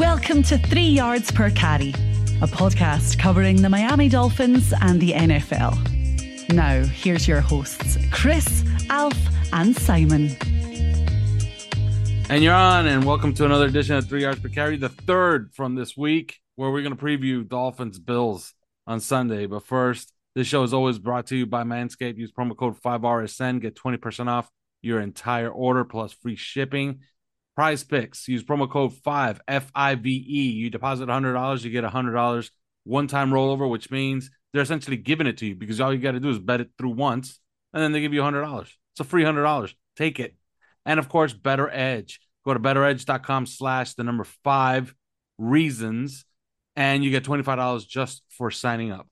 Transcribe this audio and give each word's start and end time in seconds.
Welcome 0.00 0.42
to 0.42 0.58
Three 0.58 0.88
Yards 0.88 1.30
Per 1.30 1.48
Carry, 1.48 1.88
a 2.42 2.46
podcast 2.46 3.18
covering 3.18 3.62
the 3.62 3.70
Miami 3.70 4.10
Dolphins 4.10 4.74
and 4.82 5.00
the 5.00 5.12
NFL. 5.12 6.52
Now, 6.52 6.82
here's 6.82 7.26
your 7.26 7.40
hosts, 7.40 7.96
Chris, 8.12 8.62
Alf, 8.90 9.16
and 9.54 9.74
Simon. 9.74 10.36
And 12.28 12.42
you're 12.42 12.52
on, 12.52 12.86
and 12.86 13.06
welcome 13.06 13.32
to 13.34 13.46
another 13.46 13.64
edition 13.64 13.96
of 13.96 14.06
Three 14.06 14.20
Yards 14.20 14.40
Per 14.40 14.50
Carry, 14.50 14.76
the 14.76 14.90
third 14.90 15.54
from 15.54 15.76
this 15.76 15.96
week, 15.96 16.40
where 16.56 16.70
we're 16.70 16.82
going 16.82 16.94
to 16.94 17.02
preview 17.02 17.48
Dolphins 17.48 17.98
Bills 17.98 18.52
on 18.86 19.00
Sunday. 19.00 19.46
But 19.46 19.64
first, 19.64 20.12
this 20.34 20.46
show 20.46 20.62
is 20.62 20.74
always 20.74 20.98
brought 20.98 21.28
to 21.28 21.36
you 21.36 21.46
by 21.46 21.62
Manscaped. 21.62 22.18
Use 22.18 22.32
promo 22.32 22.54
code 22.54 22.78
5RSN, 22.82 23.62
get 23.62 23.74
20% 23.74 24.28
off 24.28 24.50
your 24.82 25.00
entire 25.00 25.48
order 25.48 25.84
plus 25.84 26.12
free 26.12 26.36
shipping. 26.36 27.00
PrizePicks, 27.58 28.28
use 28.28 28.44
promo 28.44 28.70
code 28.70 28.92
5 28.92 29.40
F 29.48 29.70
I 29.74 29.94
V 29.94 30.10
E. 30.10 30.50
You 30.50 30.70
deposit 30.70 31.08
$100, 31.08 31.64
you 31.64 31.70
get 31.70 31.84
$100 31.84 32.50
one 32.84 33.06
time 33.06 33.30
rollover, 33.30 33.68
which 33.68 33.90
means 33.90 34.30
they're 34.52 34.62
essentially 34.62 34.96
giving 34.96 35.26
it 35.26 35.38
to 35.38 35.46
you 35.46 35.54
because 35.54 35.80
all 35.80 35.92
you 35.92 35.98
got 35.98 36.12
to 36.12 36.20
do 36.20 36.30
is 36.30 36.38
bet 36.38 36.60
it 36.60 36.70
through 36.78 36.90
once 36.90 37.40
and 37.72 37.82
then 37.82 37.92
they 37.92 38.00
give 38.00 38.14
you 38.14 38.20
$100. 38.20 38.62
It's 38.62 39.00
a 39.00 39.04
free 39.04 39.24
$100. 39.24 39.74
Take 39.96 40.20
it. 40.20 40.36
And 40.84 40.98
of 40.98 41.08
course, 41.08 41.34
BettorEdge. 41.34 42.18
Go 42.44 42.54
to 42.54 42.60
bettoredge.com 42.60 43.46
slash 43.46 43.94
the 43.94 44.04
number 44.04 44.24
five 44.44 44.94
reasons 45.36 46.24
and 46.76 47.02
you 47.02 47.10
get 47.10 47.24
$25 47.24 47.88
just 47.88 48.22
for 48.30 48.50
signing 48.50 48.92
up. 48.92 49.08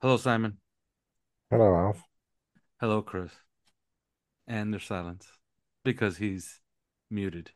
Hello, 0.00 0.16
Simon. 0.16 0.58
Hello, 1.50 1.74
Alf. 1.74 2.02
Hello, 2.80 3.02
Chris. 3.02 3.32
And 4.46 4.72
there's 4.72 4.84
silence 4.84 5.26
because 5.84 6.16
he's 6.16 6.61
muted. 7.12 7.50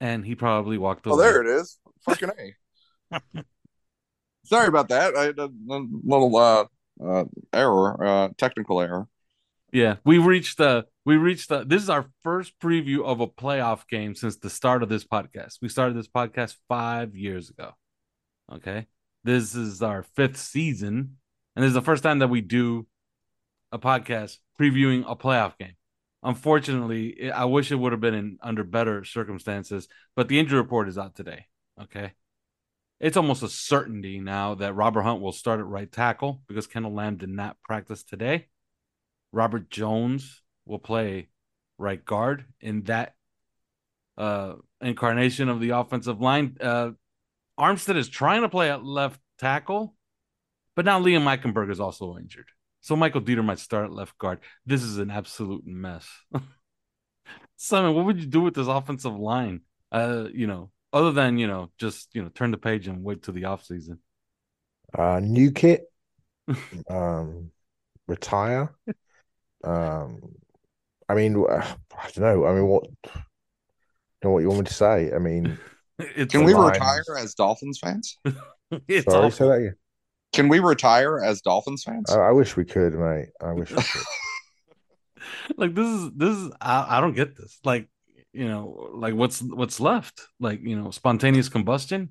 And 0.00 0.24
he 0.24 0.34
probably 0.34 0.78
walked 0.78 1.06
Oh, 1.06 1.12
away. 1.12 1.24
there 1.24 1.42
it 1.42 1.46
is. 1.60 1.78
Fucking 2.04 2.30
A. 3.10 3.20
Sorry 4.44 4.68
about 4.68 4.88
that. 4.88 5.14
I 5.16 5.24
had 5.24 5.38
a 5.38 5.50
little 5.68 6.34
uh, 6.36 6.64
uh, 7.04 7.24
error, 7.52 8.04
uh, 8.04 8.28
technical 8.38 8.80
error. 8.80 9.06
Yeah, 9.72 9.96
we 10.04 10.18
reached 10.18 10.58
the 10.58 10.86
we 11.04 11.16
reached 11.16 11.48
the 11.48 11.64
this 11.64 11.82
is 11.82 11.90
our 11.90 12.06
first 12.22 12.58
preview 12.58 13.04
of 13.04 13.20
a 13.20 13.26
playoff 13.28 13.86
game 13.88 14.14
since 14.14 14.36
the 14.36 14.50
start 14.50 14.82
of 14.82 14.88
this 14.88 15.04
podcast. 15.04 15.58
We 15.62 15.68
started 15.68 15.96
this 15.96 16.08
podcast 16.08 16.56
5 16.68 17.14
years 17.14 17.50
ago. 17.50 17.72
Okay? 18.52 18.86
This 19.22 19.54
is 19.54 19.80
our 19.82 20.04
5th 20.16 20.36
season 20.38 21.18
and 21.54 21.62
this 21.62 21.68
is 21.68 21.74
the 21.74 21.82
first 21.82 22.02
time 22.02 22.18
that 22.20 22.28
we 22.28 22.40
do 22.40 22.86
a 23.70 23.78
podcast 23.78 24.38
previewing 24.58 25.04
a 25.06 25.14
playoff 25.14 25.56
game. 25.58 25.74
Unfortunately, 26.22 27.30
I 27.30 27.46
wish 27.46 27.72
it 27.72 27.76
would 27.76 27.92
have 27.92 28.00
been 28.00 28.14
in 28.14 28.38
under 28.42 28.62
better 28.62 29.04
circumstances, 29.04 29.88
but 30.14 30.28
the 30.28 30.38
injury 30.38 30.58
report 30.58 30.88
is 30.88 30.98
out 30.98 31.14
today, 31.14 31.46
okay? 31.80 32.12
It's 33.00 33.16
almost 33.16 33.42
a 33.42 33.48
certainty 33.48 34.20
now 34.20 34.56
that 34.56 34.74
Robert 34.74 35.02
Hunt 35.02 35.22
will 35.22 35.32
start 35.32 35.60
at 35.60 35.66
right 35.66 35.90
tackle 35.90 36.42
because 36.46 36.66
Kendall 36.66 36.92
Lamm 36.92 37.16
did 37.16 37.30
not 37.30 37.56
practice 37.62 38.04
today. 38.04 38.48
Robert 39.32 39.70
Jones 39.70 40.42
will 40.66 40.78
play 40.78 41.28
right 41.78 42.04
guard 42.04 42.44
in 42.60 42.82
that 42.82 43.14
uh, 44.18 44.56
incarnation 44.82 45.48
of 45.48 45.60
the 45.60 45.70
offensive 45.70 46.20
line. 46.20 46.58
Uh, 46.60 46.90
Armstead 47.58 47.96
is 47.96 48.08
trying 48.08 48.42
to 48.42 48.50
play 48.50 48.70
at 48.70 48.84
left 48.84 49.18
tackle, 49.38 49.94
but 50.76 50.84
now 50.84 51.00
Liam 51.00 51.24
Eichenberg 51.24 51.70
is 51.70 51.80
also 51.80 52.18
injured. 52.18 52.48
So 52.80 52.96
Michael 52.96 53.20
Deiter 53.20 53.44
might 53.44 53.58
start 53.58 53.84
at 53.86 53.92
left 53.92 54.16
guard. 54.18 54.40
This 54.64 54.82
is 54.82 54.98
an 54.98 55.10
absolute 55.10 55.66
mess. 55.66 56.08
Simon, 57.56 57.94
what 57.94 58.06
would 58.06 58.20
you 58.20 58.26
do 58.26 58.40
with 58.40 58.54
this 58.54 58.68
offensive 58.68 59.16
line? 59.16 59.60
Uh, 59.92 60.26
you 60.32 60.46
know, 60.46 60.70
other 60.92 61.12
than, 61.12 61.38
you 61.38 61.46
know, 61.46 61.70
just, 61.78 62.08
you 62.14 62.22
know, 62.22 62.30
turn 62.30 62.50
the 62.50 62.56
page 62.56 62.88
and 62.88 63.04
wait 63.04 63.22
till 63.22 63.34
the 63.34 63.42
offseason. 63.42 63.98
Uh, 64.96 65.20
new 65.20 65.50
kit. 65.52 65.84
um, 66.90 67.50
retire. 68.08 68.74
Um, 69.62 70.20
I 71.08 71.14
mean, 71.14 71.36
I 71.48 71.74
don't 72.14 72.18
know. 72.18 72.46
I 72.46 72.54
mean, 72.54 72.66
what? 72.66 72.86
Know 74.22 74.30
what 74.30 74.40
you 74.40 74.48
want 74.48 74.60
me 74.60 74.66
to 74.66 74.74
say? 74.74 75.12
I 75.12 75.18
mean, 75.18 75.58
It's 75.98 76.32
Can 76.32 76.44
we 76.44 76.54
line. 76.54 76.72
retire 76.72 77.02
as 77.18 77.34
Dolphins 77.34 77.78
fans? 77.78 78.16
It's 78.88 79.10
sorry, 79.10 79.26
awful. 79.26 79.30
say 79.30 79.44
that 79.46 79.52
again. 79.52 79.74
Can 80.32 80.48
we 80.48 80.60
retire 80.60 81.18
as 81.18 81.40
Dolphins 81.40 81.82
fans? 81.82 82.10
I, 82.10 82.28
I 82.28 82.30
wish 82.30 82.56
we 82.56 82.64
could, 82.64 82.94
mate. 82.94 83.28
I 83.42 83.52
wish 83.52 83.70
we 83.70 83.82
could. 83.82 84.02
like 85.56 85.74
this 85.74 85.86
is 85.86 86.10
this 86.16 86.36
is 86.36 86.52
I, 86.60 86.98
I 86.98 87.00
don't 87.00 87.14
get 87.14 87.36
this 87.36 87.58
like 87.64 87.88
you 88.32 88.48
know 88.48 88.90
like 88.94 89.14
what's 89.14 89.42
what's 89.42 89.80
left 89.80 90.22
like 90.38 90.62
you 90.62 90.80
know 90.80 90.90
spontaneous 90.90 91.48
combustion 91.48 92.10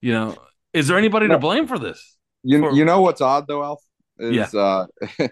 you 0.00 0.12
know 0.12 0.36
is 0.72 0.86
there 0.86 0.98
anybody 0.98 1.26
to 1.28 1.38
blame 1.38 1.66
for 1.66 1.78
this 1.78 2.16
You 2.44 2.60
For- 2.60 2.72
you 2.72 2.84
know 2.84 3.00
what's 3.00 3.20
odd 3.20 3.46
though, 3.46 3.62
Alf? 3.62 3.82
Is 4.18 4.54
uh 4.54 4.86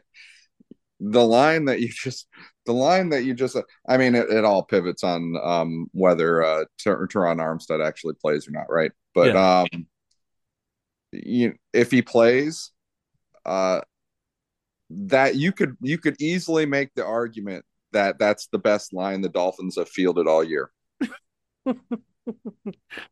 the 1.01 1.25
line 1.25 1.67
that 1.67 1.81
you 1.81 1.89
just 1.89 2.27
the 2.67 2.73
line 2.73 3.11
that 3.11 3.23
you 3.23 3.35
just 3.35 3.57
I 3.89 3.97
mean 3.99 4.15
it, 4.15 4.31
it 4.31 4.45
all 4.45 4.63
pivots 4.65 5.05
on 5.05 5.35
um 5.43 5.87
whether 5.93 6.43
uh 6.43 6.65
Ter- 6.83 7.07
Terron 7.07 7.37
Armstead 7.37 7.87
actually 7.87 8.15
plays 8.15 8.49
or 8.49 8.53
not, 8.53 8.67
right? 8.71 8.93
But 9.15 9.37
um 9.37 9.87
you 11.13 11.55
if 11.73 11.91
he 11.91 12.03
plays 12.03 12.71
uh 13.47 13.81
that 14.91 15.37
you 15.37 15.53
could 15.53 15.77
you 15.81 15.99
could 15.99 16.17
easily 16.21 16.67
make 16.67 16.91
the 16.95 17.05
argument 17.05 17.65
that 17.93 18.19
that's 18.19 18.49
the 18.49 18.59
best 18.59 18.93
line 18.93 19.21
the 19.21 19.29
Dolphins 19.29 19.77
have 19.77 19.89
fielded 19.89 20.27
all 20.27 20.45
year. 20.45 20.71
yeah 21.67 21.75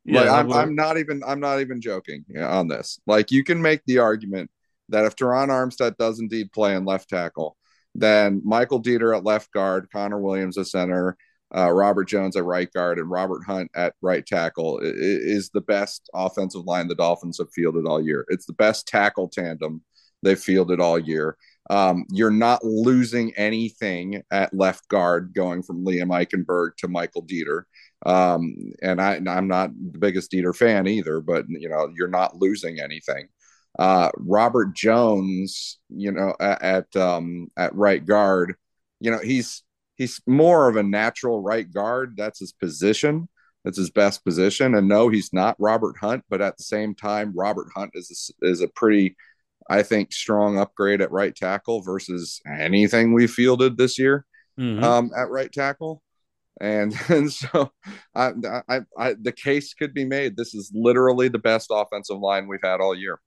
like 0.04 0.28
I'm, 0.28 0.52
I'm 0.52 0.74
not 0.74 0.98
even 0.98 1.22
I'm 1.26 1.40
not 1.40 1.60
even 1.60 1.80
joking 1.80 2.24
on 2.38 2.68
this. 2.68 2.98
Like 3.06 3.30
you 3.30 3.44
can 3.44 3.60
make 3.60 3.82
the 3.86 3.98
argument 3.98 4.50
that 4.88 5.04
if 5.04 5.16
Terron 5.16 5.48
Armstead 5.48 5.96
does 5.96 6.20
indeed 6.20 6.52
play 6.52 6.74
in 6.74 6.84
left 6.84 7.08
tackle, 7.08 7.56
then 7.94 8.40
Michael 8.44 8.82
Deiter 8.82 9.16
at 9.16 9.24
left 9.24 9.52
guard, 9.52 9.88
Connor 9.92 10.20
Williams 10.20 10.58
at 10.58 10.66
center, 10.66 11.16
uh, 11.54 11.70
Robert 11.70 12.04
Jones 12.04 12.36
at 12.36 12.44
right 12.44 12.72
guard, 12.72 12.98
and 12.98 13.10
Robert 13.10 13.42
Hunt 13.44 13.70
at 13.74 13.94
right 14.00 14.24
tackle 14.26 14.80
is 14.82 15.50
the 15.50 15.60
best 15.60 16.08
offensive 16.14 16.64
line 16.64 16.88
the 16.88 16.94
Dolphins 16.94 17.38
have 17.38 17.52
fielded 17.54 17.86
all 17.86 18.02
year. 18.02 18.24
It's 18.28 18.46
the 18.46 18.52
best 18.52 18.88
tackle 18.88 19.28
tandem 19.28 19.82
they've 20.22 20.38
fielded 20.38 20.80
all 20.80 20.98
year. 20.98 21.36
Um, 21.68 22.04
you're 22.10 22.30
not 22.30 22.64
losing 22.64 23.34
anything 23.36 24.22
at 24.30 24.54
left 24.54 24.88
guard 24.88 25.32
going 25.34 25.62
from 25.62 25.84
Liam 25.84 26.08
Eichenberg 26.08 26.76
to 26.78 26.88
Michael 26.88 27.24
Deiter. 27.24 27.62
Um, 28.04 28.54
and 28.82 29.00
I, 29.00 29.20
I'm 29.26 29.48
not 29.48 29.70
the 29.92 29.98
biggest 29.98 30.30
Deiter 30.30 30.54
fan 30.54 30.86
either, 30.86 31.20
but 31.20 31.46
you 31.48 31.68
know, 31.68 31.90
you're 31.96 32.08
not 32.08 32.36
losing 32.36 32.80
anything. 32.80 33.28
Uh, 33.78 34.10
Robert 34.16 34.74
Jones, 34.74 35.78
you 35.88 36.12
know, 36.12 36.34
at, 36.40 36.62
at 36.62 36.96
um 36.96 37.48
at 37.56 37.74
right 37.74 38.04
guard, 38.04 38.54
you 39.00 39.10
know, 39.10 39.18
he's 39.18 39.62
he's 39.96 40.20
more 40.26 40.68
of 40.68 40.76
a 40.76 40.82
natural 40.82 41.42
right 41.42 41.70
guard. 41.70 42.14
That's 42.16 42.38
his 42.40 42.52
position. 42.52 43.28
That's 43.64 43.78
his 43.78 43.90
best 43.90 44.24
position. 44.24 44.74
And 44.76 44.88
no, 44.88 45.08
he's 45.08 45.32
not 45.32 45.56
Robert 45.58 45.96
Hunt, 46.00 46.22
but 46.30 46.40
at 46.40 46.56
the 46.56 46.62
same 46.62 46.94
time, 46.94 47.32
Robert 47.34 47.66
Hunt 47.74 47.90
is 47.94 48.32
a, 48.42 48.46
is 48.48 48.60
a 48.60 48.68
pretty 48.68 49.16
I 49.68 49.82
think 49.82 50.12
strong 50.12 50.58
upgrade 50.58 51.00
at 51.00 51.10
right 51.10 51.34
tackle 51.34 51.82
versus 51.82 52.40
anything 52.48 53.12
we 53.12 53.26
fielded 53.26 53.76
this 53.76 53.98
year 53.98 54.24
Mhm. 54.58 54.82
um, 54.82 55.10
at 55.16 55.28
right 55.30 55.50
tackle. 55.52 56.00
And 56.60 56.94
and 57.10 57.32
so 57.32 57.72
I, 58.14 58.32
I 58.68 58.80
I 58.96 59.14
the 59.20 59.32
case 59.32 59.74
could 59.74 59.92
be 59.92 60.04
made. 60.04 60.36
This 60.36 60.54
is 60.54 60.70
literally 60.72 61.28
the 61.28 61.40
best 61.40 61.68
offensive 61.72 62.18
line 62.18 62.46
we've 62.46 62.60
had 62.62 62.80
all 62.80 62.94
year. 62.94 63.18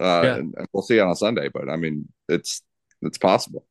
Uh, 0.00 0.22
Yeah. 0.24 0.34
and, 0.36 0.54
and 0.58 0.66
we'll 0.72 0.82
see 0.82 0.98
on 0.98 1.10
a 1.10 1.16
Sunday, 1.16 1.48
but 1.48 1.68
I 1.70 1.76
mean 1.76 2.08
it's 2.28 2.62
it's 3.02 3.18
possible. 3.18 3.64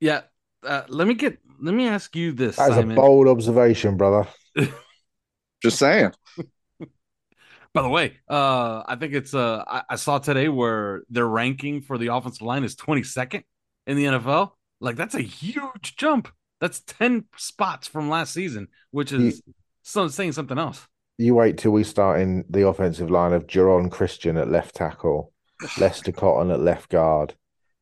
yeah. 0.00 0.22
Uh, 0.62 0.82
let 0.88 1.06
me 1.06 1.14
get. 1.14 1.38
Let 1.60 1.74
me 1.74 1.88
ask 1.88 2.14
you 2.14 2.32
this, 2.32 2.56
That 2.56 2.70
is 2.70 2.76
a 2.76 2.82
bold 2.84 3.26
observation, 3.26 3.96
brother. 3.96 4.28
Just 5.62 5.78
saying. 5.78 6.12
By 7.74 7.82
the 7.82 7.88
way, 7.88 8.14
uh, 8.28 8.82
I 8.86 8.96
think 8.98 9.12
it's 9.12 9.34
uh, 9.34 9.64
I, 9.66 9.82
I 9.90 9.96
saw 9.96 10.18
today 10.18 10.48
where 10.48 11.02
their 11.10 11.26
ranking 11.26 11.82
for 11.82 11.98
the 11.98 12.14
offensive 12.14 12.42
line 12.42 12.64
is 12.64 12.76
22nd 12.76 13.42
in 13.86 13.96
the 13.96 14.04
NFL. 14.04 14.52
Like 14.80 14.96
that's 14.96 15.14
a 15.14 15.20
huge 15.20 15.96
jump. 15.96 16.28
That's 16.60 16.80
10 16.80 17.24
spots 17.36 17.86
from 17.86 18.08
last 18.08 18.32
season, 18.32 18.68
which 18.90 19.12
is 19.12 19.42
so 19.82 20.08
saying 20.08 20.32
something 20.32 20.58
else. 20.58 20.86
You 21.16 21.34
wait 21.34 21.58
till 21.58 21.72
we 21.72 21.84
start 21.84 22.20
in 22.20 22.44
the 22.48 22.66
offensive 22.66 23.10
line 23.10 23.32
of 23.32 23.46
Geron 23.46 23.90
Christian 23.90 24.36
at 24.36 24.50
left 24.50 24.76
tackle, 24.76 25.32
Lester 25.78 26.12
Cotton 26.12 26.50
at 26.50 26.60
left 26.60 26.90
guard, 26.90 27.34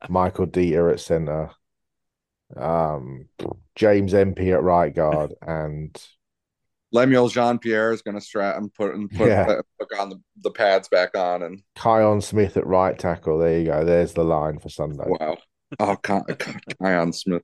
Michael 0.08 0.46
Deiter 0.46 0.92
at 0.92 1.00
center, 1.00 1.50
um, 2.56 3.28
James 3.74 4.14
Empey 4.14 4.52
at 4.52 4.62
right 4.62 4.94
guard, 4.94 5.32
and 5.42 5.96
Lemuel 6.92 7.28
Jeanpierre 7.28 7.92
is 7.92 8.02
going 8.02 8.14
to 8.14 8.20
strap 8.20 8.56
and 8.56 8.72
put 8.72 8.94
and 8.94 9.10
put, 9.10 9.28
Yeah. 9.28 9.60
put 9.78 9.98
on 9.98 10.10
the, 10.10 10.20
the 10.42 10.50
pads 10.50 10.88
back 10.88 11.16
on 11.16 11.42
and 11.42 11.62
Kion 11.76 12.22
Smith 12.22 12.56
at 12.56 12.66
right 12.66 12.98
tackle. 12.98 13.38
There 13.38 13.58
you 13.58 13.66
go. 13.66 13.84
There's 13.84 14.12
the 14.12 14.24
line 14.24 14.58
for 14.58 14.68
Sunday. 14.68 15.04
wow. 15.06 15.36
Oh, 15.80 15.96
Ky- 15.96 16.20
Ky- 16.38 16.58
Kion 16.80 17.12
Smith. 17.14 17.42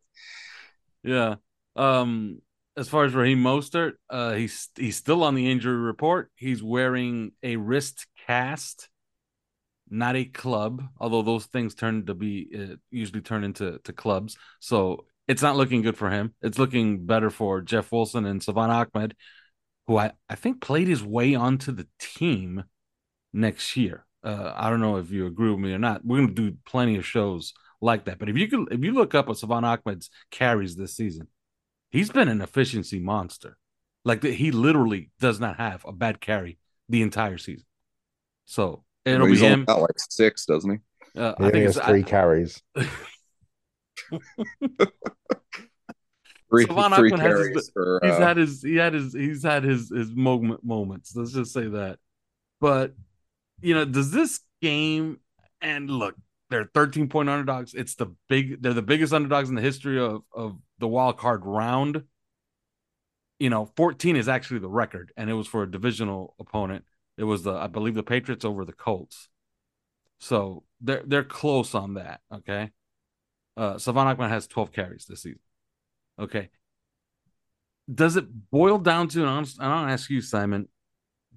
Yeah. 1.03 1.35
Um, 1.75 2.41
as 2.77 2.89
far 2.89 3.05
as 3.05 3.15
Raheem 3.15 3.43
Mostert, 3.43 3.95
uh, 4.09 4.33
he's 4.35 4.69
he's 4.77 4.97
still 4.97 5.25
on 5.25 5.35
the 5.35 5.51
injury 5.51 5.77
report. 5.77 6.31
He's 6.37 6.63
wearing 6.63 7.33
a 7.43 7.57
wrist 7.57 8.07
cast, 8.27 8.89
not 9.93 10.17
a 10.17 10.25
club. 10.25 10.83
Although 10.99 11.23
those 11.23 11.47
things 11.47 11.75
turn 11.75 12.07
to 12.07 12.15
be 12.15 12.49
uh, 12.59 12.77
usually 12.91 13.21
turn 13.21 13.45
into 13.45 13.79
to 13.85 13.93
clubs, 13.93 14.37
so 14.61 15.07
it's 15.29 15.43
not 15.43 15.57
looking 15.57 15.83
good 15.83 15.97
for 15.97 16.11
him. 16.11 16.35
It's 16.43 16.59
looking 16.59 17.07
better 17.07 17.31
for 17.31 17.61
Jeff 17.61 17.93
Wilson 17.93 18.27
and 18.27 18.43
Salvon 18.43 18.71
Ahmed, 18.71 19.15
who 19.87 19.99
I 19.99 20.13
I 20.29 20.35
think 20.35 20.61
played 20.61 20.89
his 20.89 21.05
way 21.05 21.35
onto 21.35 21.73
the 21.73 21.87
team 21.99 22.65
next 23.33 23.77
year. 23.77 24.07
Uh, 24.25 24.53
I 24.57 24.71
don't 24.71 24.81
know 24.81 24.97
if 24.97 25.11
you 25.11 25.27
agree 25.27 25.51
with 25.51 25.61
me 25.61 25.73
or 25.73 25.79
not. 25.79 26.05
We're 26.05 26.23
gonna 26.23 26.33
do 26.33 26.57
plenty 26.65 26.97
of 26.97 27.07
shows 27.07 27.53
like 27.81 28.05
that. 28.07 28.19
But 28.19 28.29
if 28.29 28.37
you 28.37 28.49
could, 28.49 28.73
if 28.73 28.83
you 28.83 28.93
look 28.93 29.15
up 29.15 29.29
at 29.29 29.37
Salvon 29.37 29.65
Ahmed's 29.65 30.11
carries 30.31 30.77
this 30.77 30.97
season, 30.97 31.29
he's 31.91 32.11
been 32.11 32.29
an 32.29 32.41
efficiency 32.41 32.99
monster. 33.01 33.59
Like 34.05 34.21
the, 34.21 34.33
he 34.33 34.51
literally 34.51 35.11
does 35.21 35.39
not 35.39 35.57
have 35.59 35.85
a 35.85 35.93
bad 35.93 36.21
carry 36.21 36.59
the 36.89 37.03
entire 37.03 37.39
season. 37.39 37.67
So 38.45 38.85
it'll 39.05 39.27
be 39.27 39.33
He's 39.33 39.43
only 39.43 39.55
him. 39.55 39.65
got 39.65 39.81
like 39.81 39.99
six, 39.99 40.47
doesn't 40.47 40.71
he? 40.71 41.21
Uh, 41.21 41.35
He 41.39 41.45
I 41.45 41.51
think 41.51 41.65
has 41.67 41.77
it's 41.77 41.87
three 41.87 42.01
I, 42.01 42.03
carries. 42.03 42.63
Three, 46.51 46.67
Salvon 46.67 46.93
three 46.93 47.11
Ahmed 47.13 47.21
has 47.21 47.39
his- 47.39 47.47
carries 47.49 47.71
for 47.73 48.01
he's 48.03 48.13
uh, 48.13 48.19
had 48.21 48.37
his 48.37 48.63
he 48.63 48.77
had 48.77 48.93
his 48.93 49.15
he's 49.15 49.43
had 49.43 49.65
his 49.65 49.89
his 49.89 50.11
moment 50.15 50.63
moments. 50.63 51.17
Let's 51.17 51.33
just 51.33 51.53
say 51.53 51.67
that. 51.69 51.99
But 52.61 52.95
you 53.63 53.75
know, 53.75 53.87
does 53.87 54.11
this 54.11 54.41
game 54.61 55.19
and 55.63 55.89
look, 55.89 56.15
they're 56.51 56.69
13 56.75 57.09
point 57.09 57.31
underdogs. 57.31 57.73
It's 57.73 57.95
the 57.95 58.15
big 58.29 58.61
they're 58.63 58.75
the 58.75 58.83
biggest 58.83 59.15
underdogs 59.15 59.49
in 59.49 59.55
the 59.55 59.63
history 59.63 59.99
of 59.99 60.23
of 60.35 60.59
the 60.79 60.89
wild 60.89 61.17
card 61.17 61.47
round. 61.47 62.03
You 63.39 63.49
know, 63.49 63.65
14 63.77 64.17
is 64.17 64.29
actually 64.29 64.61
the 64.61 64.69
record, 64.69 65.11
and 65.17 65.31
it 65.31 65.33
was 65.35 65.47
for 65.47 65.63
a 65.63 65.71
divisional 65.71 66.35
opponent. 66.39 66.85
It 67.17 67.25
was 67.25 67.43
the 67.43 67.53
I 67.53 67.67
believe 67.67 67.95
the 67.95 68.03
Patriots 68.03 68.45
over 68.45 68.65
the 68.65 68.73
Colts. 68.73 69.29
So 70.19 70.65
they're 70.81 71.03
they're 71.07 71.25
close 71.25 71.75
on 71.75 71.95
that. 71.95 72.21
Okay. 72.33 72.71
Uh 73.57 73.79
Ahmed 73.87 74.31
has 74.31 74.47
12 74.47 74.73
carries 74.73 75.07
this 75.07 75.23
season. 75.23 75.41
Okay 76.19 76.51
does 77.93 78.17
it 78.17 78.51
boil 78.51 78.79
down 78.79 79.09
to, 79.09 79.21
and 79.21 79.29
I'll, 79.29 79.39
and 79.39 79.73
I'll 79.73 79.89
ask 79.89 80.11
you, 80.11 80.21
Simon, 80.21 80.69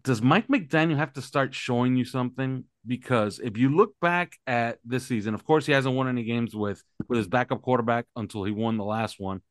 does 0.04 0.22
Mike 0.22 0.48
McDaniel 0.48 0.98
have 0.98 1.13
to 1.13 1.22
start 1.22 1.54
showing 1.54 1.95
you 1.95 2.06
something? 2.06 2.66
Because 2.86 3.39
if 3.39 3.57
you 3.57 3.75
look 3.75 3.95
back 4.00 4.38
at 4.45 4.77
this 4.86 5.06
season, 5.06 5.33
of 5.33 5.44
course, 5.44 5.66
he 5.66 5.72
hasn't 5.72 5.95
won 5.95 6.07
any 6.07 6.24
games 6.24 6.56
with 6.56 6.83
with 7.07 7.18
his 7.18 7.27
backup 7.27 7.62
quarterback 7.63 8.06
until 8.16 8.44
he 8.44 8.51
won 8.51 8.77
the 8.77 8.83
last 8.83 9.19
one, 9.19 9.42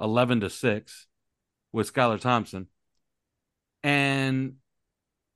eleven 0.00 0.40
to 0.40 0.50
six, 0.50 1.08
with 1.72 1.92
Skylar 1.92 2.20
Thompson. 2.20 2.68
And 3.82 4.54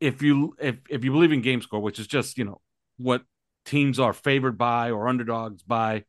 if 0.01 0.23
you 0.23 0.57
if 0.59 0.77
if 0.89 1.05
you 1.05 1.13
believe 1.13 1.33
in 1.33 1.43
game 1.43 1.63
score, 1.63 1.81
which 1.81 1.99
is 1.99 2.07
just 2.07 2.39
you 2.39 2.45
know 2.45 2.61
what 2.97 3.23
teams 3.65 3.99
are 3.99 4.13
favored 4.13 4.57
by 4.59 4.91
or 4.91 5.09
underdogs 5.09 5.63
by, 5.63 6.05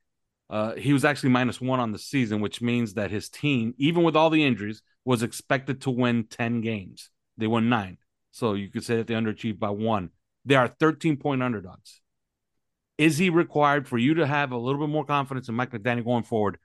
uh, 0.49 0.75
he 0.75 0.93
was 0.93 1.05
actually 1.05 1.29
minus 1.29 1.61
one 1.61 1.79
on 1.79 1.91
the 1.91 1.99
season, 1.99 2.41
which 2.41 2.61
means 2.61 2.95
that 2.95 3.11
his 3.11 3.29
team, 3.29 3.73
even 3.77 4.03
with 4.03 4.15
all 4.15 4.29
the 4.29 4.43
injuries, 4.43 4.81
was 5.05 5.23
expected 5.23 5.81
to 5.81 5.89
win 5.89 6.25
10 6.25 6.61
games. 6.61 7.09
They 7.37 7.47
won 7.47 7.69
nine. 7.69 7.97
So 8.31 8.53
you 8.53 8.69
could 8.69 8.83
say 8.83 8.97
that 8.97 9.07
they 9.07 9.13
underachieved 9.13 9.59
by 9.59 9.69
one. 9.69 10.09
They 10.45 10.55
are 10.55 10.67
13 10.67 11.17
point 11.17 11.43
underdogs. 11.43 12.01
Is 12.97 13.17
he 13.17 13.29
required 13.29 13.87
for 13.87 13.97
you 13.97 14.15
to 14.15 14.27
have 14.27 14.51
a 14.51 14.57
little 14.57 14.79
bit 14.79 14.91
more 14.91 15.05
confidence 15.05 15.49
in 15.49 15.55
Mike 15.55 15.71
McDaniel 15.71 16.05
going 16.05 16.23
forward 16.23 16.57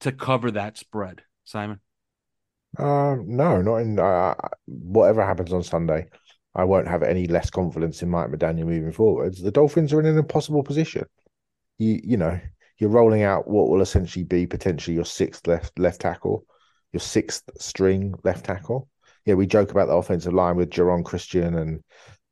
to 0.00 0.12
cover 0.12 0.50
that 0.52 0.78
spread, 0.78 1.22
Simon? 1.44 1.80
Um, 2.78 3.24
no, 3.26 3.60
not 3.60 3.76
in 3.78 3.98
uh, 3.98 4.34
whatever 4.66 5.24
happens 5.24 5.52
on 5.52 5.62
Sunday. 5.62 6.06
I 6.58 6.64
won't 6.64 6.88
have 6.88 7.04
any 7.04 7.28
less 7.28 7.50
confidence 7.50 8.02
in 8.02 8.10
Mike 8.10 8.30
McDaniel 8.30 8.66
moving 8.66 8.90
forwards. 8.90 9.40
The 9.40 9.52
Dolphins 9.52 9.92
are 9.92 10.00
in 10.00 10.06
an 10.06 10.18
impossible 10.18 10.64
position. 10.64 11.04
You 11.78 12.00
you 12.02 12.16
know 12.16 12.38
you're 12.78 12.90
rolling 12.90 13.22
out 13.22 13.48
what 13.48 13.68
will 13.68 13.80
essentially 13.80 14.24
be 14.24 14.44
potentially 14.44 14.96
your 14.96 15.04
sixth 15.04 15.46
left 15.46 15.78
left 15.78 16.00
tackle, 16.00 16.44
your 16.92 17.00
sixth 17.00 17.48
string 17.60 18.12
left 18.24 18.44
tackle. 18.44 18.88
Yeah, 19.24 19.34
we 19.34 19.46
joke 19.46 19.70
about 19.70 19.86
the 19.86 19.94
offensive 19.94 20.34
line 20.34 20.56
with 20.56 20.70
Geron 20.70 21.04
Christian 21.04 21.54
and 21.54 21.80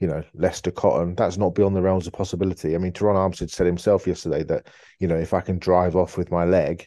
you 0.01 0.09
know 0.09 0.25
Lester 0.35 0.73
Cotton. 0.73 1.15
That's 1.15 1.37
not 1.37 1.55
beyond 1.55 1.77
the 1.77 1.83
realms 1.83 2.09
of 2.09 2.13
possibility. 2.13 2.75
I 2.75 2.79
mean, 2.79 2.93
Terron 2.93 3.15
Armstead 3.15 3.51
said 3.51 3.67
himself 3.67 4.09
yesterday 4.09 4.43
that 4.45 4.67
you 4.99 5.07
know 5.07 5.17
if 5.17 5.35
I 5.35 5.41
can 5.41 5.61
drive 5.61 5.95
off 5.95 6.19
with 6.19 6.33
my 6.33 6.45
leg, 6.45 6.85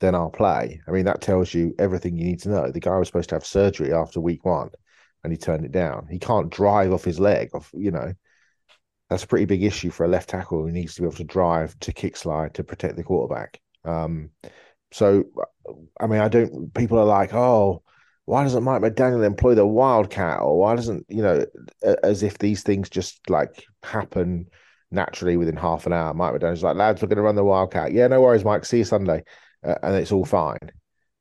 then 0.00 0.16
I'll 0.16 0.28
play. 0.30 0.80
I 0.88 0.90
mean, 0.90 1.04
that 1.04 1.20
tells 1.20 1.54
you 1.54 1.72
everything 1.78 2.16
you 2.16 2.24
need 2.24 2.40
to 2.40 2.48
know. 2.48 2.70
The 2.72 2.80
guy 2.80 2.98
was 2.98 3.06
supposed 3.06 3.28
to 3.28 3.36
have 3.36 3.46
surgery 3.46 3.92
after 3.92 4.20
week 4.20 4.44
one, 4.44 4.70
and 5.24 5.32
he 5.32 5.36
turned 5.36 5.64
it 5.64 5.72
down. 5.72 6.06
He 6.08 6.18
can't 6.18 6.50
drive 6.50 6.92
off 6.92 7.04
his 7.04 7.18
leg. 7.18 7.50
Off, 7.54 7.70
you 7.74 7.90
know, 7.90 8.12
that's 9.10 9.24
a 9.24 9.26
pretty 9.26 9.46
big 9.46 9.64
issue 9.64 9.90
for 9.90 10.04
a 10.04 10.08
left 10.08 10.28
tackle 10.28 10.62
who 10.62 10.70
needs 10.70 10.94
to 10.94 11.02
be 11.02 11.06
able 11.06 11.16
to 11.16 11.24
drive 11.24 11.78
to 11.80 11.92
kick 11.92 12.16
slide 12.16 12.54
to 12.54 12.64
protect 12.64 12.96
the 12.96 13.02
quarterback. 13.02 13.60
Um, 13.84 14.30
so, 14.92 15.24
I 16.00 16.06
mean, 16.06 16.20
I 16.20 16.28
don't. 16.28 16.72
People 16.74 16.98
are 16.98 17.06
like, 17.06 17.34
oh. 17.34 17.82
Why 18.26 18.42
doesn't 18.42 18.64
Mike 18.64 18.80
McDaniel 18.80 19.22
employ 19.22 19.54
the 19.54 19.66
wildcat, 19.66 20.40
or 20.40 20.58
why 20.58 20.76
doesn't 20.76 21.04
you 21.10 21.20
know, 21.20 21.44
as 22.02 22.22
if 22.22 22.38
these 22.38 22.62
things 22.62 22.88
just 22.88 23.20
like 23.28 23.66
happen 23.82 24.46
naturally 24.90 25.36
within 25.36 25.56
half 25.56 25.84
an 25.84 25.92
hour? 25.92 26.14
Mike 26.14 26.32
McDaniel's 26.32 26.62
like, 26.62 26.74
lads, 26.74 27.02
we're 27.02 27.08
going 27.08 27.16
to 27.16 27.22
run 27.22 27.34
the 27.34 27.44
wildcat. 27.44 27.92
Yeah, 27.92 28.06
no 28.06 28.22
worries, 28.22 28.42
Mike. 28.42 28.64
See 28.64 28.78
you 28.78 28.84
Sunday 28.84 29.24
uh, 29.64 29.74
and 29.82 29.96
it's 29.96 30.12
all 30.12 30.24
fine. 30.24 30.70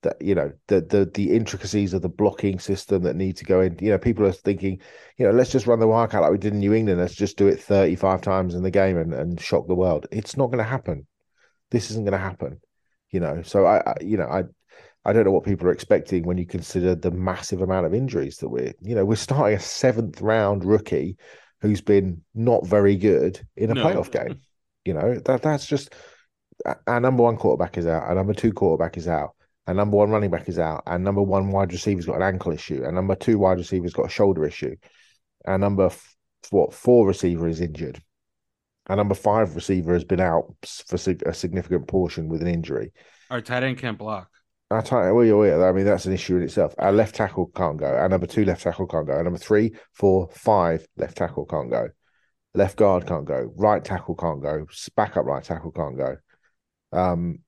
That 0.04 0.22
you 0.22 0.36
know 0.36 0.52
the 0.68 0.82
the 0.82 1.06
the 1.06 1.32
intricacies 1.36 1.94
of 1.94 2.02
the 2.02 2.10
blocking 2.10 2.60
system 2.60 3.04
that 3.04 3.16
need 3.16 3.38
to 3.38 3.46
go 3.46 3.62
in. 3.62 3.78
You 3.80 3.92
know, 3.92 3.98
people 3.98 4.26
are 4.26 4.32
thinking, 4.32 4.80
you 5.18 5.26
know, 5.26 5.32
let's 5.32 5.52
just 5.52 5.66
run 5.68 5.80
the 5.80 5.88
wildcat 5.88 6.22
like 6.22 6.32
we 6.32 6.38
did 6.38 6.54
in 6.54 6.60
New 6.60 6.74
England. 6.74 7.00
Let's 7.00 7.16
just 7.16 7.38
do 7.38 7.48
it 7.48 7.60
thirty 7.62 7.96
five 7.96 8.22
times 8.22 8.54
in 8.54 8.64
the 8.64 8.72
game 8.72 8.98
and 8.98 9.14
and 9.14 9.40
shock 9.40 9.68
the 9.68 9.76
world. 9.76 10.06
It's 10.12 10.38
not 10.38 10.48
going 10.48 10.58
to 10.60 10.64
happen. 10.64 11.08
This 11.72 11.90
isn't 11.92 12.04
going 12.04 12.12
to 12.14 12.18
happen. 12.18 12.62
You 13.12 13.20
know, 13.22 13.42
so 13.44 13.66
I, 13.66 13.78
I 13.80 13.96
you 14.02 14.18
know 14.18 14.28
I. 14.28 14.44
I 15.06 15.12
don't 15.12 15.26
know 15.26 15.32
what 15.32 15.44
people 15.44 15.68
are 15.68 15.74
expecting 15.74 16.24
when 16.24 16.38
you 16.38 16.46
consider 16.46 16.96
the 16.96 17.12
massive 17.12 17.62
amount 17.62 17.86
of 17.86 17.94
injuries 17.94 18.38
that 18.38 18.48
we're, 18.48 18.72
you 18.80 18.96
know, 18.96 19.04
we're 19.04 19.18
starting 19.18 19.58
a 19.58 19.60
seventh 19.60 20.22
round 20.22 20.64
rookie 20.64 21.18
who's 21.60 21.82
been 21.82 22.22
not 22.34 22.66
very 22.66 22.96
good 22.96 23.46
in 23.58 23.70
a 23.70 23.74
No. 23.74 23.84
playoff 23.84 24.12
game. 24.12 24.40
You 24.86 24.94
know, 24.94 25.16
that 25.16 25.42
that's 25.42 25.66
just 25.66 25.94
our 26.88 27.00
number 27.00 27.24
one 27.24 27.38
quarterback 27.38 27.78
is 27.78 27.88
out, 27.88 28.04
our 28.04 28.16
number 28.16 28.34
two 28.34 28.52
quarterback 28.54 28.98
is 28.98 29.08
out, 29.08 29.36
our 29.68 29.74
number 29.74 29.98
one 29.98 30.10
running 30.10 30.30
back 30.30 30.50
is 30.50 30.60
out, 30.60 30.84
and 30.86 31.04
number 31.04 31.22
one 31.22 31.50
wide 31.52 31.72
receiver's 31.72 32.06
got 32.06 32.18
an 32.18 32.22
ankle 32.24 32.52
issue, 32.52 32.84
and 32.84 32.96
number 32.96 33.16
two 33.16 33.38
wide 33.38 33.58
receiver's 33.58 33.94
got 33.94 34.08
a 34.08 34.10
shoulder 34.10 34.46
issue, 34.46 34.76
and 35.46 35.62
number 35.62 35.86
f- 35.86 36.16
what 36.50 36.74
four 36.74 37.08
receiver 37.08 37.48
is 37.48 37.62
injured, 37.62 38.02
and 38.90 38.98
number 38.98 39.16
five 39.16 39.56
receiver 39.56 39.94
has 39.94 40.04
been 40.04 40.20
out 40.20 40.54
for 40.88 40.96
a 40.96 41.34
significant 41.34 41.88
portion 41.88 42.28
with 42.28 42.42
an 42.42 42.48
injury. 42.48 42.92
Our 43.30 43.42
tight 43.42 43.64
end 43.64 43.78
can't 43.78 43.98
block. 43.98 44.30
Our 44.72 44.82
tight, 44.82 45.12
well, 45.12 45.26
yeah, 45.26 45.64
I 45.64 45.72
mean, 45.72 45.86
that's 45.86 46.06
an 46.06 46.14
issue 46.14 46.38
in 46.38 46.44
itself. 46.44 46.74
Our 46.80 46.92
left 46.92 47.16
tackle 47.16 47.52
can't 47.56 47.78
go. 47.78 47.86
Our 47.86 48.10
number 48.10 48.28
two 48.28 48.44
left 48.44 48.64
tackle 48.64 48.88
can't 48.88 49.06
go. 49.08 49.14
Our 49.14 49.24
number 49.24 49.40
three, 49.40 49.76
four, 49.94 50.30
five 50.34 50.86
left 50.98 51.18
tackle 51.18 51.46
can't 51.46 51.70
go. 51.70 51.90
left 52.56 52.78
guard 52.78 53.08
can't 53.08 53.26
go, 53.26 53.52
right 53.56 53.84
tackle 53.84 54.16
can't 54.16 54.42
go, 54.42 54.66
backup 54.96 55.26
right 55.26 55.44
tackle 55.44 55.72
can't 55.72 55.98
go. 55.98 56.18
Um, 56.92 57.40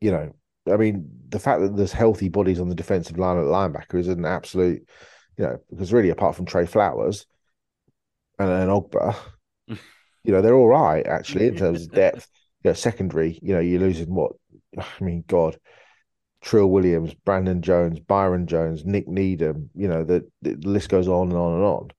you 0.00 0.10
know, 0.10 0.34
I 0.70 0.76
mean, 0.76 1.10
the 1.28 1.38
fact 1.38 1.60
that 1.60 1.76
there's 1.76 1.92
healthy 1.92 2.28
bodies 2.28 2.60
on 2.60 2.68
the 2.68 2.74
defensive 2.74 3.18
line 3.18 3.38
at 3.38 3.44
linebacker 3.44 3.98
is 3.98 4.08
an 4.08 4.24
absolute, 4.24 4.88
you 5.36 5.44
know, 5.44 5.58
because 5.70 5.92
really 5.92 6.10
apart 6.10 6.36
from 6.36 6.46
Trey 6.46 6.66
Flowers 6.66 7.26
and 8.38 8.48
then 8.48 8.68
Ogbah, 8.68 9.16
you 9.68 9.78
know, 10.32 10.40
they're 10.40 10.54
all 10.54 10.68
right 10.68 11.06
actually 11.06 11.48
in 11.48 11.56
terms 11.56 11.82
of 11.82 11.92
depth. 11.92 12.28
You 12.62 12.70
know, 12.70 12.74
secondary, 12.74 13.38
you 13.42 13.52
know, 13.52 13.60
you're 13.60 13.80
losing 13.80 14.14
what 14.14 14.32
I 14.78 15.04
mean, 15.04 15.22
God, 15.26 15.58
Trill 16.40 16.66
Williams, 16.66 17.14
Brandon 17.14 17.62
Jones, 17.62 18.00
Byron 18.00 18.46
Jones, 18.46 18.84
Nik 18.84 19.08
Needham, 19.08 19.70
you 19.74 19.88
know, 19.88 20.04
the, 20.04 20.26
the 20.42 20.56
list 20.56 20.88
goes 20.88 21.08
on 21.08 21.28
and 21.28 21.38
on 21.38 21.54
and 21.54 21.62
on. 21.62 21.90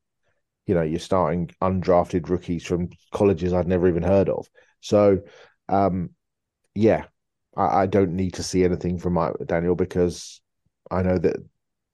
You 0.66 0.76
know, 0.76 0.82
you're 0.82 1.00
starting 1.00 1.52
undrafted 1.62 2.30
rookies 2.30 2.66
from 2.66 2.90
colleges 3.12 3.54
I'd 3.54 3.68
never 3.68 3.88
even 3.88 4.04
heard 4.04 4.30
of. 4.30 4.48
So, 4.82 5.22
um, 5.70 6.12
yeah, 6.74 7.06
I, 7.56 7.82
I 7.82 7.86
don't 7.86 8.14
need 8.14 8.36
to 8.36 8.44
see 8.44 8.64
anything 8.64 9.00
from 9.00 9.18
Daniel 9.46 9.76
because 9.76 10.42
I 10.92 11.02
know 11.02 11.18
that 11.18 11.38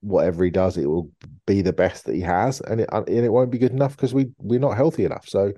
whatever 0.02 0.44
he 0.44 0.50
does, 0.50 0.78
it 0.78 0.88
will 0.88 1.12
be 1.46 1.62
the 1.62 1.74
best 1.74 2.06
that 2.06 2.16
he 2.16 2.22
has, 2.22 2.60
and 2.62 2.82
it 2.82 2.90
and 2.92 3.08
it 3.10 3.32
won't 3.32 3.52
be 3.52 3.58
good 3.58 3.72
enough 3.72 3.96
because 3.96 4.14
we 4.14 4.32
we're 4.38 4.60
not 4.60 4.76
healthy 4.76 5.06
enough. 5.06 5.28
So 5.28 5.54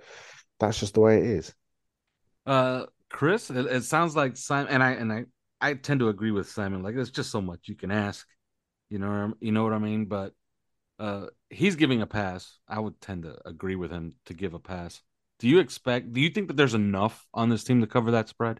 that's 0.60 0.80
just 0.80 0.94
the 0.94 1.02
way 1.02 1.18
it 1.18 1.26
is. 1.26 1.54
Uh, 2.46 2.86
Chris, 3.10 3.50
it, 3.50 3.66
it 3.66 3.84
sounds 3.84 4.16
like 4.16 4.38
Simon, 4.38 4.72
and 4.72 4.84
I 4.84 4.92
and 4.92 5.12
I 5.12 5.26
I 5.62 5.74
tend 5.76 6.02
to 6.02 6.10
agree 6.10 6.32
with 6.32 6.50
Simon. 6.50 6.84
Like, 6.84 6.96
there's 6.96 7.12
just 7.12 7.32
so 7.32 7.42
much 7.42 7.68
you 7.68 7.76
can 7.76 7.92
ask. 7.92 8.28
You 8.90 9.00
know, 9.00 9.34
you 9.40 9.52
know 9.52 9.64
what 9.64 9.74
I 9.74 9.80
mean. 9.80 10.06
But 10.06 10.34
uh, 11.00 11.28
he's 11.50 11.76
giving 11.76 12.02
a 12.02 12.08
pass. 12.08 12.60
I 12.68 12.80
would 12.80 13.00
tend 13.00 13.24
to 13.24 13.38
agree 13.46 13.76
with 13.76 13.92
him 13.92 14.16
to 14.26 14.34
give 14.34 14.54
a 14.54 14.60
pass. 14.60 15.02
Do 15.40 15.48
you 15.48 15.60
expect? 15.60 16.14
Do 16.14 16.22
you 16.22 16.30
think 16.30 16.48
that 16.48 16.58
there's 16.58 16.74
enough 16.74 17.26
on 17.34 17.50
this 17.50 17.64
team 17.64 17.82
to 17.82 17.88
cover 17.88 18.12
that 18.12 18.30
spread? 18.30 18.60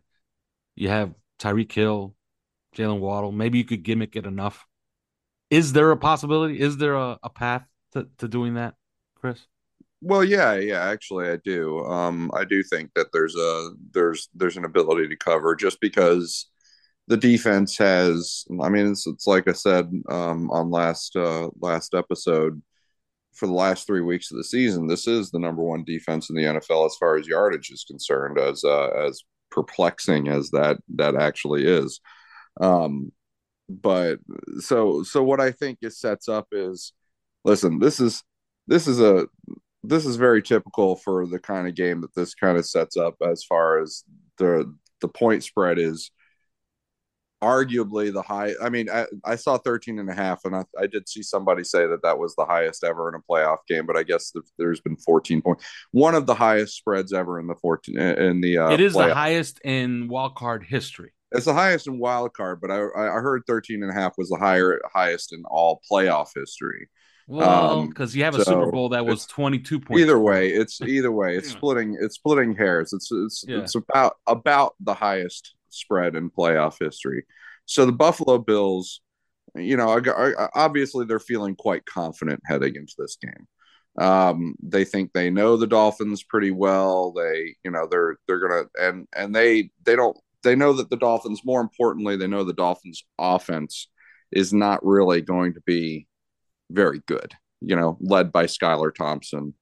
You 0.76 0.90
have 0.90 1.14
Tyreek 1.44 1.72
Hill, 1.72 2.16
Jaylen 2.76 3.00
Waddle. 3.00 3.32
Maybe 3.32 3.58
you 3.58 3.66
could 3.66 3.84
gimmick 3.84 4.16
it 4.16 4.26
enough. 4.26 4.66
Is 5.50 5.74
there 5.74 5.92
a 5.92 5.98
possibility? 5.98 6.60
Is 6.60 6.78
there 6.78 6.96
a, 6.96 7.20
a 7.22 7.30
path 7.30 7.68
to, 7.92 8.08
to 8.20 8.28
doing 8.28 8.56
that, 8.56 8.76
Chris? 9.16 9.46
Well, 10.02 10.24
yeah, 10.24 10.56
yeah, 10.56 10.84
actually 10.84 11.30
I 11.30 11.38
do. 11.38 11.80
Um 11.86 12.32
I 12.34 12.44
do 12.44 12.64
think 12.64 12.92
that 12.96 13.08
there's 13.14 13.36
a 13.36 13.72
there's 13.94 14.30
there's 14.34 14.58
an 14.58 14.66
ability 14.66 15.08
to 15.10 15.16
cover 15.16 15.56
just 15.56 15.80
because 15.80 16.50
the 17.08 17.18
defense 17.18 17.78
has 17.78 18.46
I 18.62 18.70
mean 18.70 18.92
it's, 18.92 19.08
it's 19.08 19.28
like 19.28 19.48
I 19.48 19.54
said 19.54 19.86
um 20.10 20.50
on 20.52 20.72
last 20.72 21.16
uh 21.16 21.50
last 21.60 21.94
episode 21.94 22.62
for 23.34 23.48
the 23.48 23.54
last 23.54 23.88
3 23.88 24.02
weeks 24.02 24.32
of 24.32 24.38
the 24.38 24.44
season 24.44 24.88
this 24.88 25.08
is 25.08 25.32
the 25.32 25.40
number 25.40 25.64
1 25.64 25.84
defense 25.86 26.30
in 26.30 26.36
the 26.36 26.44
NFL 26.44 26.86
as 26.86 26.96
far 27.00 27.18
as 27.18 27.28
yardage 27.28 27.72
is 27.72 27.86
concerned 27.86 28.38
as 28.38 28.64
uh 28.64 28.90
as 29.08 29.24
perplexing 29.54 30.28
as 30.28 30.50
that 30.50 30.78
that 30.96 31.16
actually 31.16 31.66
is. 31.66 32.02
Um 32.60 33.12
but 33.70 34.20
so 34.60 35.04
so 35.04 35.24
what 35.24 35.40
I 35.40 35.52
think 35.52 35.80
it 35.82 35.94
sets 35.94 36.28
up 36.28 36.48
is 36.52 36.94
listen, 37.46 37.80
this 37.80 38.00
is 38.00 38.24
this 38.68 38.88
is 38.88 39.00
a 39.00 39.28
this 39.84 40.06
is 40.06 40.16
very 40.16 40.42
typical 40.42 40.96
for 40.96 41.28
the 41.28 41.40
kind 41.40 41.68
of 41.68 41.76
game 41.76 42.02
that 42.02 42.16
this 42.16 42.34
kind 42.34 42.58
of 42.58 42.66
sets 42.66 42.98
up 42.98 43.16
as 43.22 43.44
far 43.44 43.80
as 43.82 44.04
the 44.38 44.74
the 45.02 45.08
point 45.08 45.44
spread 45.44 45.78
is 45.78 46.12
arguably 47.44 48.12
the 48.12 48.22
high 48.22 48.54
i 48.62 48.70
mean 48.70 48.90
I, 48.90 49.06
I, 49.26 49.36
saw 49.36 49.58
13 49.58 50.00
and 50.00 50.10
a 50.10 50.14
half 50.14 50.46
and 50.46 50.56
I, 50.56 50.64
I 50.80 50.88
did 50.88 51.10
see 51.10 51.22
somebody 51.22 51.64
say 51.64 51.86
that 51.88 52.02
that 52.04 52.18
was 52.18 52.34
the 52.36 52.46
highest 52.46 52.84
ever 52.84 53.10
in 53.10 53.16
a 53.16 53.32
playoff 53.32 53.58
game 53.68 53.86
but 53.86 53.98
i 53.98 54.04
guess 54.04 54.34
there's 54.58 54.80
been 54.80 54.96
14 54.98 55.42
points 55.42 55.66
one 55.92 56.16
of 56.16 56.26
the 56.26 56.36
highest 56.36 56.78
spreads 56.78 57.12
ever 57.12 57.40
in 57.40 57.48
the 57.48 57.56
14 57.56 58.00
in 58.00 58.42
the 58.42 58.58
uh, 58.58 58.70
it 58.70 58.80
is 58.80 58.94
playoff. 58.94 59.08
the 59.08 59.16
highest 59.16 59.60
in 59.62 60.08
wild 60.08 60.36
card 60.36 60.64
history 60.64 61.12
it's 61.32 61.46
the 61.46 61.54
highest 61.54 61.88
in 61.88 62.00
wild 62.00 62.34
card 62.34 62.62
but 62.62 62.72
i 62.72 62.78
i 62.78 63.20
heard 63.20 63.44
13 63.46 63.84
and 63.84 63.92
a 63.92 63.96
half 63.96 64.14
was 64.18 64.30
the 64.30 64.38
higher 64.38 64.80
highest 64.94 65.34
in 65.34 65.44
all 65.46 65.82
playoff 65.92 66.30
history 66.34 66.88
well, 67.28 67.88
because 67.88 68.14
um, 68.14 68.18
you 68.18 68.24
have 68.26 68.36
a 68.36 68.44
so 68.44 68.52
Super 68.52 68.72
Bowl 68.72 68.90
that 68.90 69.06
was 69.06 69.26
twenty 69.26 69.60
two 69.60 69.80
points. 69.80 70.02
Either 70.02 70.20
way, 70.20 70.50
it's 70.50 70.82
either 70.82 71.12
way, 71.12 71.38
it's 71.38 71.50
yeah. 71.50 71.58
splitting 71.58 71.98
it's 72.00 72.16
splitting 72.16 72.56
hairs. 72.56 72.92
It's 72.92 73.10
it's 73.12 73.46
yeah. 73.48 73.60
it's 73.60 73.76
about 73.76 74.18
about 74.28 74.76
the 74.82 74.94
highest 74.94 75.54
spread 75.74 76.16
in 76.16 76.30
playoff 76.30 76.78
history. 76.80 77.26
So 77.66 77.86
the 77.86 77.92
Buffalo 77.92 78.38
Bills, 78.38 79.02
you 79.56 79.78
know, 79.78 80.02
obviously 80.56 81.06
they're 81.06 81.20
feeling 81.20 81.56
quite 81.56 81.86
confident 81.86 82.42
heading 82.46 82.76
into 82.76 82.94
this 82.98 83.18
game. 83.22 83.48
Um, 83.98 84.56
they 84.62 84.86
think 84.86 85.14
they 85.14 85.30
know 85.30 85.56
the 85.56 85.68
Dolphins 85.68 86.24
pretty 86.24 86.52
well. 86.52 87.12
They, 87.12 87.56
you 87.64 87.72
know, 87.72 87.88
they're 87.90 88.18
they're 88.28 88.40
gonna 88.40 88.64
and 88.76 89.08
and 89.16 89.36
they 89.36 89.70
they 89.86 89.96
don't 89.96 90.18
they 90.44 90.56
know 90.56 90.74
that 90.74 90.90
the 90.90 90.98
Dolphins. 90.98 91.42
More 91.46 91.62
importantly, 91.62 92.16
they 92.18 92.28
know 92.28 92.44
the 92.44 92.54
Dolphins' 92.54 93.04
offense 93.20 93.88
is 94.32 94.52
not 94.52 94.84
really 94.84 95.22
going 95.22 95.54
to 95.54 95.62
be 95.62 96.08
very 96.72 97.02
good, 97.06 97.34
you 97.62 97.76
know, 97.76 97.98
led 98.02 98.32
by 98.32 98.46
Skylar 98.46 98.94
Thompson. 98.94 99.54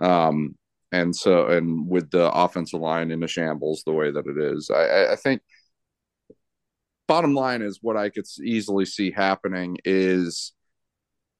Um, 0.00 0.56
and 0.92 1.14
so, 1.14 1.48
and 1.48 1.88
with 1.88 2.10
the 2.10 2.30
offensive 2.32 2.80
line 2.80 3.10
in 3.10 3.22
a 3.22 3.28
shambles 3.28 3.82
the 3.84 3.92
way 3.92 4.10
that 4.10 4.26
it 4.26 4.38
is, 4.38 4.70
I, 4.70 5.12
I 5.12 5.16
think 5.16 5.42
bottom 7.06 7.34
line 7.34 7.62
is 7.62 7.78
what 7.82 7.96
I 7.96 8.10
could 8.10 8.26
easily 8.42 8.84
see 8.84 9.10
happening 9.10 9.78
is, 9.84 10.52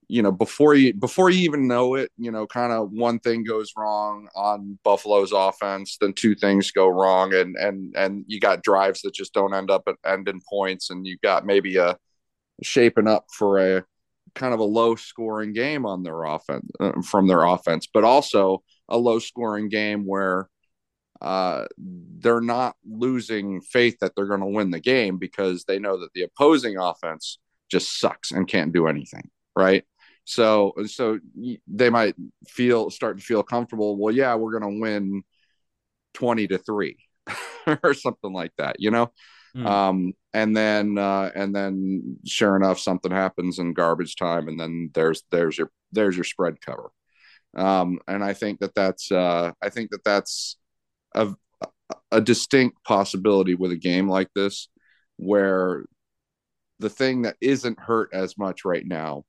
you 0.08 0.22
know, 0.22 0.32
before 0.32 0.74
you 0.74 0.92
before 0.92 1.30
you 1.30 1.40
even 1.40 1.66
know 1.66 1.94
it, 1.94 2.10
you 2.18 2.30
know, 2.30 2.46
kind 2.46 2.72
of 2.72 2.90
one 2.90 3.18
thing 3.18 3.44
goes 3.44 3.72
wrong 3.76 4.28
on 4.34 4.78
Buffalo's 4.84 5.32
offense, 5.32 5.96
then 6.00 6.12
two 6.12 6.34
things 6.34 6.70
go 6.70 6.88
wrong, 6.88 7.34
and 7.34 7.56
and 7.56 7.94
and 7.96 8.24
you 8.26 8.40
got 8.40 8.62
drives 8.62 9.02
that 9.02 9.14
just 9.14 9.32
don't 9.32 9.54
end 9.54 9.70
up 9.70 9.84
at 9.86 9.96
end 10.04 10.28
in 10.28 10.40
points, 10.48 10.90
and 10.90 11.06
you 11.06 11.16
got 11.22 11.46
maybe 11.46 11.76
a 11.76 11.96
shaping 12.62 13.08
up 13.08 13.26
for 13.32 13.58
a 13.58 13.84
kind 14.34 14.52
of 14.52 14.60
a 14.60 14.64
low 14.64 14.96
scoring 14.96 15.52
game 15.52 15.86
on 15.86 16.02
their 16.02 16.24
offense 16.24 16.68
uh, 16.80 16.92
from 17.02 17.26
their 17.26 17.44
offense, 17.44 17.88
but 17.92 18.04
also 18.04 18.62
a 18.88 18.98
low 18.98 19.18
scoring 19.18 19.68
game 19.68 20.04
where 20.04 20.48
uh, 21.24 21.64
they're 21.78 22.42
not 22.42 22.76
losing 22.86 23.62
faith 23.62 23.96
that 24.00 24.12
they're 24.14 24.26
going 24.26 24.40
to 24.40 24.46
win 24.46 24.70
the 24.70 24.78
game 24.78 25.16
because 25.16 25.64
they 25.64 25.78
know 25.78 25.98
that 26.00 26.12
the 26.12 26.22
opposing 26.22 26.76
offense 26.76 27.38
just 27.70 27.98
sucks 27.98 28.30
and 28.30 28.46
can't 28.46 28.74
do 28.74 28.86
anything, 28.88 29.30
right? 29.56 29.84
So, 30.24 30.74
so 30.86 31.18
they 31.66 31.88
might 31.88 32.14
feel 32.46 32.90
start 32.90 33.18
to 33.18 33.24
feel 33.24 33.42
comfortable. 33.42 33.96
Well, 33.96 34.14
yeah, 34.14 34.34
we're 34.34 34.58
going 34.58 34.74
to 34.74 34.80
win 34.80 35.22
twenty 36.12 36.46
to 36.46 36.58
three 36.58 36.98
or 37.82 37.94
something 37.94 38.32
like 38.32 38.52
that, 38.58 38.76
you 38.78 38.90
know. 38.90 39.10
Mm. 39.56 39.66
Um, 39.66 40.12
and 40.34 40.54
then 40.54 40.98
uh, 40.98 41.30
and 41.34 41.56
then 41.56 42.18
sure 42.26 42.54
enough, 42.54 42.78
something 42.78 43.12
happens 43.12 43.58
in 43.58 43.72
garbage 43.72 44.16
time, 44.16 44.48
and 44.48 44.60
then 44.60 44.90
there's 44.92 45.22
there's 45.30 45.56
your 45.56 45.70
there's 45.90 46.16
your 46.16 46.24
spread 46.24 46.60
cover. 46.60 46.90
Um, 47.56 47.98
and 48.06 48.22
I 48.22 48.34
think 48.34 48.60
that 48.60 48.74
that's 48.74 49.10
uh, 49.10 49.52
I 49.62 49.70
think 49.70 49.90
that 49.92 50.04
that's 50.04 50.58
a 51.14 51.34
a 52.10 52.20
distinct 52.20 52.82
possibility 52.84 53.54
with 53.54 53.72
a 53.72 53.76
game 53.76 54.08
like 54.08 54.28
this, 54.34 54.68
where 55.16 55.84
the 56.78 56.90
thing 56.90 57.22
that 57.22 57.36
isn't 57.40 57.78
hurt 57.78 58.10
as 58.12 58.38
much 58.38 58.64
right 58.64 58.86
now 58.86 59.24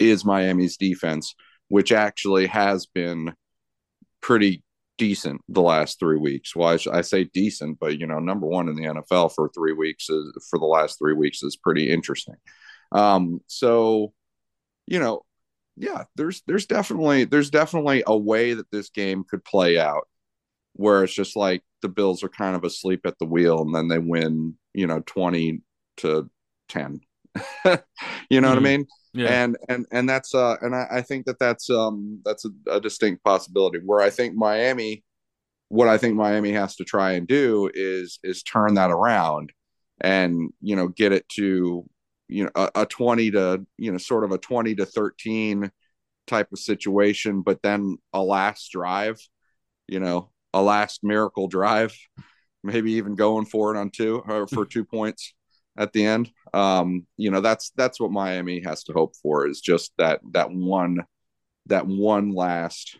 is 0.00 0.24
Miami's 0.24 0.76
defense, 0.76 1.34
which 1.68 1.92
actually 1.92 2.46
has 2.46 2.86
been 2.86 3.34
pretty 4.20 4.62
decent 4.98 5.40
the 5.48 5.62
last 5.62 5.98
three 5.98 6.18
weeks. 6.18 6.54
Well, 6.54 6.68
I, 6.68 6.98
I, 6.98 7.00
say 7.00 7.24
decent, 7.24 7.78
but 7.80 7.98
you 7.98 8.06
know, 8.06 8.18
number 8.18 8.46
one 8.46 8.68
in 8.68 8.76
the 8.76 8.84
NFL 8.84 9.34
for 9.34 9.48
three 9.48 9.72
weeks 9.72 10.08
is 10.08 10.32
for 10.50 10.58
the 10.58 10.66
last 10.66 10.98
three 10.98 11.14
weeks 11.14 11.42
is 11.42 11.56
pretty 11.56 11.90
interesting. 11.90 12.36
Um, 12.92 13.40
so, 13.46 14.12
you 14.86 15.00
know, 15.00 15.22
yeah, 15.76 16.04
there's 16.16 16.42
there's 16.46 16.66
definitely 16.66 17.24
there's 17.24 17.50
definitely 17.50 18.04
a 18.06 18.16
way 18.16 18.54
that 18.54 18.70
this 18.70 18.90
game 18.90 19.24
could 19.28 19.44
play 19.44 19.78
out 19.78 20.06
where 20.74 21.04
it's 21.04 21.14
just 21.14 21.36
like 21.36 21.62
the 21.82 21.88
Bills 21.88 22.22
are 22.22 22.28
kind 22.28 22.56
of 22.56 22.64
asleep 22.64 23.00
at 23.04 23.18
the 23.18 23.26
wheel 23.26 23.62
and 23.62 23.74
then 23.74 23.88
they 23.88 23.98
win, 23.98 24.56
you 24.72 24.86
know, 24.86 25.00
twenty 25.06 25.62
to 25.98 26.30
ten. 26.68 27.00
you 27.34 27.40
know 27.64 27.72
mm-hmm. 27.72 28.42
what 28.42 28.44
I 28.44 28.54
mm-hmm. 28.54 28.64
mean? 28.64 28.86
Yeah. 29.14 29.44
And 29.44 29.56
and 29.68 29.86
and 29.92 30.08
that's 30.08 30.34
uh 30.34 30.56
and 30.60 30.74
I, 30.74 30.86
I 30.90 31.02
think 31.02 31.26
that 31.26 31.38
that's 31.38 31.70
um 31.70 32.20
that's 32.24 32.44
a, 32.44 32.50
a 32.70 32.80
distinct 32.80 33.22
possibility 33.22 33.78
where 33.78 34.00
I 34.00 34.10
think 34.10 34.34
Miami 34.34 35.04
what 35.68 35.88
I 35.88 35.98
think 35.98 36.16
Miami 36.16 36.52
has 36.52 36.76
to 36.76 36.84
try 36.84 37.12
and 37.12 37.26
do 37.26 37.70
is 37.72 38.18
is 38.22 38.42
turn 38.42 38.74
that 38.74 38.90
around 38.90 39.52
and 40.00 40.52
you 40.60 40.76
know 40.76 40.88
get 40.88 41.12
it 41.12 41.28
to 41.30 41.88
you 42.28 42.44
know 42.44 42.50
a, 42.54 42.70
a 42.82 42.86
20 42.86 43.30
to 43.32 43.66
you 43.78 43.92
know 43.92 43.98
sort 43.98 44.24
of 44.24 44.32
a 44.32 44.38
20 44.38 44.74
to 44.76 44.86
13 44.86 45.70
type 46.26 46.48
of 46.52 46.58
situation 46.58 47.42
but 47.42 47.62
then 47.62 47.98
a 48.12 48.22
last 48.22 48.70
drive 48.70 49.20
you 49.86 50.00
know 50.00 50.30
a 50.54 50.62
last 50.62 51.04
miracle 51.04 51.48
drive 51.48 51.94
maybe 52.64 52.92
even 52.92 53.14
going 53.14 53.44
for 53.44 53.74
it 53.74 53.78
on 53.78 53.90
two 53.90 54.22
or 54.26 54.48
for 54.48 54.64
two 54.64 54.84
points 54.84 55.34
at 55.76 55.92
the 55.92 56.04
end. 56.04 56.32
Um, 56.52 57.06
you 57.16 57.30
know, 57.30 57.40
that's 57.40 57.70
that's 57.76 58.00
what 58.00 58.10
Miami 58.10 58.60
has 58.64 58.82
to 58.84 58.92
hope 58.92 59.14
for 59.22 59.46
is 59.46 59.60
just 59.60 59.92
that 59.98 60.20
that 60.32 60.50
one 60.50 61.04
that 61.66 61.86
one 61.86 62.32
last 62.32 62.98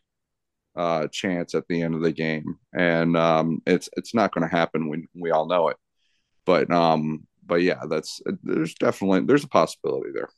uh, 0.76 1.08
chance 1.08 1.54
at 1.54 1.66
the 1.68 1.82
end 1.82 1.94
of 1.94 2.02
the 2.02 2.12
game, 2.12 2.58
and 2.72 3.16
um, 3.16 3.62
it's 3.66 3.88
it's 3.96 4.14
not 4.14 4.32
going 4.32 4.48
to 4.48 4.54
happen. 4.54 4.88
We 4.88 5.08
we 5.14 5.30
all 5.30 5.46
know 5.46 5.68
it, 5.68 5.76
but 6.44 6.70
um, 6.70 7.26
but 7.44 7.62
yeah, 7.62 7.80
that's 7.88 8.20
there's 8.42 8.74
definitely 8.74 9.20
there's 9.20 9.44
a 9.44 9.48
possibility 9.48 10.10
there. 10.12 10.28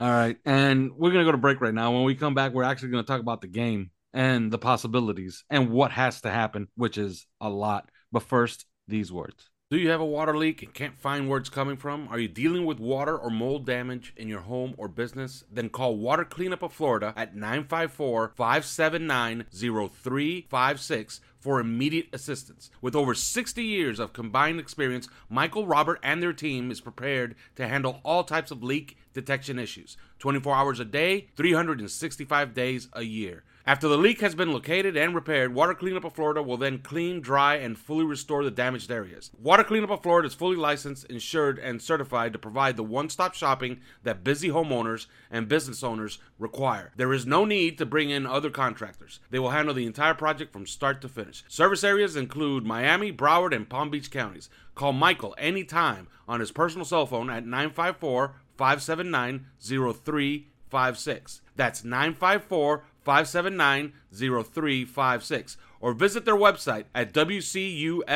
All 0.00 0.10
right, 0.10 0.38
and 0.46 0.92
we're 0.96 1.12
gonna 1.12 1.24
go 1.24 1.32
to 1.32 1.38
break 1.38 1.60
right 1.60 1.74
now. 1.74 1.92
When 1.92 2.04
we 2.04 2.14
come 2.14 2.34
back, 2.34 2.52
we're 2.52 2.64
actually 2.64 2.88
gonna 2.88 3.02
talk 3.02 3.20
about 3.20 3.42
the 3.42 3.48
game 3.48 3.90
and 4.12 4.50
the 4.52 4.58
possibilities 4.58 5.44
and 5.50 5.70
what 5.70 5.92
has 5.92 6.20
to 6.22 6.30
happen, 6.30 6.68
which 6.76 6.98
is 6.98 7.26
a 7.40 7.48
lot. 7.48 7.90
But 8.12 8.22
first, 8.22 8.66
these 8.88 9.12
words. 9.12 9.50
Do 9.70 9.78
you 9.78 9.90
have 9.90 10.00
a 10.00 10.04
water 10.04 10.36
leak 10.36 10.64
and 10.64 10.74
can't 10.74 10.98
find 10.98 11.28
where 11.28 11.38
it's 11.38 11.48
coming 11.48 11.76
from? 11.76 12.08
Are 12.08 12.18
you 12.18 12.26
dealing 12.26 12.64
with 12.64 12.80
water 12.80 13.16
or 13.16 13.30
mold 13.30 13.66
damage 13.66 14.12
in 14.16 14.26
your 14.26 14.40
home 14.40 14.74
or 14.76 14.88
business? 14.88 15.44
Then 15.48 15.68
call 15.68 15.96
Water 15.96 16.24
Cleanup 16.24 16.64
of 16.64 16.72
Florida 16.72 17.14
at 17.16 17.36
954 17.36 18.32
579 18.36 19.44
0356 19.52 21.20
for 21.38 21.60
immediate 21.60 22.08
assistance. 22.12 22.72
With 22.82 22.96
over 22.96 23.14
60 23.14 23.62
years 23.62 24.00
of 24.00 24.12
combined 24.12 24.58
experience, 24.58 25.08
Michael, 25.28 25.68
Robert, 25.68 26.00
and 26.02 26.20
their 26.20 26.32
team 26.32 26.72
is 26.72 26.80
prepared 26.80 27.36
to 27.54 27.68
handle 27.68 28.00
all 28.04 28.24
types 28.24 28.50
of 28.50 28.64
leak 28.64 28.96
detection 29.14 29.56
issues 29.56 29.96
24 30.18 30.52
hours 30.52 30.80
a 30.80 30.84
day, 30.84 31.28
365 31.36 32.54
days 32.54 32.88
a 32.92 33.02
year. 33.02 33.44
After 33.66 33.88
the 33.88 33.98
leak 33.98 34.22
has 34.22 34.34
been 34.34 34.52
located 34.52 34.96
and 34.96 35.14
repaired, 35.14 35.54
Water 35.54 35.74
Cleanup 35.74 36.04
of 36.04 36.14
Florida 36.14 36.42
will 36.42 36.56
then 36.56 36.78
clean, 36.78 37.20
dry, 37.20 37.56
and 37.56 37.78
fully 37.78 38.04
restore 38.04 38.42
the 38.42 38.50
damaged 38.50 38.90
areas. 38.90 39.30
Water 39.38 39.62
Cleanup 39.62 39.90
of 39.90 40.02
Florida 40.02 40.26
is 40.26 40.34
fully 40.34 40.56
licensed, 40.56 41.04
insured, 41.06 41.58
and 41.58 41.82
certified 41.82 42.32
to 42.32 42.38
provide 42.38 42.76
the 42.76 42.82
one 42.82 43.10
stop 43.10 43.34
shopping 43.34 43.80
that 44.02 44.24
busy 44.24 44.48
homeowners 44.48 45.06
and 45.30 45.46
business 45.46 45.82
owners 45.82 46.18
require. 46.38 46.92
There 46.96 47.12
is 47.12 47.26
no 47.26 47.44
need 47.44 47.76
to 47.78 47.86
bring 47.86 48.08
in 48.08 48.26
other 48.26 48.48
contractors. 48.48 49.20
They 49.30 49.38
will 49.38 49.50
handle 49.50 49.74
the 49.74 49.86
entire 49.86 50.14
project 50.14 50.54
from 50.54 50.66
start 50.66 51.02
to 51.02 51.08
finish. 51.08 51.44
Service 51.46 51.84
areas 51.84 52.16
include 52.16 52.64
Miami, 52.64 53.12
Broward, 53.12 53.54
and 53.54 53.68
Palm 53.68 53.90
Beach 53.90 54.10
counties. 54.10 54.48
Call 54.74 54.94
Michael 54.94 55.34
anytime 55.36 56.08
on 56.26 56.40
his 56.40 56.50
personal 56.50 56.86
cell 56.86 57.04
phone 57.04 57.28
at 57.28 57.44
954 57.44 58.36
579 58.56 59.46
0356. 59.60 61.42
That's 61.56 61.84
954 61.84 62.84
579 63.10 63.92
0356 64.12 65.56
or 65.80 65.92
visit 65.94 66.24
their 66.24 66.36
website 66.36 66.84
at 66.94 67.12
WCUFL.com. 67.12 68.06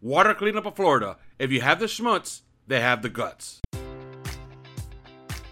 Water 0.00 0.32
Cleanup 0.32 0.64
of 0.64 0.76
Florida. 0.76 1.18
If 1.38 1.52
you 1.52 1.60
have 1.60 1.78
the 1.78 1.84
schmutz, 1.84 2.40
they 2.66 2.80
have 2.80 3.02
the 3.02 3.10
guts. 3.10 3.60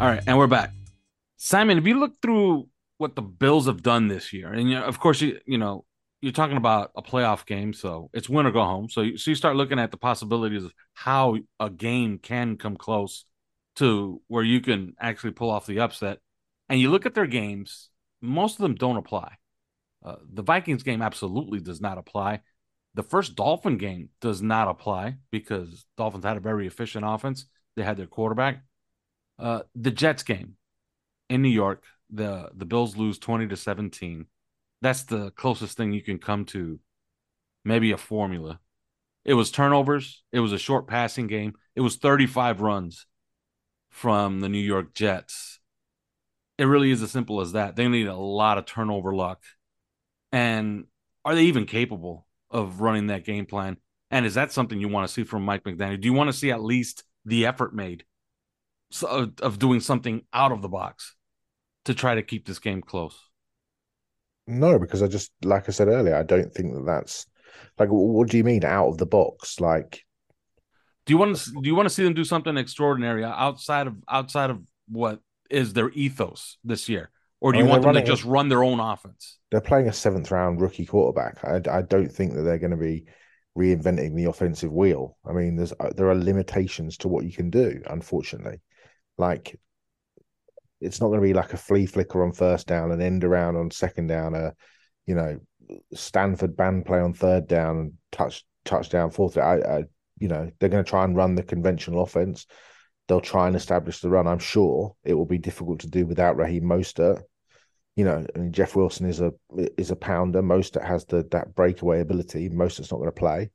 All 0.00 0.06
right, 0.06 0.22
and 0.28 0.38
we're 0.38 0.46
back. 0.46 0.70
Simon, 1.38 1.76
if 1.76 1.84
you 1.84 1.98
look 1.98 2.22
through 2.22 2.68
what 2.98 3.16
the 3.16 3.22
Bills 3.22 3.66
have 3.66 3.82
done 3.82 4.06
this 4.06 4.32
year, 4.32 4.52
and 4.52 4.72
of 4.74 5.00
course, 5.00 5.20
you 5.20 5.40
you 5.44 5.58
know, 5.58 5.84
you're 6.20 6.30
talking 6.30 6.56
about 6.56 6.92
a 6.96 7.02
playoff 7.02 7.44
game, 7.46 7.72
so 7.72 8.08
it's 8.12 8.28
win 8.28 8.46
or 8.46 8.52
go 8.52 8.62
home. 8.62 8.88
So, 8.88 9.00
you, 9.00 9.18
so 9.18 9.32
you 9.32 9.34
start 9.34 9.56
looking 9.56 9.80
at 9.80 9.90
the 9.90 9.96
possibilities 9.96 10.62
of 10.62 10.72
how 10.94 11.38
a 11.58 11.68
game 11.68 12.20
can 12.20 12.56
come 12.58 12.76
close 12.76 13.24
to 13.76 14.22
where 14.28 14.44
you 14.44 14.60
can 14.60 14.94
actually 15.00 15.32
pull 15.32 15.50
off 15.50 15.66
the 15.66 15.80
upset. 15.80 16.18
And 16.68 16.80
you 16.80 16.92
look 16.92 17.04
at 17.04 17.14
their 17.14 17.26
games; 17.26 17.90
most 18.22 18.54
of 18.54 18.62
them 18.62 18.76
don't 18.76 18.98
apply. 18.98 19.34
Uh, 20.04 20.14
the 20.32 20.42
Vikings 20.42 20.84
game 20.84 21.02
absolutely 21.02 21.58
does 21.58 21.80
not 21.80 21.98
apply. 21.98 22.42
The 22.94 23.02
first 23.02 23.34
Dolphin 23.34 23.78
game 23.78 24.10
does 24.20 24.42
not 24.42 24.68
apply 24.68 25.16
because 25.32 25.86
Dolphins 25.96 26.24
had 26.24 26.36
a 26.36 26.40
very 26.40 26.68
efficient 26.68 27.04
offense. 27.04 27.46
They 27.74 27.82
had 27.82 27.96
their 27.96 28.06
quarterback. 28.06 28.62
Uh, 29.38 29.60
the 29.74 29.90
Jets 29.90 30.22
game 30.22 30.54
in 31.28 31.42
New 31.42 31.48
York, 31.48 31.84
the 32.10 32.50
the 32.54 32.64
Bills 32.64 32.96
lose 32.96 33.18
20 33.18 33.48
to 33.48 33.56
17. 33.56 34.26
That's 34.80 35.04
the 35.04 35.30
closest 35.32 35.76
thing 35.76 35.92
you 35.92 36.02
can 36.02 36.18
come 36.18 36.44
to 36.46 36.78
maybe 37.64 37.92
a 37.92 37.98
formula. 37.98 38.60
It 39.24 39.34
was 39.34 39.50
turnovers, 39.50 40.22
it 40.32 40.40
was 40.40 40.52
a 40.52 40.58
short 40.58 40.86
passing 40.86 41.26
game. 41.26 41.54
It 41.76 41.80
was 41.80 41.96
35 41.96 42.60
runs 42.60 43.06
from 43.90 44.40
the 44.40 44.48
New 44.48 44.58
York 44.58 44.94
Jets. 44.94 45.60
It 46.56 46.64
really 46.64 46.90
is 46.90 47.02
as 47.02 47.10
simple 47.10 47.40
as 47.40 47.52
that. 47.52 47.76
They 47.76 47.86
need 47.88 48.08
a 48.08 48.16
lot 48.16 48.58
of 48.58 48.66
turnover 48.66 49.14
luck. 49.14 49.42
And 50.32 50.86
are 51.24 51.34
they 51.34 51.44
even 51.44 51.66
capable 51.66 52.26
of 52.50 52.80
running 52.80 53.08
that 53.08 53.24
game 53.24 53.46
plan? 53.46 53.76
And 54.10 54.26
is 54.26 54.34
that 54.34 54.52
something 54.52 54.80
you 54.80 54.88
want 54.88 55.06
to 55.06 55.12
see 55.12 55.24
from 55.24 55.44
Mike 55.44 55.64
McDaniel? 55.64 56.00
Do 56.00 56.08
you 56.08 56.14
want 56.14 56.28
to 56.28 56.36
see 56.36 56.50
at 56.50 56.62
least 56.62 57.04
the 57.24 57.46
effort 57.46 57.74
made 57.74 58.04
of, 59.02 59.32
of 59.40 59.58
doing 59.58 59.80
something 59.80 60.22
out 60.32 60.52
of 60.52 60.62
the 60.62 60.68
box 60.68 61.14
to 61.84 61.94
try 61.94 62.14
to 62.14 62.22
keep 62.22 62.46
this 62.46 62.58
game 62.58 62.82
close? 62.82 63.18
No, 64.46 64.78
because 64.78 65.02
I 65.02 65.08
just 65.08 65.30
like 65.42 65.68
I 65.68 65.72
said 65.72 65.88
earlier, 65.88 66.16
I 66.16 66.22
don't 66.22 66.52
think 66.52 66.74
that 66.74 66.86
that's 66.86 67.26
like. 67.78 67.90
What 67.90 68.30
do 68.30 68.38
you 68.38 68.44
mean 68.44 68.64
out 68.64 68.88
of 68.88 68.98
the 68.98 69.06
box? 69.06 69.60
Like, 69.60 70.04
do 71.04 71.12
you 71.12 71.18
want 71.18 71.36
to 71.36 71.50
do 71.50 71.68
you 71.68 71.74
want 71.74 71.88
to 71.88 71.94
see 71.94 72.04
them 72.04 72.14
do 72.14 72.24
something 72.24 72.56
extraordinary 72.56 73.24
outside 73.24 73.86
of 73.86 73.96
outside 74.08 74.50
of 74.50 74.60
what 74.88 75.20
is 75.50 75.74
their 75.74 75.90
ethos 75.90 76.56
this 76.64 76.88
year, 76.88 77.10
or 77.40 77.52
do 77.52 77.58
you 77.58 77.64
I 77.64 77.66
mean, 77.66 77.70
want 77.72 77.82
them 77.82 77.94
to 77.94 78.02
just 78.02 78.24
run 78.24 78.48
their 78.48 78.64
own 78.64 78.80
offense? 78.80 79.38
They're 79.50 79.60
playing 79.60 79.88
a 79.88 79.92
seventh 79.92 80.30
round 80.30 80.60
rookie 80.60 80.86
quarterback. 80.86 81.44
I, 81.44 81.60
I 81.70 81.82
don't 81.82 82.10
think 82.10 82.34
that 82.34 82.42
they're 82.42 82.58
going 82.58 82.70
to 82.70 82.76
be 82.76 83.04
reinventing 83.56 84.14
the 84.14 84.24
offensive 84.24 84.72
wheel. 84.72 85.18
I 85.26 85.32
mean, 85.32 85.56
there's 85.56 85.72
uh, 85.78 85.90
there 85.94 86.08
are 86.08 86.14
limitations 86.14 86.96
to 86.98 87.08
what 87.08 87.24
you 87.24 87.32
can 87.32 87.50
do, 87.50 87.82
unfortunately. 87.88 88.60
Like 89.18 89.58
it's 90.80 91.00
not 91.00 91.08
going 91.08 91.20
to 91.20 91.26
be 91.26 91.34
like 91.34 91.52
a 91.52 91.58
flea 91.58 91.86
flicker 91.86 92.22
on 92.22 92.32
first 92.32 92.66
down, 92.66 92.92
and 92.92 93.02
end 93.02 93.24
around 93.24 93.56
on 93.56 93.70
second 93.70 94.06
down, 94.06 94.34
a 94.34 94.54
you 95.06 95.14
know 95.14 95.38
Stanford 95.94 96.56
band 96.56 96.86
play 96.86 97.00
on 97.00 97.12
third 97.12 97.46
down, 97.48 97.94
touch 98.12 98.44
touchdown 98.64 99.10
fourth. 99.10 99.36
I, 99.36 99.58
I 99.58 99.84
you 100.18 100.28
know 100.28 100.50
they're 100.58 100.68
going 100.68 100.84
to 100.84 100.88
try 100.88 101.04
and 101.04 101.16
run 101.16 101.34
the 101.34 101.42
conventional 101.42 102.02
offense. 102.02 102.46
They'll 103.08 103.20
try 103.20 103.46
and 103.46 103.56
establish 103.56 104.00
the 104.00 104.10
run. 104.10 104.26
I'm 104.26 104.38
sure 104.38 104.94
it 105.02 105.14
will 105.14 105.26
be 105.26 105.38
difficult 105.38 105.80
to 105.80 105.88
do 105.88 106.06
without 106.06 106.36
Raheem 106.36 106.64
Mostert. 106.64 107.22
You 107.96 108.04
know, 108.04 108.24
I 108.34 108.38
mean, 108.38 108.52
Jeff 108.52 108.76
Wilson 108.76 109.06
is 109.06 109.20
a 109.20 109.32
is 109.76 109.90
a 109.90 109.96
pounder. 109.96 110.42
Mostert 110.42 110.86
has 110.86 111.04
the 111.06 111.26
that 111.32 111.54
breakaway 111.54 112.00
ability. 112.00 112.48
Mostert's 112.50 112.92
not 112.92 112.98
going 112.98 113.08
to 113.08 113.12
play. 113.12 113.50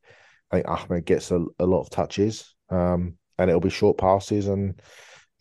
I 0.52 0.58
think 0.58 0.68
Ahmed 0.68 1.06
gets 1.06 1.32
a, 1.32 1.44
a 1.60 1.66
lot 1.66 1.82
of 1.82 1.90
touches, 1.90 2.54
um, 2.70 3.18
and 3.38 3.50
it'll 3.50 3.62
be 3.62 3.70
short 3.70 3.98
passes. 3.98 4.48
And 4.48 4.80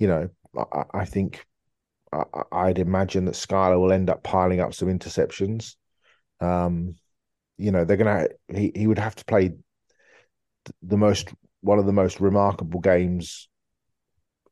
you 0.02 0.08
know, 0.08 0.28
I, 0.56 0.82
I 0.92 1.04
think 1.04 1.46
I, 2.12 2.66
would 2.66 2.80
imagine 2.80 3.24
that 3.26 3.36
Skylar 3.36 3.78
will 3.78 3.92
end 3.92 4.10
up 4.10 4.24
piling 4.24 4.58
up 4.58 4.74
some 4.74 4.88
interceptions. 4.88 5.76
Um, 6.40 6.96
you 7.56 7.70
know, 7.70 7.84
they're 7.84 7.96
gonna 7.96 8.26
he 8.48 8.72
he 8.74 8.88
would 8.88 8.98
have 8.98 9.14
to 9.14 9.24
play 9.24 9.52
the 10.82 10.96
most 10.96 11.32
one 11.60 11.78
of 11.78 11.86
the 11.86 11.92
most 11.92 12.20
remarkable 12.20 12.80
games 12.80 13.48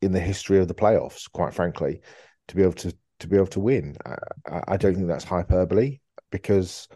in 0.01 0.13
the 0.13 0.21
history 0.21 0.61
of 0.61 0.69
the 0.69 0.75
playoffs, 0.75 1.29
quite 1.33 1.53
frankly, 1.53 2.01
to 2.47 2.55
be 2.55 2.63
able 2.63 2.75
to 2.75 2.95
to 3.19 3.27
be 3.27 3.35
able 3.35 3.49
to 3.49 3.61
win. 3.61 3.97
I, 4.07 4.61
I 4.69 4.77
don't 4.77 4.95
think 4.95 5.09
that's 5.09 5.25
hyperbole 5.25 5.99
because 6.31 6.87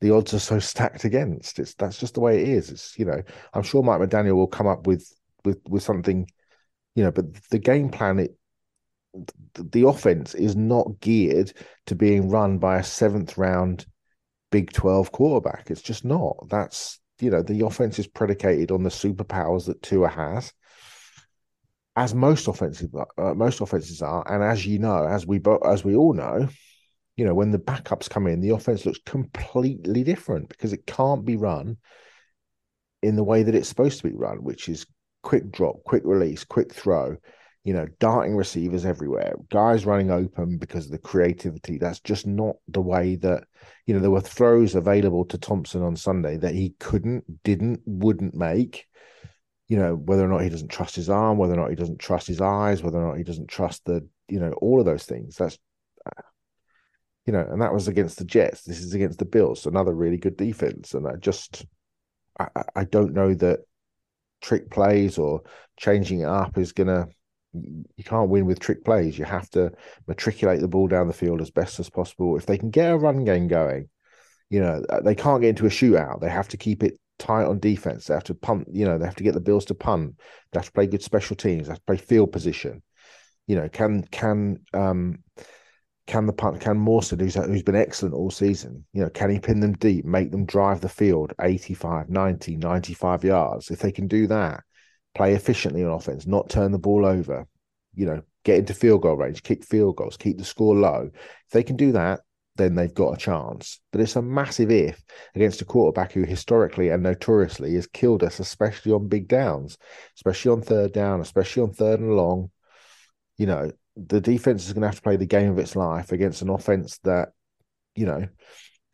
the 0.00 0.12
odds 0.12 0.32
are 0.32 0.38
so 0.38 0.58
stacked 0.60 1.04
against. 1.04 1.58
It's 1.58 1.74
that's 1.74 1.98
just 1.98 2.14
the 2.14 2.20
way 2.20 2.40
it 2.40 2.48
is. 2.50 2.70
It's 2.70 2.96
you 2.96 3.04
know, 3.04 3.20
I'm 3.52 3.64
sure 3.64 3.82
Mike 3.82 4.00
McDaniel 4.00 4.36
will 4.36 4.46
come 4.46 4.68
up 4.68 4.86
with 4.86 5.12
with 5.44 5.58
with 5.68 5.82
something, 5.82 6.28
you 6.94 7.04
know, 7.04 7.10
but 7.10 7.34
the 7.50 7.58
game 7.58 7.90
plan 7.90 8.18
it 8.18 8.36
the 9.54 9.86
offense 9.86 10.34
is 10.34 10.56
not 10.56 11.00
geared 11.00 11.52
to 11.86 11.94
being 11.94 12.28
run 12.28 12.58
by 12.58 12.78
a 12.78 12.84
seventh 12.84 13.38
round 13.38 13.86
Big 14.50 14.72
12 14.72 15.12
quarterback. 15.12 15.70
It's 15.70 15.82
just 15.82 16.04
not. 16.04 16.48
That's, 16.48 17.00
you 17.20 17.30
know, 17.30 17.42
the 17.42 17.64
offense 17.64 17.98
is 17.98 18.06
predicated 18.06 18.70
on 18.70 18.82
the 18.82 18.90
superpowers 18.90 19.66
that 19.66 19.82
Tua 19.82 20.08
has, 20.08 20.52
as 21.96 22.14
most 22.14 22.48
offensive, 22.48 22.90
uh, 22.94 23.34
most 23.34 23.60
offenses 23.60 24.02
are. 24.02 24.24
And 24.32 24.42
as 24.42 24.66
you 24.66 24.78
know, 24.78 25.06
as 25.06 25.26
we 25.26 25.40
as 25.64 25.84
we 25.84 25.94
all 25.94 26.12
know, 26.12 26.48
you 27.16 27.24
know, 27.24 27.34
when 27.34 27.52
the 27.52 27.58
backups 27.58 28.10
come 28.10 28.26
in, 28.26 28.40
the 28.40 28.50
offense 28.50 28.84
looks 28.84 29.00
completely 29.06 30.02
different 30.02 30.48
because 30.48 30.72
it 30.72 30.86
can't 30.86 31.24
be 31.24 31.36
run 31.36 31.76
in 33.02 33.16
the 33.16 33.24
way 33.24 33.42
that 33.42 33.54
it's 33.54 33.68
supposed 33.68 33.98
to 33.98 34.08
be 34.08 34.14
run, 34.14 34.42
which 34.42 34.68
is 34.68 34.86
quick 35.24 35.50
drop, 35.50 35.82
quick 35.84 36.02
release, 36.04 36.44
quick 36.44 36.72
throw 36.72 37.16
you 37.64 37.72
know, 37.72 37.86
darting 37.98 38.36
receivers 38.36 38.84
everywhere, 38.84 39.34
guys 39.50 39.86
running 39.86 40.10
open 40.10 40.58
because 40.58 40.84
of 40.84 40.92
the 40.92 40.98
creativity. 40.98 41.78
That's 41.78 42.00
just 42.00 42.26
not 42.26 42.56
the 42.68 42.82
way 42.82 43.16
that, 43.16 43.44
you 43.86 43.94
know, 43.94 44.00
there 44.00 44.10
were 44.10 44.20
throws 44.20 44.74
available 44.74 45.24
to 45.26 45.38
Thompson 45.38 45.82
on 45.82 45.96
Sunday 45.96 46.36
that 46.36 46.54
he 46.54 46.74
couldn't, 46.78 47.42
didn't, 47.42 47.80
wouldn't 47.86 48.34
make. 48.34 48.86
You 49.68 49.78
know, 49.78 49.94
whether 49.94 50.26
or 50.26 50.28
not 50.28 50.42
he 50.42 50.50
doesn't 50.50 50.68
trust 50.70 50.94
his 50.94 51.08
arm, 51.08 51.38
whether 51.38 51.54
or 51.54 51.56
not 51.56 51.70
he 51.70 51.74
doesn't 51.74 51.98
trust 51.98 52.26
his 52.26 52.42
eyes, 52.42 52.82
whether 52.82 52.98
or 52.98 53.08
not 53.08 53.16
he 53.16 53.24
doesn't 53.24 53.48
trust 53.48 53.82
the, 53.86 54.06
you 54.28 54.38
know, 54.38 54.52
all 54.60 54.78
of 54.78 54.84
those 54.84 55.04
things. 55.04 55.36
That's, 55.36 55.58
you 57.24 57.32
know, 57.32 57.48
and 57.50 57.62
that 57.62 57.72
was 57.72 57.88
against 57.88 58.18
the 58.18 58.26
Jets. 58.26 58.64
This 58.64 58.80
is 58.80 58.92
against 58.92 59.18
the 59.18 59.24
Bills, 59.24 59.64
another 59.64 59.94
really 59.94 60.18
good 60.18 60.36
defense. 60.36 60.92
And 60.92 61.08
I 61.08 61.16
just, 61.16 61.64
I, 62.38 62.48
I 62.76 62.84
don't 62.84 63.14
know 63.14 63.32
that 63.32 63.60
trick 64.44 64.70
plays 64.70 65.18
or 65.18 65.42
changing 65.78 66.20
it 66.20 66.28
up 66.28 66.58
is 66.58 66.72
going 66.72 66.88
to 66.88 67.08
you 67.96 68.04
can't 68.04 68.30
win 68.30 68.46
with 68.46 68.58
trick 68.58 68.84
plays. 68.84 69.16
You 69.18 69.24
have 69.24 69.48
to 69.50 69.72
matriculate 70.08 70.60
the 70.60 70.68
ball 70.68 70.88
down 70.88 71.06
the 71.06 71.12
field 71.12 71.40
as 71.40 71.50
best 71.50 71.78
as 71.78 71.88
possible. 71.88 72.36
If 72.36 72.46
they 72.46 72.58
can 72.58 72.70
get 72.70 72.92
a 72.92 72.96
run 72.96 73.24
game 73.24 73.46
going, 73.46 73.88
you 74.50 74.60
know, 74.60 74.82
uh, 74.90 75.00
they 75.00 75.14
can't 75.14 75.40
get 75.40 75.50
into 75.50 75.66
a 75.66 75.70
shootout. 75.70 76.20
They 76.20 76.30
have 76.30 76.48
to 76.48 76.56
keep 76.56 76.82
it 76.82 76.98
tight 77.18 77.44
on 77.44 77.60
defense. 77.60 78.06
They 78.06 78.14
have 78.14 78.24
to 78.24 78.34
punt, 78.34 78.68
you 78.72 78.84
know, 78.84 78.98
they 78.98 79.04
have 79.04 79.14
to 79.16 79.22
get 79.22 79.34
the 79.34 79.40
Bills 79.40 79.64
to 79.66 79.74
punt. 79.74 80.16
They 80.52 80.58
have 80.58 80.66
to 80.66 80.72
play 80.72 80.88
good 80.88 81.02
special 81.02 81.36
teams. 81.36 81.66
They 81.66 81.72
have 81.72 81.78
to 81.78 81.84
play 81.86 81.96
field 81.96 82.32
position. 82.32 82.82
You 83.46 83.56
know, 83.56 83.68
can 83.68 84.02
can 84.10 84.60
um 84.72 85.22
can 86.06 86.26
the 86.26 86.32
punt 86.32 86.60
can 86.60 86.78
Mostert, 86.78 87.20
who's 87.20 87.34
who's 87.34 87.62
been 87.62 87.76
excellent 87.76 88.14
all 88.14 88.30
season, 88.30 88.84
you 88.92 89.02
know, 89.02 89.08
can 89.08 89.30
he 89.30 89.38
pin 89.38 89.60
them 89.60 89.72
deep, 89.72 90.04
make 90.04 90.30
them 90.30 90.44
drive 90.44 90.80
the 90.80 90.88
field 90.88 91.32
85, 91.40 92.10
90, 92.10 92.56
95 92.56 93.24
yards? 93.24 93.70
If 93.70 93.80
they 93.80 93.92
can 93.92 94.06
do 94.06 94.26
that, 94.26 94.62
play 95.14 95.34
efficiently 95.34 95.82
on 95.82 95.92
offense, 95.92 96.26
not 96.26 96.50
turn 96.50 96.72
the 96.72 96.78
ball 96.78 97.06
over, 97.06 97.46
you 97.94 98.06
know, 98.06 98.22
get 98.44 98.58
into 98.58 98.74
field 98.74 99.02
goal 99.02 99.16
range, 99.16 99.42
kick 99.42 99.64
field 99.64 99.96
goals, 99.96 100.16
keep 100.16 100.36
the 100.36 100.44
score 100.44 100.74
low. 100.74 101.10
If 101.14 101.52
they 101.52 101.62
can 101.62 101.76
do 101.76 101.92
that, 101.92 102.20
then 102.56 102.74
they've 102.74 102.94
got 102.94 103.14
a 103.14 103.16
chance. 103.18 103.80
But 103.90 104.00
it's 104.00 104.16
a 104.16 104.22
massive 104.22 104.70
if 104.70 105.02
against 105.34 105.62
a 105.62 105.64
quarterback 105.64 106.12
who 106.12 106.24
historically 106.24 106.90
and 106.90 107.02
notoriously 107.02 107.74
has 107.74 107.86
killed 107.86 108.22
us, 108.22 108.40
especially 108.40 108.92
on 108.92 109.08
big 109.08 109.26
downs, 109.26 109.78
especially 110.16 110.52
on 110.52 110.62
third 110.62 110.92
down, 110.92 111.20
especially 111.20 111.62
on 111.62 111.72
third 111.72 112.00
and 112.00 112.14
long. 112.14 112.50
You 113.38 113.46
know, 113.46 113.72
the 113.96 114.20
defense 114.20 114.66
is 114.66 114.72
going 114.72 114.82
to 114.82 114.88
have 114.88 114.96
to 114.96 115.02
play 115.02 115.16
the 115.16 115.26
game 115.26 115.50
of 115.50 115.58
its 115.58 115.76
life 115.76 116.12
against 116.12 116.42
an 116.42 116.50
offense 116.50 116.98
that, 117.04 117.30
you 117.94 118.06
know, 118.06 118.26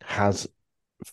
has 0.01 0.47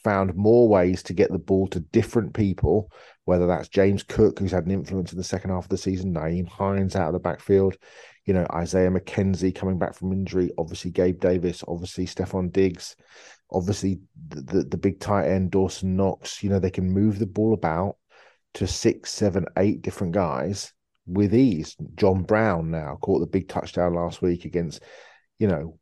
found 0.04 0.34
more 0.34 0.68
ways 0.68 1.02
to 1.02 1.14
get 1.14 1.32
the 1.32 1.38
ball 1.38 1.66
to 1.68 1.80
different 1.80 2.34
people 2.34 2.90
whether 3.28 3.46
that's 3.46 3.68
James 3.68 4.02
Cook, 4.02 4.38
who's 4.38 4.52
had 4.52 4.64
an 4.64 4.70
influence 4.70 5.12
in 5.12 5.18
the 5.18 5.22
second 5.22 5.50
half 5.50 5.64
of 5.64 5.68
the 5.68 5.76
season, 5.76 6.14
Nyheim 6.14 6.48
Hines 6.48 6.96
out 6.96 7.08
of 7.08 7.12
the 7.12 7.18
backfield, 7.18 7.76
you 8.24 8.32
know, 8.32 8.46
Isaiah 8.54 8.90
McKenzie 8.90 9.54
coming 9.54 9.78
back 9.78 9.94
from 9.94 10.14
injury, 10.14 10.50
obviously 10.56 10.90
Gabe 10.90 11.20
Davis, 11.20 11.62
obviously 11.68 12.06
Stefon 12.06 12.50
Diggs, 12.50 12.96
obviously 13.52 14.00
the, 14.28 14.40
the, 14.40 14.62
the 14.62 14.76
big 14.78 14.98
tight 14.98 15.28
end, 15.28 15.50
Dawson 15.50 15.94
Knox, 15.94 16.42
you 16.42 16.48
know, 16.48 16.58
they 16.58 16.70
can 16.70 16.90
move 16.90 17.18
the 17.18 17.26
ball 17.26 17.52
about 17.52 17.98
to 18.54 18.66
six, 18.66 19.12
seven, 19.12 19.44
eight 19.58 19.82
different 19.82 20.14
guys 20.14 20.72
with 21.08 21.34
ease. 21.34 21.76
John 21.96 22.22
Brown 22.22 22.70
now 22.70 22.98
caught 23.00 23.20
the 23.20 23.26
big 23.26 23.48
touchdown 23.48 23.94
last 23.94 24.22
week 24.22 24.44
against, 24.44 24.82
you 25.38 25.48
know, 25.48 25.78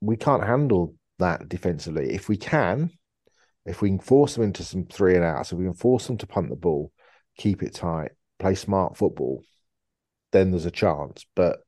we 0.00 0.16
can't 0.16 0.44
handle 0.44 0.94
that 1.18 1.48
defensively. 1.48 2.12
If 2.14 2.28
we 2.28 2.36
can, 2.36 2.90
if 3.66 3.80
we 3.80 3.90
can 3.90 4.00
force 4.00 4.34
them 4.34 4.44
into 4.44 4.64
some 4.64 4.86
three 4.86 5.14
and 5.14 5.24
outs, 5.24 5.52
if 5.52 5.58
we 5.58 5.64
can 5.64 5.74
force 5.74 6.06
them 6.06 6.18
to 6.18 6.26
punt 6.26 6.50
the 6.50 6.56
ball, 6.56 6.92
keep 7.36 7.62
it 7.62 7.74
tight, 7.74 8.12
play 8.38 8.54
smart 8.54 8.96
football, 8.96 9.42
then 10.32 10.50
there's 10.50 10.66
a 10.66 10.70
chance. 10.70 11.24
But 11.34 11.58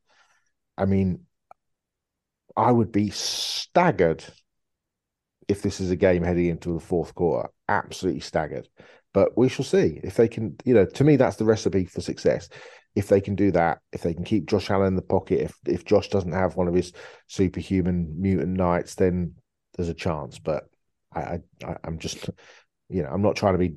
I 0.77 0.85
mean, 0.85 1.25
I 2.55 2.71
would 2.71 2.91
be 2.91 3.09
staggered 3.09 4.23
if 5.47 5.61
this 5.61 5.79
is 5.79 5.91
a 5.91 5.95
game 5.95 6.23
heading 6.23 6.47
into 6.47 6.73
the 6.73 6.79
fourth 6.79 7.15
quarter. 7.15 7.49
Absolutely 7.69 8.21
staggered. 8.21 8.67
But 9.13 9.37
we 9.37 9.49
shall 9.49 9.65
see 9.65 9.99
if 10.03 10.15
they 10.15 10.27
can. 10.27 10.57
You 10.65 10.75
know, 10.75 10.85
to 10.85 11.03
me, 11.03 11.15
that's 11.15 11.37
the 11.37 11.45
recipe 11.45 11.85
for 11.85 12.01
success. 12.01 12.49
If 12.97 13.07
they 13.07 13.21
can 13.21 13.35
do 13.35 13.51
that, 13.51 13.79
if 13.91 14.01
they 14.01 14.13
can 14.13 14.23
keep 14.23 14.47
Josh 14.47 14.69
Allen 14.69 14.87
in 14.87 14.95
the 14.95 15.01
pocket, 15.01 15.41
if 15.41 15.57
if 15.65 15.85
Josh 15.85 16.09
doesn't 16.09 16.31
have 16.31 16.55
one 16.55 16.67
of 16.67 16.73
his 16.73 16.93
superhuman 17.27 18.15
mutant 18.19 18.57
nights, 18.57 18.95
then 18.95 19.35
there's 19.75 19.89
a 19.89 19.93
chance. 19.93 20.39
But 20.39 20.63
I, 21.13 21.39
I 21.63 21.75
I'm 21.83 21.99
just, 21.99 22.29
you 22.89 23.03
know, 23.03 23.09
I'm 23.09 23.21
not 23.21 23.35
trying 23.35 23.53
to 23.53 23.59
be 23.59 23.75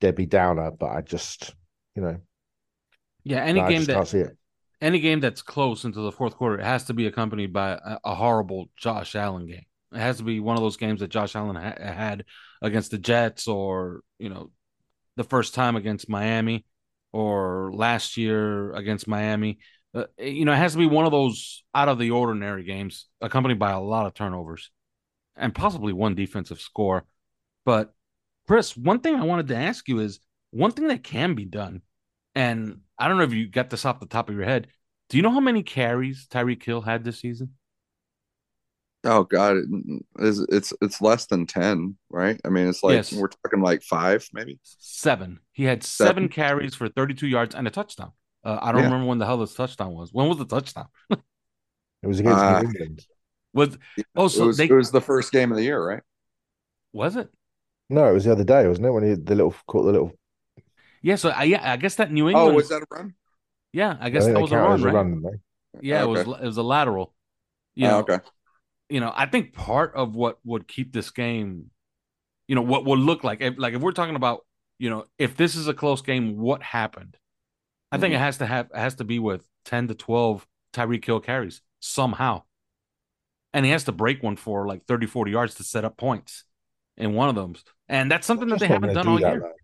Debbie 0.00 0.26
Downer, 0.26 0.70
but 0.70 0.90
I 0.90 1.00
just, 1.00 1.54
you 1.96 2.02
know, 2.02 2.18
yeah, 3.24 3.44
any 3.44 3.60
game 3.60 3.84
that 3.84 4.34
any 4.80 5.00
game 5.00 5.20
that's 5.20 5.42
close 5.42 5.84
into 5.84 6.00
the 6.00 6.12
fourth 6.12 6.36
quarter, 6.36 6.58
it 6.58 6.64
has 6.64 6.84
to 6.84 6.94
be 6.94 7.06
accompanied 7.06 7.52
by 7.52 7.72
a, 7.72 7.98
a, 8.04 8.14
horrible 8.14 8.70
Josh 8.76 9.14
Allen 9.14 9.46
game. 9.46 9.66
It 9.92 9.98
has 9.98 10.18
to 10.18 10.22
be 10.22 10.40
one 10.40 10.56
of 10.56 10.62
those 10.62 10.78
games 10.78 11.00
that 11.00 11.10
Josh 11.10 11.36
Allen 11.36 11.56
ha- 11.56 11.74
had 11.78 12.24
against 12.62 12.90
the 12.90 12.98
Jets, 12.98 13.46
or 13.46 14.00
you 14.18 14.30
know, 14.30 14.50
the 15.16 15.24
first 15.24 15.54
time 15.54 15.76
against 15.76 16.08
Miami, 16.08 16.64
or 17.12 17.70
last 17.72 18.16
year 18.16 18.72
against 18.72 19.08
Miami. 19.08 19.58
Uh, 19.94 20.04
you 20.18 20.44
know, 20.44 20.52
it 20.52 20.56
has 20.56 20.72
to 20.72 20.78
be 20.78 20.86
one 20.86 21.04
of 21.04 21.12
those 21.12 21.64
out 21.74 21.88
of 21.88 21.98
the 21.98 22.12
ordinary 22.12 22.62
games, 22.64 23.08
accompanied 23.20 23.58
by 23.58 23.72
a 23.72 23.80
lot 23.80 24.06
of 24.06 24.14
turnovers 24.14 24.70
and 25.36 25.54
possibly 25.54 25.92
one 25.92 26.14
defensive 26.14 26.60
score. 26.60 27.04
But 27.64 27.92
Chris, 28.46 28.76
one 28.76 29.00
thing 29.00 29.16
I 29.16 29.24
wanted 29.24 29.48
to 29.48 29.56
ask 29.56 29.88
you 29.88 30.00
is 30.00 30.20
one 30.50 30.72
thing 30.72 30.88
that 30.88 31.04
can 31.04 31.34
be 31.34 31.44
done, 31.44 31.82
and 32.34 32.80
I 32.98 33.08
don't 33.08 33.18
know 33.18 33.24
if 33.24 33.32
you 33.32 33.48
got 33.48 33.70
this 33.70 33.84
off 33.84 34.00
the 34.00 34.06
top 34.06 34.28
of 34.28 34.36
your 34.36 34.44
head. 34.44 34.68
Do 35.08 35.16
you 35.16 35.22
know 35.22 35.30
how 35.30 35.40
many 35.40 35.62
carries 35.62 36.28
Tyreek 36.28 36.62
Hill 36.62 36.80
had 36.80 37.02
this 37.02 37.20
season? 37.20 37.54
Oh 39.02 39.24
God, 39.24 39.56
it's 40.18 40.40
it's 40.50 40.72
it's 40.82 41.00
less 41.00 41.26
than 41.26 41.46
ten, 41.46 41.96
right? 42.10 42.38
I 42.44 42.50
mean, 42.50 42.68
it's 42.68 42.82
like 42.82 42.96
yes. 42.96 43.12
we're 43.12 43.28
talking 43.28 43.62
like 43.62 43.82
five, 43.82 44.28
maybe 44.34 44.58
seven. 44.62 45.40
He 45.52 45.64
had 45.64 45.82
seven, 45.82 46.08
seven 46.08 46.28
carries 46.28 46.74
for 46.74 46.88
thirty-two 46.88 47.26
yards 47.26 47.54
and 47.54 47.66
a 47.66 47.70
touchdown. 47.70 48.12
Uh, 48.44 48.58
I 48.60 48.72
don't 48.72 48.82
yeah. 48.82 48.86
remember 48.86 49.06
when 49.06 49.18
the 49.18 49.26
hell 49.26 49.38
this 49.38 49.54
touchdown 49.54 49.92
was. 49.92 50.12
When 50.12 50.28
was 50.28 50.36
the 50.36 50.44
touchdown? 50.44 50.88
it 51.10 51.18
was 52.02 52.20
against 52.20 52.38
uh, 52.38 52.60
New 52.60 52.68
England. 52.68 53.06
Was 53.54 53.78
oh, 54.16 54.28
so 54.28 54.44
it 54.44 54.46
was, 54.46 54.56
they, 54.58 54.64
it 54.66 54.72
was 54.72 54.90
the 54.90 55.00
first 55.00 55.32
game 55.32 55.50
of 55.50 55.56
the 55.56 55.64
year, 55.64 55.82
right? 55.82 56.02
Was 56.92 57.16
it? 57.16 57.30
No, 57.88 58.06
it 58.08 58.12
was 58.12 58.24
the 58.24 58.32
other 58.32 58.44
day, 58.44 58.66
wasn't 58.68 58.86
it? 58.86 58.90
When 58.90 59.02
he 59.02 59.14
the 59.14 59.34
little 59.34 59.54
caught 59.66 59.84
the 59.84 59.92
little. 59.92 60.12
Yeah, 61.02 61.16
so 61.16 61.30
I, 61.30 61.44
yeah, 61.44 61.72
I 61.72 61.76
guess 61.78 61.94
that 61.96 62.12
New 62.12 62.28
England. 62.28 62.52
Oh, 62.52 62.54
was 62.54 62.68
that 62.68 62.82
a 62.82 62.86
run? 62.90 63.14
Yeah, 63.72 63.96
I 63.98 64.10
guess 64.10 64.26
I 64.26 64.32
that 64.32 64.40
was 64.40 64.52
a 64.52 64.58
run, 64.58 64.82
right? 64.82 64.92
A 64.92 64.94
run, 64.94 65.24
Yeah, 65.80 66.02
it 66.02 66.06
was 66.06 66.20
it 66.20 66.44
was 66.44 66.56
a 66.58 66.62
lateral. 66.62 67.14
You 67.74 67.88
Oh, 67.88 67.98
okay. 68.00 68.18
You 68.90 69.00
know, 69.00 69.12
I 69.14 69.26
think 69.26 69.54
part 69.54 69.94
of 69.94 70.14
what 70.14 70.38
would 70.44 70.68
keep 70.68 70.92
this 70.92 71.10
game, 71.10 71.70
you 72.48 72.54
know, 72.54 72.62
what 72.62 72.84
would 72.86 72.98
look 73.00 73.24
like, 73.24 73.40
if, 73.40 73.54
like 73.58 73.74
if 73.74 73.80
we're 73.82 73.92
talking 73.92 74.16
about, 74.16 74.46
you 74.78 74.90
know, 74.90 75.04
if 75.18 75.36
this 75.36 75.54
is 75.56 75.68
a 75.68 75.74
close 75.74 76.02
game, 76.02 76.38
what 76.38 76.62
happened? 76.62 77.16
I 77.92 77.98
think 77.98 78.14
it 78.14 78.16
Mm-hmm. 78.16 78.24
has 78.24 78.38
to 78.38 78.46
have 78.46 78.66
it 78.74 78.78
has 78.78 78.94
to 78.96 79.04
be 79.04 79.18
with 79.18 79.46
ten 79.64 79.88
to 79.88 79.94
twelve 79.94 80.46
Tyreek 80.74 81.04
Hill 81.04 81.20
carries 81.20 81.62
somehow, 81.80 82.42
and 83.52 83.64
he 83.64 83.72
has 83.72 83.84
to 83.84 83.92
break 83.92 84.22
one 84.22 84.36
for 84.36 84.66
like 84.66 84.84
30, 84.86 85.06
40 85.06 85.32
yards 85.32 85.54
to 85.56 85.64
set 85.64 85.84
up 85.84 85.96
points 85.96 86.44
in 86.96 87.14
one 87.14 87.28
of 87.28 87.34
them, 87.34 87.54
and 87.88 88.10
that's 88.10 88.26
something 88.26 88.48
that 88.50 88.60
they 88.60 88.68
haven't 88.68 88.92
done 88.94 89.08
all 89.08 89.18
do 89.18 89.24
that, 89.24 89.32
year. 89.32 89.40
though. 89.40 89.54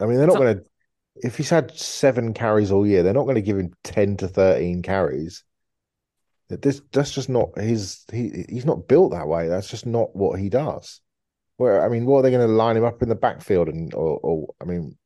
I 0.00 0.06
mean, 0.06 0.18
they're 0.18 0.26
not 0.26 0.34
So- 0.34 0.40
going 0.40 0.58
to. 0.58 0.64
If 1.22 1.36
he's 1.36 1.50
had 1.50 1.76
seven 1.76 2.32
carries 2.34 2.70
all 2.72 2.86
year, 2.86 3.02
they're 3.02 3.12
not 3.12 3.24
going 3.24 3.34
to 3.34 3.42
give 3.42 3.58
him 3.58 3.74
ten 3.84 4.16
to 4.18 4.28
thirteen 4.28 4.80
carries. 4.82 5.44
That 6.50 6.62
This 6.62 6.82
that's 6.92 7.12
just 7.12 7.28
not 7.28 7.56
his. 7.58 8.04
He 8.12 8.44
he's 8.48 8.66
not 8.66 8.88
built 8.88 9.12
that 9.12 9.28
way. 9.28 9.48
That's 9.48 9.68
just 9.68 9.86
not 9.86 10.14
what 10.14 10.38
he 10.38 10.48
does. 10.50 11.00
Where 11.56 11.84
I 11.84 11.88
mean, 11.88 12.06
what 12.06 12.18
are 12.18 12.22
they 12.22 12.30
going 12.30 12.46
to 12.46 12.52
line 12.52 12.76
him 12.76 12.84
up 12.84 13.02
in 13.02 13.08
the 13.08 13.14
backfield 13.14 13.68
and 13.68 13.94
or, 13.94 14.18
or 14.18 14.54
I 14.60 14.64
mean, 14.64 14.98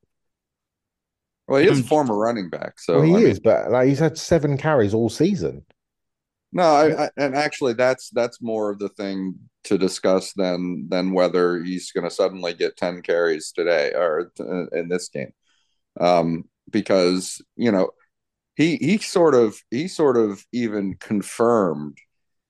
Well, 1.47 1.61
he 1.61 1.67
is 1.67 1.79
a 1.79 1.83
former 1.83 2.15
running 2.15 2.49
back, 2.49 2.79
so 2.79 2.99
well, 2.99 3.03
he 3.03 3.13
I 3.15 3.21
mean, 3.21 3.27
is, 3.29 3.39
but 3.39 3.71
like 3.71 3.87
he's 3.87 3.99
had 3.99 4.17
seven 4.17 4.57
carries 4.57 4.93
all 4.93 5.09
season. 5.09 5.65
No, 6.51 6.63
I, 6.63 7.05
I, 7.05 7.09
and 7.17 7.35
actually, 7.35 7.73
that's 7.73 8.09
that's 8.11 8.41
more 8.41 8.71
of 8.71 8.79
the 8.79 8.89
thing 8.89 9.35
to 9.65 9.77
discuss 9.77 10.33
than 10.33 10.87
than 10.89 11.11
whether 11.11 11.61
he's 11.63 11.91
going 11.91 12.05
to 12.05 12.11
suddenly 12.11 12.53
get 12.53 12.77
ten 12.77 13.01
carries 13.01 13.51
today 13.51 13.91
or 13.93 14.31
t- 14.37 14.43
in 14.71 14.87
this 14.87 15.09
game, 15.09 15.33
um, 15.99 16.45
because 16.71 17.41
you 17.57 17.71
know 17.71 17.89
he 18.55 18.77
he 18.77 18.97
sort 18.97 19.35
of 19.35 19.57
he 19.71 19.87
sort 19.87 20.17
of 20.17 20.43
even 20.51 20.95
confirmed 20.95 21.97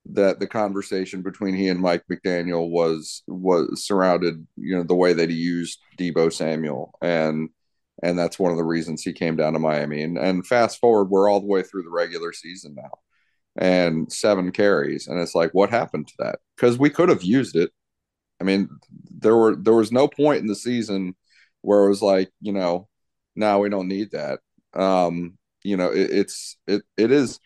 that 0.08 0.40
the 0.40 0.48
conversation 0.48 1.22
between 1.24 1.56
he 1.56 1.68
and 1.68 1.80
Mike 1.80 2.04
McDaniel 2.12 2.70
was 2.70 3.24
was 3.28 3.86
surrounded 3.86 4.46
you 4.56 4.76
know 4.76 4.84
the 4.84 4.96
way 4.96 5.14
that 5.14 5.30
he 5.30 5.36
used 5.36 5.80
Deebo 5.98 6.32
Samuel. 6.32 6.94
And 7.02 7.50
and 8.04 8.20
that's 8.20 8.38
one 8.38 8.52
of 8.52 8.58
the 8.58 8.64
reasons 8.64 9.02
he 9.02 9.14
came 9.14 9.36
down 9.36 9.54
to 9.54 9.60
Miami. 9.60 10.04
And 10.04 10.18
and 10.18 10.46
fast 10.46 10.80
forward 10.80 11.06
we're 11.10 11.30
all 11.30 11.42
the 11.42 11.48
way 11.48 11.64
through 11.64 11.84
the 11.84 11.90
regular 11.90 12.34
season 12.34 12.76
now 12.76 12.92
and 13.58 14.12
seven 14.12 14.52
carries. 14.52 15.08
And 15.08 15.20
it's 15.20 15.36
like 15.36 15.52
what 15.54 15.70
happened 15.72 16.08
to 16.10 16.14
that? 16.20 16.40
Because 16.56 16.78
we 16.78 16.90
could 16.90 17.10
have 17.10 17.24
used 17.24 17.56
it. 17.56 17.72
I 18.40 18.44
mean 18.44 18.70
there 19.10 19.36
were 19.36 19.56
there 19.56 19.74
was 19.74 19.92
no 19.92 20.08
point 20.08 20.42
in 20.42 20.48
the 20.48 20.56
season 20.56 21.16
where 21.62 21.86
it 21.86 21.90
was 21.90 22.02
like 22.04 22.32
you 22.42 22.52
know 22.54 22.88
now 23.36 23.60
we 23.60 23.70
don't 23.70 23.88
need 23.88 24.12
that. 24.12 24.40
Um 24.76 25.38
you 25.66 25.78
know 25.78 25.90
it, 25.92 26.10
it's 26.12 26.58
it 26.68 26.84
it 26.98 27.12
is 27.12 27.40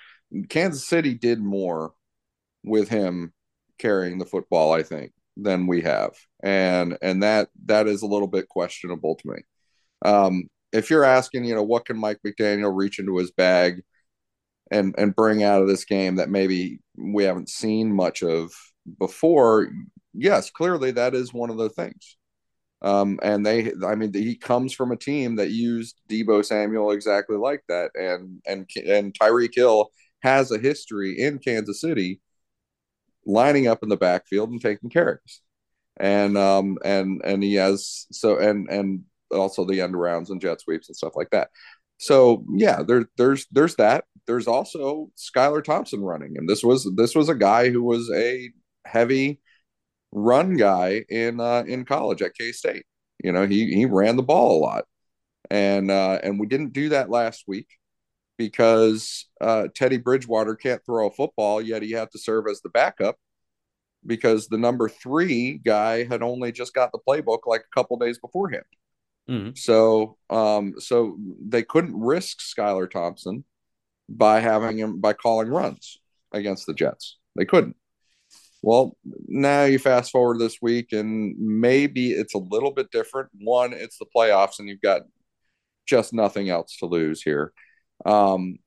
kansas 0.49 0.87
city 0.87 1.15
did 1.15 1.39
more 1.39 1.93
with 2.63 2.89
him 2.89 3.33
carrying 3.79 4.19
the 4.19 4.25
football 4.25 4.73
i 4.73 4.83
think 4.83 5.11
than 5.43 5.67
we 5.67 5.81
have. 5.81 6.11
And 6.41 6.97
and 7.01 7.23
that 7.23 7.49
that 7.65 7.87
is 7.87 8.01
a 8.01 8.07
little 8.07 8.27
bit 8.27 8.49
questionable 8.49 9.15
to 9.15 9.27
me. 9.27 9.41
Um 10.05 10.43
if 10.71 10.89
you're 10.89 11.03
asking 11.03 11.45
you 11.45 11.55
know 11.55 11.63
what 11.63 11.85
can 11.85 11.97
mike 11.97 12.19
mcdaniel 12.25 12.75
reach 12.75 12.99
into 12.99 13.17
his 13.17 13.31
bag 13.31 13.81
and 14.71 14.93
and 14.97 15.15
bring 15.15 15.43
out 15.43 15.61
of 15.61 15.67
this 15.67 15.85
game 15.85 16.17
that 16.17 16.29
maybe 16.29 16.79
we 16.97 17.23
haven't 17.23 17.49
seen 17.49 17.93
much 17.93 18.23
of 18.23 18.51
before? 18.99 19.69
Yes 20.13 20.49
clearly 20.51 20.91
that 20.91 21.15
is 21.15 21.33
one 21.33 21.49
of 21.49 21.57
the 21.57 21.69
things 21.69 22.17
um 22.81 23.19
and 23.21 23.45
they 23.45 23.71
i 23.85 23.95
mean 23.95 24.13
he 24.13 24.35
comes 24.35 24.73
from 24.73 24.91
a 24.91 24.97
team 24.97 25.35
that 25.35 25.51
used 25.51 25.99
deebo 26.09 26.43
samuel 26.45 26.91
exactly 26.91 27.35
like 27.37 27.63
that. 27.67 27.91
And 27.95 28.41
and 28.45 28.69
and 28.85 29.13
tyreek 29.13 29.55
hill 29.55 29.89
has 30.21 30.51
a 30.51 30.57
history 30.57 31.19
in 31.19 31.39
kansas 31.39 31.81
city 31.81 32.21
lining 33.25 33.67
up 33.67 33.83
in 33.83 33.89
the 33.89 33.97
backfield 33.97 34.49
and 34.49 34.61
taking 34.61 34.89
carries 34.89 35.41
and 35.97 36.37
um 36.37 36.77
and 36.83 37.21
and 37.23 37.43
he 37.43 37.55
has 37.55 38.07
so 38.11 38.37
and 38.37 38.69
and 38.69 39.03
also 39.31 39.65
the 39.65 39.81
end 39.81 39.99
rounds 39.99 40.29
and 40.29 40.41
jet 40.41 40.61
sweeps 40.61 40.89
and 40.89 40.95
stuff 40.95 41.15
like 41.15 41.29
that. 41.31 41.49
So 41.97 42.45
yeah, 42.55 42.83
there, 42.83 43.05
there's 43.17 43.45
there's 43.51 43.75
that. 43.75 44.05
There's 44.25 44.47
also 44.47 45.11
Skylar 45.17 45.63
Thompson 45.63 46.01
running, 46.01 46.37
and 46.37 46.47
this 46.47 46.63
was 46.63 46.89
this 46.95 47.15
was 47.15 47.29
a 47.29 47.35
guy 47.35 47.69
who 47.69 47.83
was 47.83 48.09
a 48.15 48.49
heavy 48.85 49.39
run 50.11 50.55
guy 50.57 51.05
in 51.09 51.39
uh, 51.39 51.63
in 51.67 51.85
college 51.85 52.21
at 52.21 52.35
K 52.35 52.51
State. 52.51 52.85
You 53.23 53.31
know, 53.31 53.45
he 53.45 53.73
he 53.73 53.85
ran 53.85 54.15
the 54.15 54.23
ball 54.23 54.57
a 54.57 54.61
lot, 54.61 54.85
and 55.49 55.91
uh, 55.91 56.19
and 56.23 56.39
we 56.39 56.47
didn't 56.47 56.73
do 56.73 56.89
that 56.89 57.09
last 57.09 57.43
week 57.47 57.67
because 58.37 59.25
uh, 59.41 59.67
Teddy 59.75 59.97
Bridgewater 59.97 60.55
can't 60.55 60.83
throw 60.85 61.07
a 61.07 61.11
football, 61.11 61.61
yet 61.61 61.81
he 61.81 61.91
had 61.91 62.11
to 62.11 62.19
serve 62.19 62.45
as 62.49 62.61
the 62.61 62.69
backup 62.69 63.17
because 64.05 64.47
the 64.47 64.57
number 64.57 64.87
three 64.87 65.57
guy 65.57 66.05
had 66.05 66.21
only 66.21 66.51
just 66.51 66.73
got 66.73 66.91
the 66.91 66.99
playbook 67.05 67.39
like 67.45 67.61
a 67.61 67.75
couple 67.75 67.97
days 67.97 68.17
beforehand. 68.17 68.63
Mhm. 69.29 69.57
So, 69.57 70.17
um, 70.29 70.79
so 70.79 71.17
they 71.45 71.63
couldn't 71.63 71.99
risk 71.99 72.39
Skylar 72.39 72.89
Thompson 72.89 73.43
by 74.07 74.39
having 74.39 74.77
him 74.79 74.99
by 74.99 75.13
calling 75.13 75.49
runs 75.49 75.99
against 76.31 76.65
the 76.65 76.73
Jets. 76.73 77.17
They 77.35 77.45
couldn't. 77.45 77.75
Well, 78.61 78.97
now 79.27 79.63
you 79.63 79.79
fast 79.79 80.11
forward 80.11 80.39
this 80.39 80.57
week, 80.61 80.91
and 80.91 81.35
maybe 81.37 82.11
it's 82.11 82.33
a 82.33 82.39
little 82.39 82.71
bit 82.71 82.91
different. 82.91 83.29
One, 83.39 83.73
it's 83.73 83.97
the 83.97 84.05
playoffs, 84.13 84.59
and 84.59 84.67
you've 84.67 84.81
got 84.81 85.03
just 85.87 86.13
nothing 86.13 86.49
else 86.49 86.77
to 86.77 86.85
lose 86.85 87.21
here. 87.21 87.53
Um, 88.05 88.59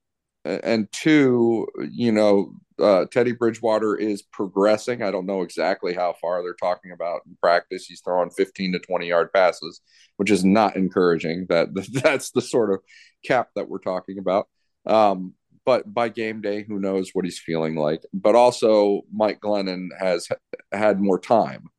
and 0.45 0.91
two, 0.93 1.67
you 1.91 2.11
know, 2.11 2.55
uh, 2.81 3.05
Teddy 3.11 3.33
Bridgewater 3.33 3.95
is 3.95 4.23
progressing. 4.23 5.03
I 5.03 5.11
don't 5.11 5.27
know 5.27 5.43
exactly 5.43 5.95
how 5.95 6.15
far 6.21 6.43
they're 6.43 6.55
talking 6.55 6.93
about 6.93 7.21
in 7.27 7.37
practice. 7.41 7.87
He's 7.87 8.01
throwing 8.01 8.31
15 8.31 8.73
to 8.73 8.79
20 8.81 9.07
yard 9.07 9.33
passes, 9.33 9.81
which 10.17 10.31
is 10.31 10.45
not 10.45 10.77
encouraging. 10.77 11.47
That 11.49 11.69
that's 12.03 12.31
the 12.31 12.43
sort 12.43 12.73
of 12.73 12.81
cap 13.25 13.51
that 13.55 13.69
we're 13.69 13.79
talking 13.79 14.19
about. 14.19 14.49
Um, 14.87 15.35
but 15.65 15.93
by 15.93 16.09
game 16.09 16.41
day, 16.41 16.63
who 16.63 16.79
knows 16.79 17.11
what 17.13 17.25
he's 17.25 17.39
feeling 17.39 17.77
like? 17.77 18.03
But 18.13 18.35
also, 18.35 19.03
Mike 19.13 19.41
Glennon 19.41 19.89
has 19.99 20.29
had 20.73 21.01
more 21.01 21.19
time 21.19 21.71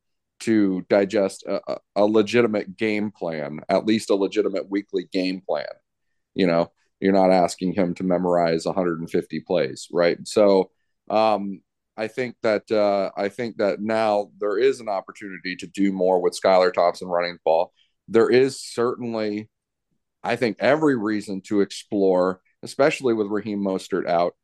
to 0.42 0.86
digest 0.90 1.46
a, 1.48 1.78
a- 1.96 2.06
legitimate 2.06 2.76
game 2.76 3.12
plan, 3.12 3.62
at 3.70 3.86
least 3.86 4.10
a 4.10 4.16
legitimate 4.16 4.70
weekly 4.70 5.08
game 5.12 5.42
plan. 5.42 5.66
You 6.36 6.48
know, 6.48 6.72
you're 7.00 7.14
not 7.14 7.32
asking 7.32 7.74
him 7.74 7.94
to 7.96 8.04
memorize 8.04 8.66
150 8.66 9.40
plays, 9.42 9.88
right? 9.92 10.18
So, 10.28 10.72
um, 11.10 11.62
I 11.96 12.08
think 12.08 12.36
that 12.42 12.70
uh, 12.72 13.12
I 13.16 13.30
think 13.30 13.58
that 13.58 13.80
now 13.80 14.32
there 14.40 14.58
is 14.58 14.80
an 14.80 14.90
opportunity 14.90 15.56
to 15.58 15.68
do 15.68 15.92
more 15.92 16.20
with 16.20 16.38
Skylar 16.40 16.74
Thompson 16.74 17.08
running 17.08 17.34
the 17.34 17.40
ball. 17.46 17.72
There 18.08 18.30
is 18.30 18.60
certainly, 18.60 19.50
I 20.24 20.36
think, 20.36 20.58
every 20.60 20.98
reason 20.98 21.42
to 21.42 21.62
explore, 21.62 22.42
especially 22.64 23.14
with 23.14 23.28
Raheem 23.28 23.60
Mostert 23.60 24.08
out, 24.08 24.36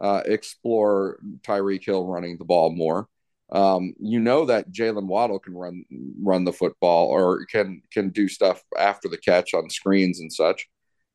uh, 0.00 0.22
explore 0.26 1.18
Tyreek 1.42 1.84
Hill 1.84 2.06
running 2.06 2.36
the 2.38 2.44
ball 2.44 2.70
more. 2.70 3.08
Um, 3.50 3.94
you 3.98 4.20
know 4.20 4.44
that 4.44 4.70
Jaylen 4.70 5.06
Waddle 5.06 5.38
can 5.38 5.54
run 5.54 5.84
run 6.22 6.44
the 6.44 6.52
football 6.52 7.06
or 7.08 7.46
can 7.46 7.82
can 7.90 8.10
do 8.10 8.28
stuff 8.28 8.62
after 8.78 9.08
the 9.08 9.16
catch 9.16 9.54
on 9.54 9.70
screens 9.70 10.20
and 10.20 10.30
such. 10.32 10.68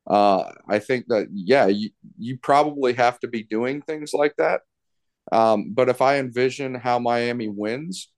Uh, 0.06 0.50
I 0.68 0.80
think 0.80 1.06
that 1.08 1.28
yeah, 1.32 1.66
you 1.66 1.90
you 2.18 2.38
probably 2.38 2.92
have 2.94 3.20
to 3.20 3.28
be 3.28 3.44
doing 3.44 3.82
things 3.82 4.12
like 4.12 4.34
that. 4.38 4.62
Um, 5.32 5.72
but 5.74 5.88
if 5.88 6.02
I 6.02 6.18
envision 6.18 6.74
how 6.74 6.98
Miami 6.98 7.48
wins, 7.48 8.10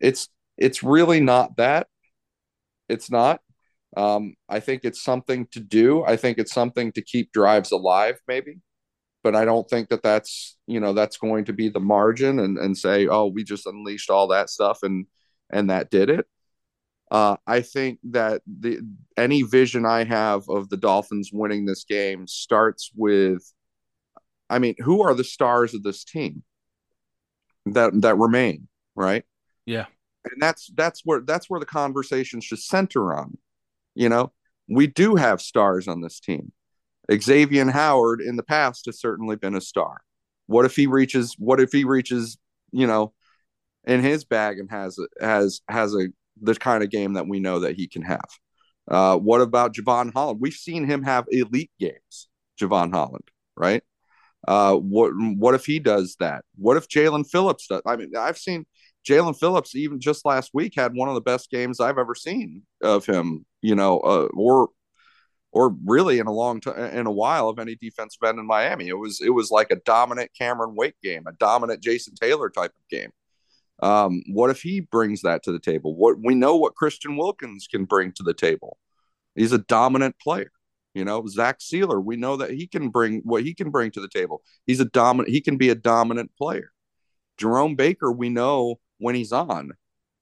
it's 0.00 0.28
it's 0.56 0.82
really 0.82 1.20
not 1.20 1.56
that. 1.56 1.86
It's 2.88 3.10
not. 3.10 3.40
Um, 3.96 4.34
I 4.48 4.60
think 4.60 4.82
it's 4.84 5.02
something 5.02 5.46
to 5.52 5.60
do. 5.60 6.04
I 6.04 6.16
think 6.16 6.38
it's 6.38 6.52
something 6.52 6.92
to 6.92 7.02
keep 7.02 7.32
drives 7.32 7.72
alive, 7.72 8.20
maybe. 8.28 8.58
But 9.22 9.36
I 9.36 9.44
don't 9.44 9.68
think 9.68 9.88
that 9.90 10.02
that's 10.02 10.56
you 10.66 10.80
know 10.80 10.92
that's 10.92 11.18
going 11.18 11.44
to 11.46 11.52
be 11.52 11.68
the 11.68 11.80
margin 11.80 12.38
and 12.38 12.56
and 12.56 12.76
say 12.76 13.06
oh 13.06 13.26
we 13.26 13.44
just 13.44 13.66
unleashed 13.66 14.08
all 14.08 14.28
that 14.28 14.48
stuff 14.48 14.78
and 14.82 15.06
and 15.50 15.68
that 15.70 15.90
did 15.90 16.08
it. 16.08 16.26
Uh, 17.10 17.36
I 17.46 17.60
think 17.60 17.98
that 18.04 18.42
the 18.46 18.80
any 19.16 19.42
vision 19.42 19.84
I 19.84 20.04
have 20.04 20.48
of 20.48 20.68
the 20.68 20.76
Dolphins 20.76 21.30
winning 21.32 21.64
this 21.64 21.84
game 21.84 22.28
starts 22.28 22.92
with, 22.94 23.52
I 24.48 24.60
mean, 24.60 24.76
who 24.78 25.02
are 25.02 25.14
the 25.14 25.24
stars 25.24 25.74
of 25.74 25.82
this 25.82 26.04
team 26.04 26.44
that 27.66 28.00
that 28.02 28.16
remain, 28.16 28.68
right? 28.94 29.24
Yeah. 29.66 29.86
And 30.24 30.40
that's 30.40 30.70
that's 30.74 31.02
where 31.04 31.20
that's 31.20 31.50
where 31.50 31.58
the 31.58 31.66
conversation 31.66 32.40
should 32.40 32.60
center 32.60 33.14
on. 33.14 33.38
You 33.94 34.08
know, 34.08 34.32
we 34.68 34.86
do 34.86 35.16
have 35.16 35.40
stars 35.40 35.88
on 35.88 36.00
this 36.00 36.20
team. 36.20 36.52
Xavier 37.12 37.70
Howard 37.70 38.20
in 38.20 38.36
the 38.36 38.42
past 38.42 38.86
has 38.86 39.00
certainly 39.00 39.36
been 39.36 39.56
a 39.56 39.60
star. 39.60 40.00
What 40.46 40.64
if 40.64 40.76
he 40.76 40.86
reaches? 40.86 41.34
What 41.38 41.60
if 41.60 41.72
he 41.72 41.84
reaches? 41.84 42.38
You 42.72 42.86
know, 42.86 43.12
in 43.84 44.00
his 44.00 44.24
bag 44.24 44.58
and 44.58 44.70
has 44.70 44.98
has 45.20 45.60
has 45.68 45.94
a 45.94 46.08
the 46.40 46.54
kind 46.54 46.82
of 46.82 46.90
game 46.90 47.14
that 47.14 47.28
we 47.28 47.40
know 47.40 47.60
that 47.60 47.76
he 47.76 47.88
can 47.88 48.02
have. 48.02 48.28
Uh, 48.88 49.16
what 49.16 49.40
about 49.40 49.74
Jevon 49.74 50.12
Holland? 50.12 50.40
We've 50.40 50.52
seen 50.52 50.86
him 50.86 51.02
have 51.02 51.26
elite 51.30 51.70
games, 51.78 52.28
Jevon 52.60 52.92
Holland, 52.92 53.28
right? 53.56 53.82
Uh, 54.46 54.74
what 54.76 55.12
what 55.14 55.54
if 55.54 55.66
he 55.66 55.78
does 55.78 56.16
that? 56.20 56.44
What 56.56 56.76
if 56.76 56.88
Jaelan 56.88 57.28
Phillips 57.28 57.66
does? 57.66 57.82
I 57.86 57.96
mean, 57.96 58.12
I've 58.16 58.38
seen 58.38 58.66
Jaelan 59.08 59.38
Phillips 59.38 59.74
even 59.74 60.00
just 60.00 60.24
last 60.24 60.50
week 60.52 60.74
had 60.76 60.94
one 60.94 61.08
of 61.08 61.14
the 61.14 61.20
best 61.20 61.50
games 61.50 61.80
I've 61.80 61.98
ever 61.98 62.14
seen 62.14 62.62
of 62.82 63.06
him. 63.06 63.44
You 63.62 63.74
know, 63.74 64.00
uh, 64.00 64.28
or 64.34 64.68
or 65.52 65.74
really 65.84 66.18
in 66.18 66.26
a 66.26 66.32
long 66.32 66.60
time 66.60 66.78
in 66.96 67.06
a 67.06 67.12
while 67.12 67.48
of 67.48 67.58
any 67.58 67.74
defensive 67.74 68.22
end 68.24 68.38
in 68.38 68.46
Miami. 68.46 68.88
It 68.88 68.98
was 68.98 69.20
it 69.20 69.30
was 69.30 69.50
like 69.50 69.70
a 69.70 69.76
dominant 69.76 70.30
Cameron 70.36 70.74
Wake 70.74 71.00
game, 71.02 71.24
a 71.26 71.32
dominant 71.32 71.82
Jason 71.82 72.14
Taylor 72.14 72.50
type 72.50 72.72
of 72.72 72.88
game. 72.88 73.10
Um, 73.82 74.22
what 74.30 74.50
if 74.50 74.60
he 74.60 74.80
brings 74.80 75.22
that 75.22 75.42
to 75.44 75.52
the 75.52 75.58
table? 75.58 75.96
What 75.96 76.16
we 76.22 76.34
know 76.34 76.56
what 76.56 76.74
Christian 76.74 77.16
Wilkins 77.16 77.66
can 77.70 77.84
bring 77.84 78.12
to 78.12 78.22
the 78.22 78.34
table. 78.34 78.78
He's 79.34 79.52
a 79.52 79.58
dominant 79.58 80.16
player. 80.18 80.52
You 80.94 81.04
know, 81.04 81.24
Zach 81.26 81.60
Sieler, 81.60 82.02
we 82.02 82.16
know 82.16 82.36
that 82.36 82.50
he 82.50 82.66
can 82.66 82.88
bring 82.88 83.20
what 83.24 83.44
he 83.44 83.54
can 83.54 83.70
bring 83.70 83.90
to 83.92 84.00
the 84.00 84.08
table. 84.08 84.42
He's 84.66 84.80
a 84.80 84.84
dominant, 84.84 85.32
he 85.32 85.40
can 85.40 85.56
be 85.56 85.70
a 85.70 85.74
dominant 85.74 86.32
player. 86.36 86.72
Jerome 87.38 87.74
Baker, 87.74 88.12
we 88.12 88.28
know 88.28 88.80
when 89.00 89.14
he's 89.14 89.32
on, 89.32 89.72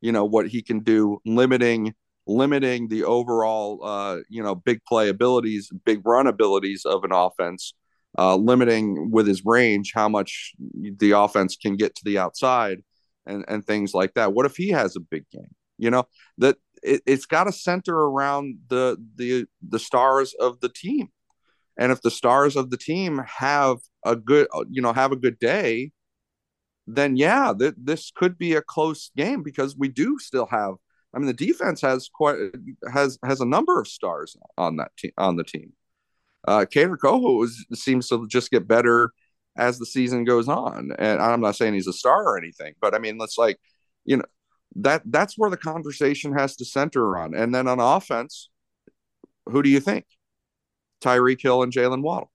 you 0.00 0.12
know, 0.12 0.24
what 0.24 0.48
he 0.48 0.62
can 0.62 0.80
do, 0.80 1.20
limiting 1.26 1.94
limiting 2.26 2.88
the 2.88 3.04
overall 3.04 3.82
uh, 3.82 4.18
you 4.28 4.42
know, 4.42 4.54
big 4.54 4.84
play 4.84 5.08
abilities, 5.08 5.70
big 5.86 6.06
run 6.06 6.26
abilities 6.26 6.84
of 6.84 7.02
an 7.02 7.10
offense, 7.10 7.72
uh, 8.18 8.36
limiting 8.36 9.10
with 9.10 9.26
his 9.26 9.44
range 9.46 9.92
how 9.94 10.08
much 10.08 10.52
the 10.98 11.12
offense 11.12 11.56
can 11.56 11.76
get 11.76 11.94
to 11.94 12.02
the 12.04 12.18
outside 12.18 12.82
and, 13.24 13.46
and 13.48 13.66
things 13.66 13.94
like 13.94 14.12
that. 14.14 14.34
What 14.34 14.44
if 14.44 14.56
he 14.56 14.68
has 14.70 14.94
a 14.94 15.00
big 15.00 15.24
game? 15.30 15.54
You 15.78 15.90
know, 15.90 16.06
that 16.36 16.56
it, 16.82 17.02
it's 17.06 17.26
got 17.26 17.44
to 17.44 17.52
center 17.52 17.96
around 17.96 18.58
the 18.68 18.96
the 19.16 19.46
the 19.66 19.78
stars 19.78 20.34
of 20.38 20.60
the 20.60 20.68
team 20.68 21.08
and 21.78 21.92
if 21.92 22.02
the 22.02 22.10
stars 22.10 22.56
of 22.56 22.70
the 22.70 22.76
team 22.76 23.22
have 23.26 23.78
a 24.04 24.16
good 24.16 24.48
you 24.68 24.82
know 24.82 24.92
have 24.92 25.12
a 25.12 25.16
good 25.16 25.38
day 25.38 25.92
then 26.96 27.16
yeah 27.16 27.52
th- 27.58 27.74
this 27.76 28.10
could 28.14 28.38
be 28.38 28.54
a 28.54 28.62
close 28.62 29.10
game 29.16 29.42
because 29.42 29.76
we 29.76 29.88
do 29.88 30.18
still 30.18 30.46
have 30.46 30.74
i 31.14 31.18
mean 31.18 31.26
the 31.26 31.32
defense 31.32 31.80
has 31.80 32.08
quite 32.12 32.38
has 32.92 33.18
has 33.24 33.40
a 33.40 33.46
number 33.46 33.80
of 33.80 33.86
stars 33.86 34.36
on 34.56 34.76
that 34.76 34.90
team 34.96 35.12
on 35.18 35.36
the 35.36 35.44
team 35.44 35.72
uh 36.46 36.64
Kohou 36.64 37.44
is, 37.44 37.66
seems 37.74 38.08
to 38.08 38.26
just 38.28 38.50
get 38.50 38.66
better 38.66 39.12
as 39.56 39.78
the 39.78 39.86
season 39.86 40.24
goes 40.24 40.48
on 40.48 40.90
and 40.98 41.20
i'm 41.20 41.40
not 41.40 41.56
saying 41.56 41.74
he's 41.74 41.88
a 41.88 41.92
star 41.92 42.24
or 42.24 42.38
anything 42.38 42.74
but 42.80 42.94
i 42.94 42.98
mean 42.98 43.18
it's 43.20 43.38
like 43.38 43.58
you 44.04 44.16
know 44.16 44.24
that 44.76 45.02
that's 45.06 45.36
where 45.36 45.50
the 45.50 45.56
conversation 45.56 46.32
has 46.32 46.56
to 46.56 46.64
center 46.64 47.16
on. 47.16 47.34
And 47.34 47.54
then 47.54 47.68
on 47.68 47.80
offense, 47.80 48.50
who 49.46 49.62
do 49.62 49.68
you 49.68 49.80
think? 49.80 50.06
Tyreek 51.02 51.40
Hill 51.40 51.62
and 51.62 51.72
Jaylen 51.72 52.02
Waddle. 52.02 52.30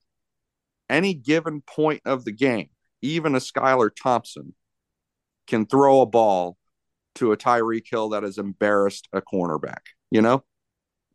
Any 0.88 1.14
given 1.14 1.62
point 1.62 2.02
of 2.04 2.24
the 2.24 2.32
game, 2.32 2.68
even 3.04 3.34
a 3.34 3.38
Skylar 3.38 3.90
Thompson 3.94 4.54
can 5.46 5.66
throw 5.66 6.00
a 6.00 6.06
ball 6.06 6.56
to 7.16 7.32
a 7.32 7.36
Tyreek 7.36 7.86
Hill 7.88 8.10
that 8.10 8.22
has 8.22 8.38
embarrassed 8.38 9.08
a 9.12 9.22
cornerback, 9.22 9.82
you 10.10 10.22
know, 10.22 10.44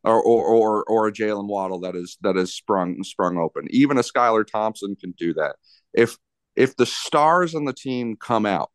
or 0.04 0.22
or 0.22 0.44
or, 0.44 0.84
or 0.84 1.08
a 1.08 1.12
Jaylen 1.12 1.48
Waddle 1.48 1.80
that 1.80 1.96
is 1.96 2.16
that 2.22 2.36
is 2.36 2.54
sprung 2.54 3.02
sprung 3.02 3.38
open. 3.38 3.66
Even 3.70 3.98
a 3.98 4.02
Skylar 4.02 4.46
Thompson 4.46 4.96
can 4.96 5.12
do 5.12 5.34
that. 5.34 5.56
If 5.92 6.16
if 6.56 6.76
the 6.76 6.86
stars 6.86 7.54
on 7.54 7.64
the 7.64 7.72
team 7.72 8.16
come 8.16 8.46
out 8.46 8.70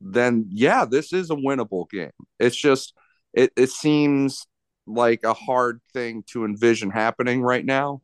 then 0.00 0.46
yeah, 0.50 0.84
this 0.84 1.12
is 1.12 1.30
a 1.30 1.34
winnable 1.34 1.88
game. 1.90 2.10
It's 2.38 2.56
just 2.56 2.94
it 3.34 3.52
it 3.56 3.70
seems 3.70 4.46
like 4.86 5.20
a 5.24 5.34
hard 5.34 5.80
thing 5.92 6.24
to 6.28 6.44
envision 6.44 6.90
happening 6.90 7.42
right 7.42 7.64
now 7.64 8.02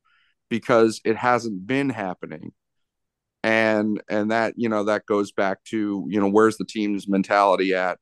because 0.48 1.00
it 1.04 1.16
hasn't 1.16 1.66
been 1.66 1.90
happening. 1.90 2.52
And 3.44 4.02
and 4.08 4.30
that, 4.30 4.54
you 4.56 4.70
know, 4.70 4.84
that 4.84 5.04
goes 5.04 5.30
back 5.30 5.62
to, 5.64 6.06
you 6.08 6.18
know, 6.18 6.30
where's 6.30 6.56
the 6.56 6.64
team's 6.64 7.06
mentality 7.06 7.74
at? 7.74 7.98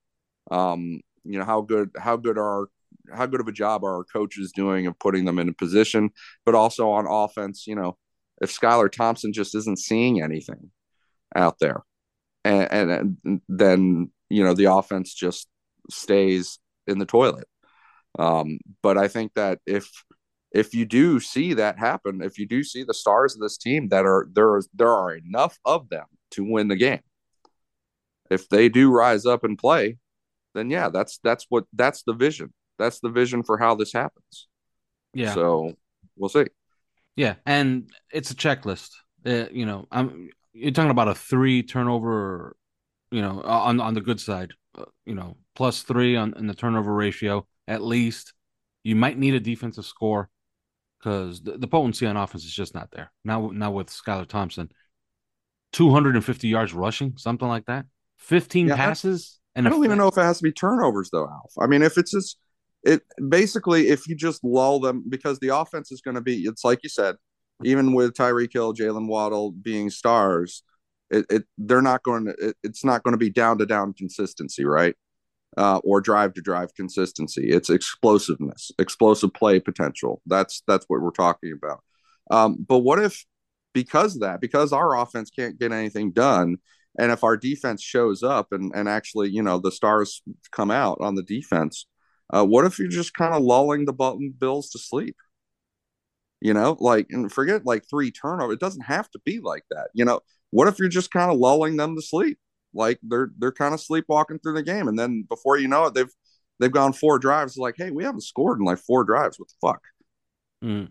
Um, 0.53 1.01
you 1.25 1.37
know, 1.37 1.45
how 1.45 1.63
good 1.63 1.91
how 1.99 2.17
good 2.17 2.39
are 2.39 2.69
how 3.13 3.27
good 3.27 3.41
of 3.41 3.49
a 3.49 3.53
job 3.53 3.85
are 3.85 3.97
our 3.97 4.05
coaches 4.05 4.53
doing 4.55 4.87
of 4.87 4.97
putting 5.01 5.25
them 5.25 5.41
in 5.41 5.49
a 5.49 5.53
position, 5.53 6.11
but 6.47 6.55
also 6.55 6.91
on 6.91 7.07
offense, 7.09 7.67
you 7.67 7.75
know, 7.75 7.99
if 8.41 8.57
Skylar 8.57 8.91
Thompson 8.91 9.33
just 9.33 9.57
isn't 9.57 9.81
seeing 9.81 10.23
anything 10.23 10.71
out 11.35 11.59
there, 11.59 11.83
and, 12.45 12.73
and, 12.73 13.17
and 13.25 13.41
then 13.49 14.13
you 14.31 14.45
know 14.45 14.55
the 14.55 14.73
offense 14.73 15.13
just 15.13 15.49
stays 15.91 16.61
in 16.87 17.01
the 17.01 17.07
toilet. 17.07 17.49
Um, 18.17 18.61
but 18.81 18.97
I 18.97 19.09
think 19.09 19.35
that 19.35 19.59
if 19.67 19.91
if 20.55 20.75
you 20.75 20.85
do 20.85 21.19
see 21.19 21.55
that 21.55 21.79
happen, 21.79 22.23
if 22.23 22.39
you 22.39 22.47
do 22.47 22.63
see 22.63 22.85
the 22.85 22.95
stars 22.95 23.35
of 23.35 23.41
this 23.41 23.57
team 23.57 23.89
that 23.89 24.05
are 24.05 24.29
there, 24.33 24.61
there 24.75 24.91
are 24.91 25.15
enough 25.15 25.59
of 25.65 25.89
them 25.89 26.07
to 26.33 26.45
win 26.45 26.69
the 26.69 26.77
game. 26.77 27.01
If 28.31 28.49
they 28.49 28.69
do 28.69 28.91
rise 28.91 29.27
up 29.27 29.45
and 29.45 29.59
play, 29.59 29.99
then 30.55 30.71
yeah, 30.71 30.89
that's 30.91 31.19
that's 31.25 31.47
what 31.49 31.65
that's 31.73 32.03
the 32.03 32.13
vision. 32.13 32.53
That's 32.79 33.01
the 33.01 33.09
vision 33.09 33.43
for 33.43 33.59
how 33.59 33.75
this 33.75 33.93
happens. 33.93 34.49
Yeah. 35.15 35.35
So 35.35 35.75
we'll 36.17 36.29
see. 36.29 36.47
Yeah, 37.17 37.35
and 37.47 37.91
it's 38.13 38.31
a 38.31 38.35
checklist. 38.35 38.91
Uh, 39.25 39.47
you 39.51 39.67
know, 39.67 39.87
I'm 39.91 40.31
you're 40.53 40.73
talking 40.73 40.91
about 40.91 41.09
a 41.09 41.15
three 41.15 41.63
turnover, 41.63 42.57
you 43.11 43.23
know, 43.23 43.43
on 43.43 43.81
on 43.81 43.95
the 43.95 44.01
good 44.01 44.21
side, 44.21 44.53
uh, 44.77 44.85
you 45.07 45.15
know, 45.15 45.37
plus 45.55 45.83
three 45.83 46.17
on 46.17 46.35
in 46.37 46.47
the 46.47 46.55
turnover 46.55 46.93
ratio 46.93 47.47
at 47.69 47.83
least. 47.83 48.35
You 48.85 48.97
might 48.97 49.17
need 49.17 49.35
a 49.35 49.41
defensive 49.41 49.85
score 49.85 50.29
because 51.03 51.43
the, 51.43 51.59
the, 51.59 51.67
potency 51.67 52.07
on 52.07 52.17
offense 52.17 52.45
is 52.45 52.55
just 52.55 52.75
not 52.75 52.91
there. 52.93 53.11
Now, 53.25 53.51
now 53.53 53.73
with 53.73 53.89
Skylar 53.89 54.27
Thompson, 54.27 54.71
250 55.73 56.49
yards 56.49 56.73
rushing, 56.73 57.15
something 57.17 57.49
like 57.49 57.67
that, 57.67 57.87
15 58.19 58.69
yeah, 58.69 58.77
passes. 58.77 59.41
And 59.57 59.67
I 59.67 59.71
don't 59.71 59.85
even 59.85 59.99
know 59.99 60.09
if 60.09 60.17
it 60.17 60.23
has 60.23 60.39
to 60.39 60.45
be 60.45 60.53
turnovers 60.53 61.11
though, 61.11 61.29
Alf. 61.29 61.53
I 61.61 61.67
mean, 61.67 61.83
if 61.83 61.99
it's 61.99 62.13
just 62.13 62.39
it 62.85 63.03
basically 63.29 63.89
if 63.89 64.09
you 64.09 64.15
just 64.15 64.43
lull 64.45 64.81
them 64.81 65.05
because 65.09 65.39
the 65.41 65.57
offense 65.57 65.93
is 65.93 66.01
going 66.01 66.15
to 66.15 66.21
be, 66.21 66.43
it's 66.43 66.65
like 66.65 66.81
you 66.83 66.89
said, 66.89 67.17
even 67.65 67.93
with 67.93 68.15
Tyreek 68.15 68.53
Hill, 68.53 68.75
Jaylen 68.75 69.09
Waddle 69.09 69.51
being 69.51 69.91
stars, 69.91 70.63
it, 71.11 71.27
it 71.29 71.45
they're 71.59 71.83
not 71.83 72.03
going 72.03 72.27
to 72.27 72.35
it, 72.39 72.57
it's 72.63 72.85
not 72.85 73.03
going 73.03 73.13
to 73.13 73.19
be 73.19 73.31
down 73.31 73.59
to 73.59 73.67
down 73.67 73.93
consistency, 73.93 74.65
right? 74.65 74.95
Uh, 75.57 75.81
or 75.85 76.01
drive 76.01 76.33
to 76.33 76.41
drive 76.41 76.75
consistency. 76.75 77.51
It's 77.51 77.69
explosiveness, 77.69 78.71
explosive 78.79 79.35
play 79.35 79.61
potential. 79.61 80.23
That's 80.25 80.63
that's 80.67 80.87
what 80.89 81.03
we're 81.03 81.11
talking 81.11 81.53
about. 81.53 81.83
Um, 82.31 82.65
but 82.67 82.79
what 82.79 82.99
if 82.99 83.27
because 83.75 84.15
of 84.15 84.23
that, 84.23 84.41
because 84.41 84.73
our 84.73 84.97
offense 84.97 85.31
can't 85.31 85.59
get 85.59 85.73
anything 85.73 86.13
done, 86.13 86.57
and 86.99 87.13
if 87.13 87.23
our 87.23 87.37
defense 87.37 87.83
shows 87.83 88.23
up 88.23 88.49
and 88.53 88.73
and 88.75 88.89
actually, 88.89 89.29
you 89.31 89.43
know, 89.43 89.59
the 89.59 89.73
stars 89.73 90.23
come 90.53 90.71
out 90.71 90.99
on 91.03 91.17
the 91.17 91.23
defense, 91.23 91.87
uh, 92.33 92.45
what 92.45 92.65
if 92.65 92.79
you're 92.79 92.89
just 92.89 93.13
kind 93.13 93.35
of 93.35 93.43
lulling 93.43 93.85
the 93.85 93.93
Button 93.93 94.35
Bills 94.39 94.71
to 94.71 94.79
sleep? 94.79 95.17
you 96.43 96.53
know 96.53 96.77
like 96.81 97.07
and 97.11 97.33
forget 97.33 97.65
like 97.65 97.85
three 97.89 98.11
turnover 98.11 98.53
it 98.53 98.61
doesn't 98.61 98.83
have 98.83 99.09
to 99.11 99.21
be 99.25 99.39
like 99.41 99.63
that 99.71 99.89
you 99.95 100.05
know 100.05 100.21
what 100.51 100.69
if 100.69 100.79
you're 100.79 100.89
just 100.89 101.11
kind 101.11 101.31
of 101.31 101.39
lulling 101.39 101.77
them 101.77 101.95
to 101.95 102.03
sleep 102.03 102.39
like 102.75 102.99
they're 103.03 103.31
they're 103.39 103.53
kind 103.53 103.75
of 103.75 103.81
sleepwalking 103.81 104.39
through 104.39 104.55
the 104.55 104.63
game. 104.63 104.89
And 104.89 104.99
then 104.99 105.25
before 105.29 105.59
you 105.59 105.69
know 105.69 105.87
it 105.87 105.95
they've 105.95 106.13
they've 106.59 106.73
gone 106.73 106.93
four 106.93 107.19
drives. 107.19 107.57
Like 107.57 107.75
hey 107.77 107.91
we 107.91 108.05
haven't 108.05 108.23
scored 108.23 108.59
in 108.59 108.65
like 108.65 108.79
four 108.79 109.05
drives. 109.05 109.39
What 109.39 109.49
the 109.49 109.67
fuck? 109.67 109.83
Mm. 110.65 110.91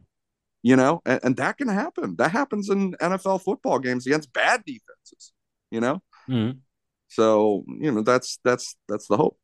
you 0.64 0.76
know? 0.76 1.02
And, 1.06 1.20
and, 1.24 1.38
that 1.38 1.58
can 1.58 1.70
happen. 1.70 2.18
That 2.18 2.32
happens 2.32 2.70
in 2.70 2.92
nfl 2.94 3.42
football 3.42 3.80
games 3.80 4.06
against 4.06 4.34
bad 4.34 4.64
defenses 4.66 5.32
you 5.70 5.80
know? 5.80 6.02
Mm. 6.30 6.60
so 7.08 7.64
you 7.68 7.92
know 7.92 8.02
that's 8.02 8.40
that's 8.44 8.76
that's 8.88 9.08
the 9.08 9.18
hope. 9.18 9.38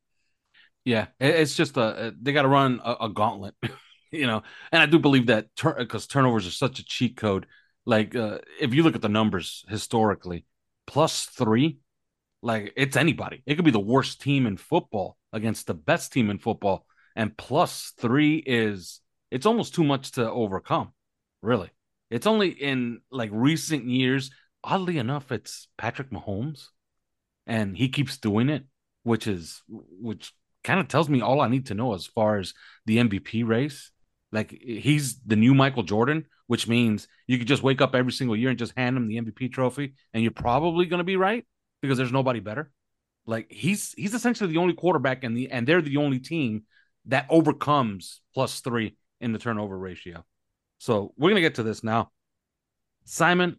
Yeah. 0.86 1.08
It's 1.19 1.56
just 1.56 1.76
a 1.78 2.13
they 2.21 2.34
got 2.34 2.43
to 2.43 2.47
run 2.47 2.82
a, 2.84 3.06
a 3.06 3.10
gauntlet 3.10 3.56
you 4.12 4.28
know, 4.28 4.43
and 4.71 4.82
I 4.82 4.86
do 4.86 5.00
believe 5.00 5.28
that 5.28 5.47
because 5.56 6.08
tur- 6.08 6.21
turnovers 6.21 6.47
are 6.47 6.52
such 6.52 6.80
a 6.80 6.86
cheat 6.86 7.17
code. 7.17 7.45
Like, 7.86 8.15
uh, 8.15 8.39
if 8.60 8.73
you 8.73 8.84
look 8.84 8.95
at 8.95 9.02
the 9.02 9.10
numbers 9.10 9.65
historically, 9.69 10.45
plus 10.86 11.26
three, 11.26 11.80
like 12.48 12.72
it's 12.78 12.95
anybody. 12.95 13.43
It 13.45 13.56
could 13.56 13.66
be 13.66 13.72
the 13.72 13.80
worst 13.80 14.22
team 14.22 14.48
in 14.48 14.56
football 14.56 15.18
against 15.34 15.68
the 15.68 15.74
best 15.74 16.14
team 16.14 16.30
in 16.30 16.39
football, 16.39 16.86
and 17.14 17.36
plus 17.36 17.91
three 18.00 18.38
is 18.38 19.02
it's 19.30 19.45
almost 19.45 19.76
too 19.76 19.84
much 19.84 20.14
to 20.14 20.32
overcome. 20.32 20.93
Really, 21.41 21.70
it's 22.10 22.26
only 22.26 22.48
in 22.48 23.02
like 23.12 23.30
recent 23.34 23.86
years. 23.86 24.32
Oddly 24.64 24.98
enough, 24.98 25.30
it's 25.32 25.68
Patrick 25.78 26.10
Mahomes, 26.10 26.68
and 27.45 27.76
he 27.76 27.89
keeps 27.89 28.18
doing 28.18 28.48
it, 28.48 28.64
which 29.04 29.28
is 29.28 29.62
which 29.68 30.32
kind 30.64 30.80
of 30.80 30.88
tells 30.88 31.10
me 31.10 31.20
all 31.20 31.41
I 31.41 31.50
need 31.50 31.66
to 31.66 31.74
know 31.74 31.93
as 31.95 32.06
far 32.06 32.38
as 32.38 32.54
the 32.86 32.98
MVP 32.98 33.45
race. 33.45 33.91
Like 34.32 34.52
he's 34.52 35.20
the 35.20 35.36
new 35.36 35.54
Michael 35.54 35.84
Jordan, 35.84 36.28
which 36.48 36.66
means 36.66 37.10
you 37.28 37.38
could 37.38 37.48
just 37.48 37.64
wake 37.64 37.82
up 37.82 37.93
every 37.93 38.14
single 38.14 38.38
year 38.38 38.50
and 38.50 38.60
just 38.60 38.78
hand 38.78 38.95
him 38.95 39.10
the 39.10 39.20
MVP 39.20 39.52
trophy, 39.52 39.95
and 40.14 40.24
you're 40.24 40.32
probably 40.32 40.86
going 40.86 41.00
to 41.00 41.04
be 41.04 41.18
right 41.18 41.45
because 41.82 41.97
there's 41.97 42.11
nobody 42.11 42.39
better. 42.39 42.71
Like 43.25 43.51
he's 43.51 43.93
he's 43.97 44.13
essentially 44.13 44.51
the 44.51 44.59
only 44.59 44.73
quarterback 44.73 45.23
in 45.23 45.34
the 45.34 45.51
and 45.51 45.67
they're 45.67 45.82
the 45.82 45.97
only 45.97 46.19
team 46.19 46.63
that 47.05 47.25
overcomes 47.30 48.21
plus 48.34 48.61
three 48.61 48.95
in 49.19 49.34
the 49.34 49.39
turnover 49.39 49.78
ratio. 49.78 50.25
So 50.78 51.13
we're 51.17 51.30
gonna 51.30 51.41
get 51.41 51.55
to 51.55 51.63
this 51.63 51.84
now. 51.84 52.11
Simon, 53.05 53.57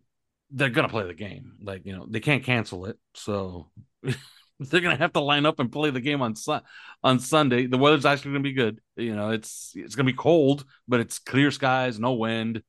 they're 0.50 0.70
gonna 0.70 0.88
play 0.88 1.06
the 1.06 1.14
game. 1.14 1.52
Like 1.62 1.84
you 1.84 1.94
know, 1.94 2.06
they 2.08 2.20
can't 2.20 2.44
cancel 2.44 2.86
it, 2.86 2.98
so 3.14 3.70
they're 4.60 4.80
gonna 4.80 4.96
have 4.96 5.12
to 5.12 5.20
line 5.20 5.46
up 5.46 5.60
and 5.60 5.70
play 5.70 5.90
the 5.90 6.00
game 6.00 6.22
on 6.22 6.34
sun 6.34 6.62
on 7.02 7.18
Sunday. 7.18 7.66
The 7.66 7.78
weather's 7.78 8.06
actually 8.06 8.32
gonna 8.32 8.44
be 8.44 8.52
good. 8.52 8.80
You 8.96 9.14
know, 9.14 9.30
it's 9.30 9.72
it's 9.74 9.94
gonna 9.94 10.06
be 10.06 10.14
cold, 10.14 10.64
but 10.86 11.00
it's 11.00 11.18
clear 11.18 11.50
skies, 11.50 11.98
no 11.98 12.14
wind. 12.14 12.62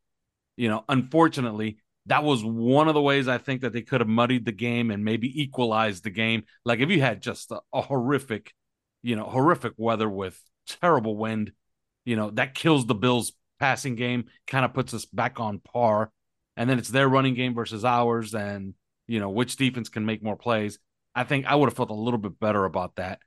You 0.57 0.67
know, 0.67 0.83
unfortunately, 0.89 1.77
that 2.10 2.24
was 2.24 2.43
one 2.43 2.88
of 2.88 2.95
the 2.95 3.01
ways 3.01 3.28
I 3.28 3.38
think 3.38 3.62
that 3.62 3.72
they 3.72 3.84
could 3.84 4.01
have 4.01 4.07
muddied 4.07 4.43
the 4.43 4.51
game 4.51 4.89
and 4.89 5.05
maybe 5.05 5.41
equalized 5.41 6.03
the 6.03 6.10
game. 6.10 6.43
Like 6.66 6.80
if 6.80 6.89
you 6.89 7.01
had 7.01 7.22
just 7.22 7.51
a, 7.51 7.62
a 7.72 7.82
horrific, 7.82 8.51
you 9.03 9.16
know, 9.16 9.26
horrific 9.26 9.74
weather 9.78 10.10
with 10.10 10.39
terrible 10.68 11.16
wind, 11.16 11.51
you 12.05 12.16
know, 12.16 12.32
that 12.32 12.55
kills 12.55 12.88
the 12.88 12.95
Bills 12.95 13.34
passing 13.60 13.95
game, 13.95 14.26
kind 14.47 14.66
of 14.66 14.74
puts 14.74 14.93
us 14.95 15.05
back 15.05 15.39
on 15.39 15.60
par. 15.60 16.12
And 16.57 16.68
then 16.68 16.80
it's 16.80 16.89
their 16.89 17.07
running 17.07 17.36
game 17.36 17.53
versus 17.53 17.86
ours, 17.86 18.34
and 18.34 18.74
you 19.07 19.20
know, 19.20 19.30
which 19.30 19.55
defense 19.55 19.88
can 19.88 20.05
make 20.05 20.22
more 20.22 20.36
plays. 20.36 20.78
I 21.16 21.24
think 21.24 21.45
I 21.45 21.55
would 21.55 21.68
have 21.68 21.78
felt 21.78 21.89
a 21.89 21.93
little 21.93 22.18
bit 22.18 22.38
better 22.39 22.66
about 22.66 22.95
that. 22.95 23.20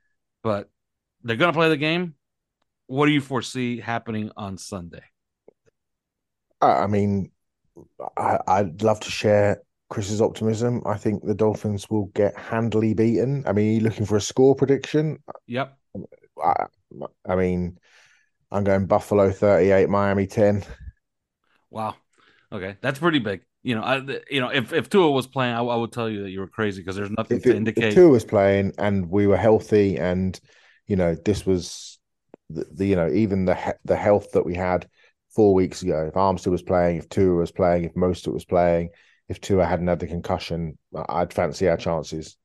But 0.43 0.69
they're 1.23 1.37
gonna 1.37 1.53
play 1.53 1.69
the 1.69 1.77
game. 1.77 2.15
What 2.87 3.07
do 3.07 3.11
you 3.11 3.21
foresee 3.21 3.79
happening 3.79 4.29
on 4.37 4.57
Sunday? 4.57 5.03
I 6.61 6.85
mean, 6.87 7.31
I, 8.17 8.39
I'd 8.47 8.81
love 8.81 8.99
to 9.01 9.11
share 9.11 9.61
Chris's 9.89 10.21
optimism. 10.21 10.81
I 10.85 10.97
think 10.97 11.23
the 11.23 11.35
Dolphins 11.35 11.89
will 11.89 12.05
get 12.07 12.37
handily 12.37 12.93
beaten. 12.93 13.43
I 13.47 13.53
mean, 13.53 13.73
you 13.75 13.79
looking 13.81 14.05
for 14.05 14.17
a 14.17 14.21
score 14.21 14.55
prediction? 14.55 15.19
Yep. 15.47 15.77
I, 16.41 16.65
I 17.27 17.35
mean, 17.35 17.77
I'm 18.51 18.63
going 18.63 18.87
Buffalo 18.87 19.31
38, 19.31 19.89
Miami 19.89 20.27
10. 20.27 20.63
Wow. 21.69 21.95
Okay, 22.51 22.77
that's 22.81 22.99
pretty 22.99 23.19
big. 23.19 23.41
You 23.63 23.75
know, 23.75 23.81
I, 23.83 23.97
you 24.29 24.39
know, 24.41 24.49
if 24.49 24.73
if 24.73 24.89
Tua 24.89 25.09
was 25.11 25.27
playing, 25.27 25.55
I, 25.55 25.61
I 25.61 25.75
would 25.75 25.91
tell 25.91 26.09
you 26.09 26.23
that 26.23 26.29
you 26.31 26.39
were 26.39 26.47
crazy 26.47 26.81
because 26.81 26.95
there's 26.95 27.09
nothing 27.17 27.39
If, 27.39 27.45
to 27.45 27.51
it, 27.51 27.55
indicate. 27.55 27.89
if 27.89 27.95
Tua 27.95 28.09
was 28.09 28.25
playing 28.25 28.73
and 28.77 29.09
we 29.09 29.27
were 29.27 29.37
healthy, 29.37 29.97
and 29.97 30.39
you 30.87 30.95
know, 30.95 31.15
this 31.15 31.45
was 31.45 31.99
the, 32.49 32.65
the 32.71 32.85
you 32.87 32.95
know 32.95 33.09
even 33.09 33.45
the 33.45 33.77
the 33.85 33.95
health 33.95 34.31
that 34.33 34.45
we 34.45 34.55
had 34.55 34.89
four 35.35 35.53
weeks 35.53 35.81
ago. 35.81 36.05
If 36.07 36.13
Armstead 36.13 36.51
was 36.51 36.61
playing, 36.61 36.97
if 36.97 37.09
Tua 37.09 37.35
was 37.35 37.51
playing, 37.51 37.85
if 37.85 37.93
Mostert 37.93 38.33
was 38.33 38.45
playing, 38.45 38.89
if 39.29 39.41
Tua 39.41 39.65
hadn't 39.65 39.87
had 39.87 39.99
the 39.99 40.07
concussion, 40.07 40.77
I'd 41.09 41.33
fancy 41.33 41.67
our 41.67 41.77
chances. 41.77 42.37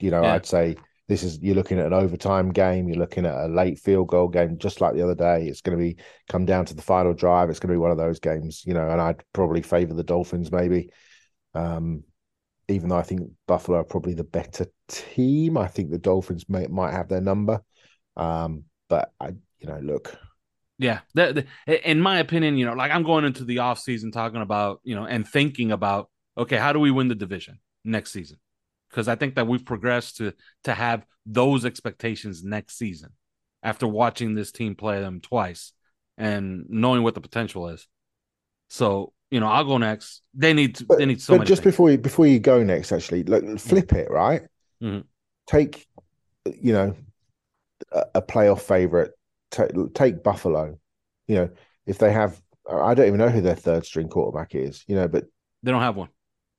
You 0.00 0.10
know, 0.10 0.22
Yeah. 0.22 0.34
I'd 0.34 0.46
say 0.46 0.76
this 1.08 1.22
is 1.22 1.38
you're 1.40 1.54
looking 1.54 1.78
at 1.78 1.86
an 1.86 1.92
overtime 1.92 2.50
game, 2.50 2.88
you're 2.88 2.98
looking 2.98 3.26
at 3.26 3.34
a 3.44 3.48
late 3.48 3.78
field 3.78 4.08
goal 4.08 4.28
game, 4.28 4.58
just 4.58 4.80
like 4.80 4.94
the 4.94 5.02
other 5.02 5.14
day. 5.14 5.46
It's 5.46 5.60
going 5.60 5.76
to 5.78 5.82
be 5.82 5.96
come 6.28 6.46
down 6.46 6.64
to 6.66 6.74
the 6.74 6.82
final 6.82 7.14
drive. 7.14 7.50
It's 7.50 7.58
going 7.58 7.68
to 7.68 7.74
be 7.74 7.78
one 7.78 7.90
of 7.90 7.98
those 7.98 8.20
games, 8.20 8.64
you 8.66 8.74
know, 8.74 8.88
and 8.88 9.00
I'd 9.00 9.22
probably 9.32 9.62
favour 9.62 9.94
the 9.94 10.04
Dolphins 10.04 10.50
maybe. 10.50 10.90
Um, 11.54 12.04
even 12.68 12.88
though 12.88 12.96
I 12.96 13.02
think 13.02 13.30
Buffalo 13.46 13.78
are 13.78 13.84
probably 13.84 14.14
the 14.14 14.24
better 14.24 14.66
team, 14.88 15.58
I 15.58 15.68
think 15.68 15.90
the 15.90 15.98
Dolphins 15.98 16.48
may, 16.48 16.66
might 16.66 16.92
have 16.92 17.08
their 17.08 17.20
number. 17.20 17.60
Um, 18.16 18.64
but 18.88 19.12
I, 19.20 19.28
you 19.58 19.68
know, 19.68 19.78
look, 19.82 20.16
Yeah, 20.78 21.00
that, 21.14 21.34
that- 21.36 21.90
in 21.90 22.00
my 22.00 22.18
opinion, 22.18 22.56
you 22.56 22.66
know, 22.66 22.72
like 22.74 22.90
I'm 22.90 23.02
going 23.04 23.24
into 23.24 23.44
the 23.44 23.58
off 23.58 23.78
season 23.78 24.10
talking 24.10 24.42
about, 24.42 24.80
you 24.84 24.94
know, 24.94 25.04
and 25.06 25.26
thinking 25.26 25.72
about, 25.72 26.10
okay, 26.36 26.56
how 26.56 26.72
do 26.72 26.80
we 26.80 26.90
win 26.90 27.08
the 27.08 27.14
division 27.14 27.58
next 27.84 28.12
season? 28.12 28.38
Because 28.90 29.08
I 29.08 29.14
think 29.14 29.34
that 29.36 29.46
we've 29.46 29.64
progressed 29.64 30.18
to 30.18 30.34
to 30.64 30.74
have 30.74 31.04
those 31.26 31.64
expectations 31.64 32.44
next 32.44 32.76
season 32.76 33.10
after 33.62 33.86
watching 33.86 34.34
this 34.34 34.52
team 34.52 34.74
play 34.74 35.00
them 35.00 35.20
twice 35.20 35.72
and 36.18 36.66
knowing 36.68 37.02
what 37.02 37.14
the 37.14 37.20
potential 37.20 37.68
is. 37.68 37.86
So, 38.68 39.12
you 39.30 39.40
know, 39.40 39.46
I'll 39.48 39.64
go 39.64 39.78
next. 39.78 40.22
They 40.34 40.52
need 40.52 40.76
to, 40.76 40.86
they 40.98 41.06
need 41.06 41.20
so 41.20 41.38
but 41.38 41.46
just 41.46 41.62
things. 41.62 41.72
before 41.72 41.90
you 41.90 41.98
before 41.98 42.26
you 42.26 42.38
go 42.38 42.62
next, 42.62 42.92
actually, 42.92 43.24
look, 43.24 43.58
flip 43.58 43.92
it, 43.92 44.10
right? 44.10 44.42
Mhm. 44.82 45.04
Take, 45.46 45.86
you 46.46 46.72
know, 46.72 46.94
a, 47.92 48.04
a 48.16 48.22
playoff 48.22 48.60
favorite. 48.60 49.12
Take, 49.54 49.94
take 49.94 50.22
Buffalo. 50.24 50.78
You 51.28 51.36
know, 51.36 51.50
if 51.86 51.98
they 51.98 52.12
have, 52.12 52.40
I 52.68 52.94
don't 52.94 53.06
even 53.06 53.18
know 53.18 53.28
who 53.28 53.40
their 53.40 53.54
third 53.54 53.86
string 53.86 54.08
quarterback 54.08 54.54
is. 54.54 54.84
You 54.88 54.96
know, 54.96 55.06
but 55.08 55.24
They 55.62 55.70
don't 55.70 55.80
have 55.80 55.96
one. 55.96 56.08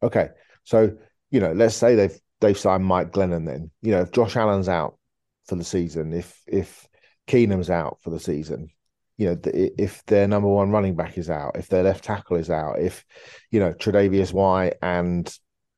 okay, 0.01 0.29
so 0.63 0.95
you 1.29 1.39
know, 1.41 1.51
let's 1.51 1.75
say 1.75 1.95
they've 1.95 2.17
they've 2.39 2.57
signed 2.57 2.85
Mike 2.85 3.11
Glennon. 3.11 3.45
Then 3.45 3.71
you 3.81 3.91
know, 3.91 4.01
if 4.01 4.11
Josh 4.11 4.35
Allen's 4.35 4.69
out 4.69 4.97
for 5.45 5.55
the 5.55 5.63
season, 5.63 6.13
if 6.13 6.41
if 6.47 6.87
Keenum's 7.27 7.69
out 7.69 7.97
for 8.01 8.11
the 8.11 8.19
season, 8.19 8.69
you 9.17 9.27
know, 9.27 9.37
if 9.43 10.05
their 10.05 10.27
number 10.27 10.47
one 10.47 10.71
running 10.71 10.95
back 10.95 11.17
is 11.17 11.29
out, 11.29 11.57
if 11.57 11.67
their 11.67 11.83
left 11.83 12.03
tackle 12.03 12.37
is 12.37 12.49
out, 12.49 12.79
if 12.79 13.03
you 13.51 13.59
know 13.59 13.73
Tre'Davious 13.73 14.31
White 14.31 14.75
and 14.81 15.31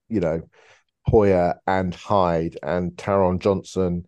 you 0.09 0.19
know 0.19 0.41
Poyer 1.09 1.55
and 1.65 1.95
Hyde 1.95 2.57
and 2.61 2.91
Taron 2.91 3.39
Johnson, 3.39 4.05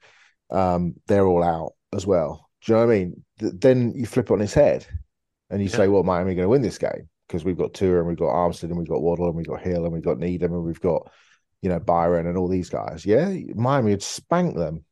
um, 0.51 0.95
they're 1.07 1.25
all 1.25 1.43
out 1.43 1.73
as 1.93 2.05
well. 2.05 2.48
Do 2.65 2.71
you 2.71 2.77
know 2.79 2.85
what 2.85 2.93
I 2.93 2.97
mean? 2.97 3.23
Th- 3.39 3.53
then 3.55 3.93
you 3.95 4.05
flip 4.05 4.29
it 4.29 4.33
on 4.33 4.41
its 4.41 4.53
head, 4.53 4.85
and 5.49 5.61
you 5.61 5.69
Yeah. 5.69 5.75
say, 5.75 5.87
"Well, 5.87 6.03
Miami 6.03 6.35
going 6.35 6.45
to 6.45 6.49
win 6.49 6.61
this 6.61 6.77
game 6.77 7.09
because 7.27 7.45
we've 7.45 7.57
got 7.57 7.73
Tua 7.73 7.99
and 7.99 8.07
we've 8.07 8.17
got 8.17 8.33
Armstead 8.33 8.63
and 8.63 8.77
we've 8.77 8.87
got 8.89 9.01
Waddle 9.01 9.27
and 9.27 9.35
we've 9.35 9.47
got 9.47 9.61
Hill 9.61 9.83
and 9.85 9.93
we've 9.93 10.03
got 10.03 10.19
Needham 10.19 10.53
and 10.53 10.63
we've 10.63 10.81
got 10.81 11.09
you 11.61 11.69
know 11.69 11.79
Byron 11.79 12.27
and 12.27 12.37
all 12.37 12.47
these 12.47 12.69
guys." 12.69 13.05
Yeah, 13.05 13.33
Miami 13.55 13.91
would 13.91 14.03
spank 14.03 14.55
them, 14.55 14.83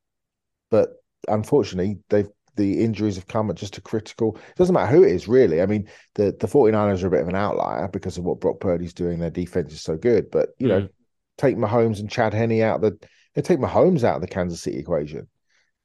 but 0.71 1.01
unfortunately, 1.27 1.99
they've 2.09 2.29
the 2.55 2.83
injuries 2.83 3.15
have 3.17 3.27
come 3.27 3.51
at 3.51 3.55
just 3.55 3.77
a 3.77 3.81
critical. 3.81 4.35
It 4.35 4.55
doesn't 4.55 4.73
matter 4.73 4.91
who 4.91 5.03
it 5.03 5.11
is, 5.11 5.27
really. 5.27 5.61
I 5.61 5.67
mean, 5.67 5.87
the 6.15 6.35
the 6.39 6.47
49ers 6.47 7.03
are 7.03 7.07
a 7.07 7.11
bit 7.11 7.21
of 7.21 7.27
an 7.27 7.35
outlier 7.35 7.87
because 7.87 8.17
of 8.17 8.23
what 8.23 8.39
Brock 8.39 8.59
Purdy's 8.59 8.93
doing. 8.93 9.19
Their 9.19 9.29
defense 9.29 9.73
is 9.73 9.81
so 9.81 9.95
good, 9.95 10.31
but 10.31 10.49
you 10.57 10.67
know, 10.67 10.81
Mhm. 10.81 10.89
take 11.37 11.55
Mahomes 11.55 11.99
and 11.99 12.09
Chad 12.09 12.33
Henne 12.33 12.61
out 12.61 12.83
of 12.83 12.99
the 12.99 13.07
they 13.35 13.43
take 13.43 13.59
Mahomes 13.59 14.03
out 14.03 14.15
of 14.15 14.21
the 14.21 14.27
Kansas 14.27 14.59
City 14.61 14.79
equation. 14.79 15.27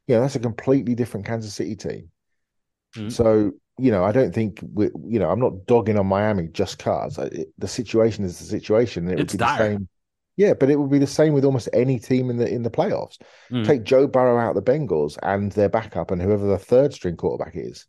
You 0.07 0.17
know, 0.17 0.23
that's 0.23 0.37
a 0.37 0.41
completely 0.41 0.95
different 0.95 1.27
Kansas 1.27 1.55
City 1.55 1.77
team. 1.77 2.11
Mhm. 2.97 3.13
So 3.13 3.53
you 3.79 3.91
know, 3.91 4.05
I 4.05 4.13
don't 4.13 4.35
think 4.35 4.63
we, 4.75 4.91
you 5.09 5.19
know, 5.19 5.31
I'm 5.31 5.41
not 5.41 5.67
dogging 5.67 5.99
on 5.99 6.07
Miami 6.07 6.49
just 6.49 6.79
cause 6.79 7.17
it, 7.19 7.49
the 7.57 7.67
situation 7.67 8.23
is 8.23 8.39
the 8.39 8.45
situation. 8.45 9.09
It 9.09 9.19
It's 9.19 9.33
would 9.33 9.39
be 9.39 9.45
dire. 9.45 9.59
the 9.59 9.65
same. 9.65 9.89
Yeah, 10.37 10.55
but 10.55 10.71
it 10.71 10.77
would 10.77 10.91
be 10.91 10.99
the 10.99 11.07
same 11.07 11.33
with 11.33 11.45
almost 11.45 11.69
any 11.73 11.99
team 11.99 12.31
in 12.31 12.37
the 12.37 12.49
in 12.49 12.63
the 12.63 12.71
playoffs. 12.71 13.19
Mhm. 13.51 13.65
Take 13.65 13.85
Joe 13.85 14.07
Burrow 14.07 14.39
out 14.39 14.57
of 14.57 14.65
the 14.65 14.71
Bengals 14.73 15.19
and 15.23 15.51
their 15.53 15.69
backup 15.69 16.11
and 16.11 16.21
whoever 16.21 16.47
the 16.47 16.59
third 16.59 16.93
string 16.93 17.17
quarterback 17.17 17.55
is. 17.57 17.87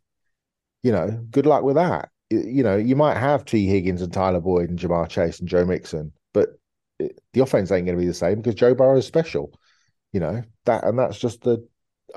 You 0.82 0.92
know, 0.92 1.26
good 1.30 1.46
luck 1.46 1.62
with 1.62 1.76
that. 1.76 2.10
You 2.30 2.62
know, 2.62 2.76
you 2.76 2.96
might 2.96 3.16
have 3.18 3.44
Tee 3.44 3.66
Higgins 3.66 4.02
and 4.02 4.12
Tyler 4.12 4.40
Boyd 4.40 4.70
and 4.70 4.78
Ja'Marr 4.78 5.08
Chase 5.08 5.38
and 5.40 5.48
Joe 5.48 5.64
Mixon, 5.64 6.12
but 6.32 6.48
it, 6.98 7.18
the 7.34 7.40
offense 7.40 7.70
ain't 7.70 7.86
going 7.86 7.96
to 7.96 8.02
be 8.02 8.08
the 8.08 8.14
same 8.14 8.36
because 8.36 8.54
Joe 8.54 8.74
Burrow 8.74 8.96
is 8.98 9.06
special. 9.06 9.52
You 10.12 10.20
know 10.20 10.42
that, 10.64 10.84
and 10.84 10.98
that's 10.98 11.18
just 11.18 11.42
the 11.42 11.66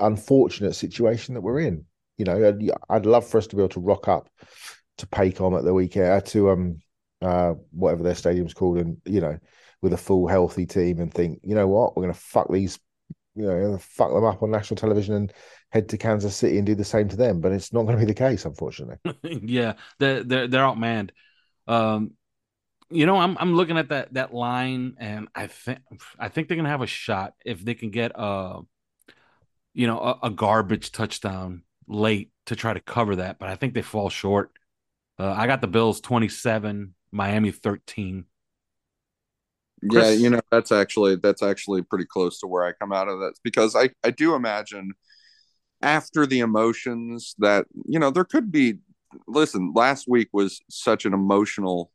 unfortunate 0.00 0.74
situation 0.74 1.34
that 1.34 1.40
we're 1.40 1.60
in. 1.60 1.84
You 2.16 2.24
know, 2.24 2.48
I'd, 2.48 2.70
I'd 2.88 3.06
love 3.06 3.26
for 3.26 3.38
us 3.38 3.46
to 3.48 3.56
be 3.56 3.62
able 3.62 3.70
to 3.70 3.80
rock 3.80 4.08
up 4.08 4.28
to 4.98 5.06
Paycom 5.06 5.56
at 5.56 5.64
the 5.64 5.74
weekend 5.74 6.10
uh, 6.10 6.20
to 6.20 6.50
um 6.50 6.78
uh 7.22 7.54
whatever 7.70 8.02
their 8.02 8.14
stadium's 8.14 8.54
called, 8.54 8.78
and 8.78 8.98
you 9.04 9.20
know, 9.20 9.38
with 9.82 9.92
a 9.92 9.98
full 9.98 10.26
healthy 10.26 10.66
team, 10.66 11.00
and 11.00 11.12
think, 11.12 11.40
you 11.42 11.54
know 11.54 11.68
what, 11.68 11.96
we're 11.96 12.06
to 12.08 12.14
fuck 12.14 12.50
these, 12.50 12.78
you 13.34 13.46
know, 13.46 13.78
fuck 13.78 14.12
them 14.12 14.24
up 14.24 14.42
on 14.42 14.50
national 14.50 14.76
television 14.76 15.14
and 15.14 15.32
head 15.70 15.88
to 15.90 15.98
Kansas 15.98 16.34
City 16.34 16.58
and 16.58 16.66
do 16.66 16.74
the 16.74 16.84
same 16.84 17.08
to 17.08 17.16
them. 17.16 17.40
But 17.40 17.52
it's 17.52 17.72
not 17.72 17.84
going 17.84 17.96
to 17.96 18.04
be 18.04 18.12
the 18.12 18.14
case, 18.14 18.44
unfortunately. 18.44 18.96
yeah, 19.42 19.74
they're 19.98 20.24
they're 20.24 20.48
they're 20.48 20.64
outmanned. 20.64 21.10
Um, 21.66 22.12
you 22.90 23.06
know, 23.06 23.16
I'm 23.16 23.36
I'm 23.38 23.54
looking 23.54 23.78
at 23.78 23.90
that 23.90 24.14
that 24.14 24.34
line, 24.34 24.94
and 24.98 25.28
I 25.34 25.46
think 25.46 25.80
I 26.18 26.28
think 26.28 26.48
they're 26.48 26.56
gonna 26.56 26.68
have 26.68 26.82
a 26.82 26.86
shot 26.86 27.34
if 27.44 27.64
they 27.64 27.74
can 27.74 27.90
get 27.90 28.12
a, 28.14 28.60
you 29.78 29.86
know, 29.86 30.00
a, 30.00 30.26
a 30.26 30.30
garbage 30.30 30.90
touchdown 30.90 31.62
late 31.86 32.32
to 32.46 32.56
try 32.56 32.74
to 32.74 32.80
cover 32.80 33.14
that. 33.14 33.38
But 33.38 33.48
I 33.48 33.54
think 33.54 33.74
they 33.74 33.82
fall 33.82 34.10
short. 34.10 34.50
Uh, 35.20 35.30
I 35.30 35.46
got 35.46 35.60
the 35.60 35.68
Bills 35.68 36.00
27, 36.00 36.94
Miami 37.12 37.52
13. 37.52 38.24
Yeah, 39.80 40.10
you 40.10 40.30
know 40.30 40.40
that's 40.50 40.72
actually 40.72 41.14
that's 41.14 41.40
actually 41.40 41.82
pretty 41.82 42.06
close 42.06 42.40
to 42.40 42.48
where 42.48 42.64
I 42.64 42.72
come 42.72 42.92
out 42.92 43.06
of 43.06 43.20
that 43.20 43.34
because 43.44 43.76
I 43.76 43.90
I 44.02 44.10
do 44.10 44.34
imagine 44.34 44.90
after 45.80 46.26
the 46.26 46.40
emotions 46.40 47.36
that 47.38 47.66
you 47.86 48.00
know 48.00 48.10
there 48.10 48.24
could 48.24 48.50
be. 48.50 48.78
Listen, 49.28 49.72
last 49.74 50.06
week 50.08 50.30
was 50.32 50.60
such 50.68 51.04
an 51.04 51.14
emotional 51.14 51.92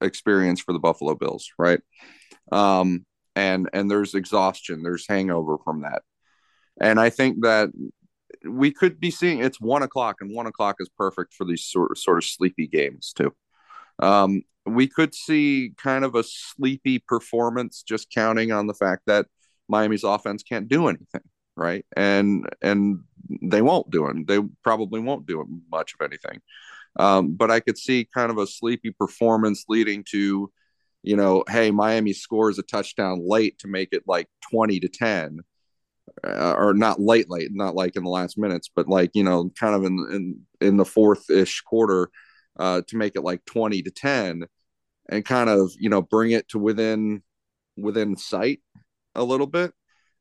experience 0.00 0.60
for 0.60 0.72
the 0.72 0.80
Buffalo 0.80 1.14
Bills, 1.14 1.48
right? 1.56 1.80
Um, 2.50 3.06
and 3.36 3.70
and 3.72 3.88
there's 3.88 4.16
exhaustion, 4.16 4.82
there's 4.82 5.06
hangover 5.08 5.58
from 5.64 5.82
that, 5.82 6.02
and 6.80 7.00
I 7.00 7.10
think 7.10 7.42
that 7.42 7.70
we 8.48 8.72
could 8.72 8.98
be 9.00 9.10
seeing 9.10 9.40
it's 9.40 9.60
one 9.60 9.82
o'clock, 9.82 10.16
and 10.20 10.34
one 10.34 10.46
o'clock 10.46 10.76
is 10.80 10.88
perfect 10.96 11.34
for 11.34 11.44
these 11.44 11.64
sort 11.64 11.92
of, 11.92 11.98
sort 11.98 12.18
of 12.18 12.24
sleepy 12.24 12.66
games 12.66 13.12
too. 13.16 13.32
Um, 14.00 14.42
we 14.66 14.86
could 14.88 15.14
see 15.14 15.72
kind 15.76 16.04
of 16.04 16.14
a 16.14 16.24
sleepy 16.24 16.98
performance 17.00 17.82
just 17.82 18.10
counting 18.10 18.52
on 18.52 18.66
the 18.66 18.74
fact 18.74 19.02
that 19.06 19.26
Miami's 19.68 20.04
offense 20.04 20.42
can't 20.42 20.68
do 20.68 20.88
anything. 20.88 21.22
right? 21.56 21.84
And 21.96 22.46
and 22.62 23.00
they 23.42 23.62
won't 23.62 23.90
do 23.90 24.06
it. 24.08 24.26
They 24.26 24.40
probably 24.62 25.00
won't 25.00 25.26
do 25.26 25.44
much 25.70 25.94
of 25.94 26.04
anything. 26.04 26.40
Um, 26.98 27.34
but 27.34 27.50
I 27.50 27.60
could 27.60 27.78
see 27.78 28.08
kind 28.14 28.30
of 28.30 28.38
a 28.38 28.46
sleepy 28.46 28.90
performance 28.92 29.64
leading 29.68 30.04
to, 30.10 30.52
you 31.02 31.16
know, 31.16 31.44
hey, 31.48 31.70
Miami 31.70 32.12
scores 32.12 32.58
a 32.58 32.62
touchdown 32.62 33.20
late 33.26 33.58
to 33.60 33.68
make 33.68 33.90
it 33.92 34.04
like 34.06 34.28
20 34.50 34.80
to 34.80 34.88
10. 34.88 35.40
Uh, 36.24 36.54
or 36.56 36.74
not 36.74 37.00
late, 37.00 37.28
late, 37.30 37.50
not 37.52 37.74
like 37.74 37.96
in 37.96 38.04
the 38.04 38.10
last 38.10 38.38
minutes, 38.38 38.70
but 38.74 38.88
like 38.88 39.10
you 39.14 39.24
know, 39.24 39.50
kind 39.58 39.74
of 39.74 39.84
in 39.84 40.06
in 40.10 40.40
in 40.66 40.76
the 40.76 40.84
fourth 40.84 41.30
ish 41.30 41.60
quarter, 41.62 42.10
uh, 42.58 42.82
to 42.88 42.96
make 42.96 43.16
it 43.16 43.22
like 43.22 43.44
twenty 43.44 43.82
to 43.82 43.90
ten, 43.90 44.44
and 45.08 45.24
kind 45.24 45.50
of 45.50 45.72
you 45.78 45.88
know 45.90 46.02
bring 46.02 46.32
it 46.32 46.48
to 46.48 46.58
within 46.58 47.22
within 47.76 48.16
sight 48.16 48.60
a 49.14 49.22
little 49.24 49.46
bit, 49.46 49.72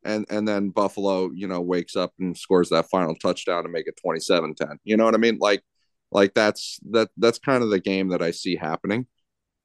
and 0.04 0.26
and 0.30 0.48
then 0.48 0.70
Buffalo 0.70 1.32
you 1.34 1.48
know 1.48 1.62
wakes 1.62 1.96
up 1.96 2.14
and 2.20 2.38
scores 2.38 2.70
that 2.70 2.90
final 2.90 3.16
touchdown 3.16 3.64
to 3.64 3.70
make 3.70 3.88
it 3.88 4.00
27-10. 4.06 4.78
You 4.84 4.98
know 4.98 5.06
what 5.06 5.16
I 5.16 5.18
mean? 5.18 5.38
Like 5.40 5.64
like 6.12 6.34
that's 6.34 6.80
that 6.92 7.10
that's 7.18 7.40
kind 7.40 7.64
of 7.64 7.70
the 7.70 7.80
game 7.80 8.10
that 8.10 8.22
I 8.22 8.32
see 8.32 8.56
happening. 8.56 9.08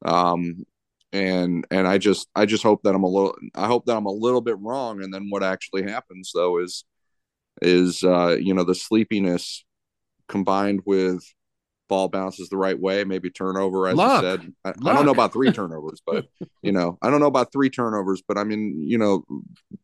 Um, 0.04 0.64
and 1.12 1.66
and 1.70 1.86
I 1.86 1.98
just 1.98 2.28
I 2.34 2.46
just 2.46 2.62
hope 2.62 2.82
that 2.82 2.94
I'm 2.94 3.04
a 3.04 3.08
little 3.08 3.34
I 3.54 3.66
hope 3.66 3.86
that 3.86 3.96
I'm 3.96 4.06
a 4.06 4.12
little 4.12 4.40
bit 4.40 4.58
wrong. 4.58 5.02
And 5.02 5.12
then 5.12 5.30
what 5.30 5.42
actually 5.42 5.82
happens 5.84 6.32
though 6.34 6.58
is 6.58 6.84
is 7.62 8.02
uh, 8.04 8.36
you 8.40 8.54
know 8.54 8.64
the 8.64 8.74
sleepiness 8.74 9.64
combined 10.28 10.82
with 10.84 11.24
ball 11.88 12.08
bounces 12.08 12.48
the 12.48 12.56
right 12.56 12.78
way, 12.78 13.04
maybe 13.04 13.30
turnover, 13.30 13.86
as 13.86 13.94
Luck. 13.94 14.22
you 14.22 14.28
said. 14.28 14.52
I, 14.64 14.70
I 14.70 14.92
don't 14.92 15.04
know 15.06 15.12
about 15.12 15.32
three 15.32 15.52
turnovers, 15.52 16.02
but 16.04 16.26
you 16.62 16.72
know, 16.72 16.98
I 17.00 17.10
don't 17.10 17.20
know 17.20 17.26
about 17.28 17.52
three 17.52 17.70
turnovers, 17.70 18.22
but 18.26 18.36
I 18.36 18.42
mean, 18.44 18.82
you 18.82 18.98
know, 18.98 19.24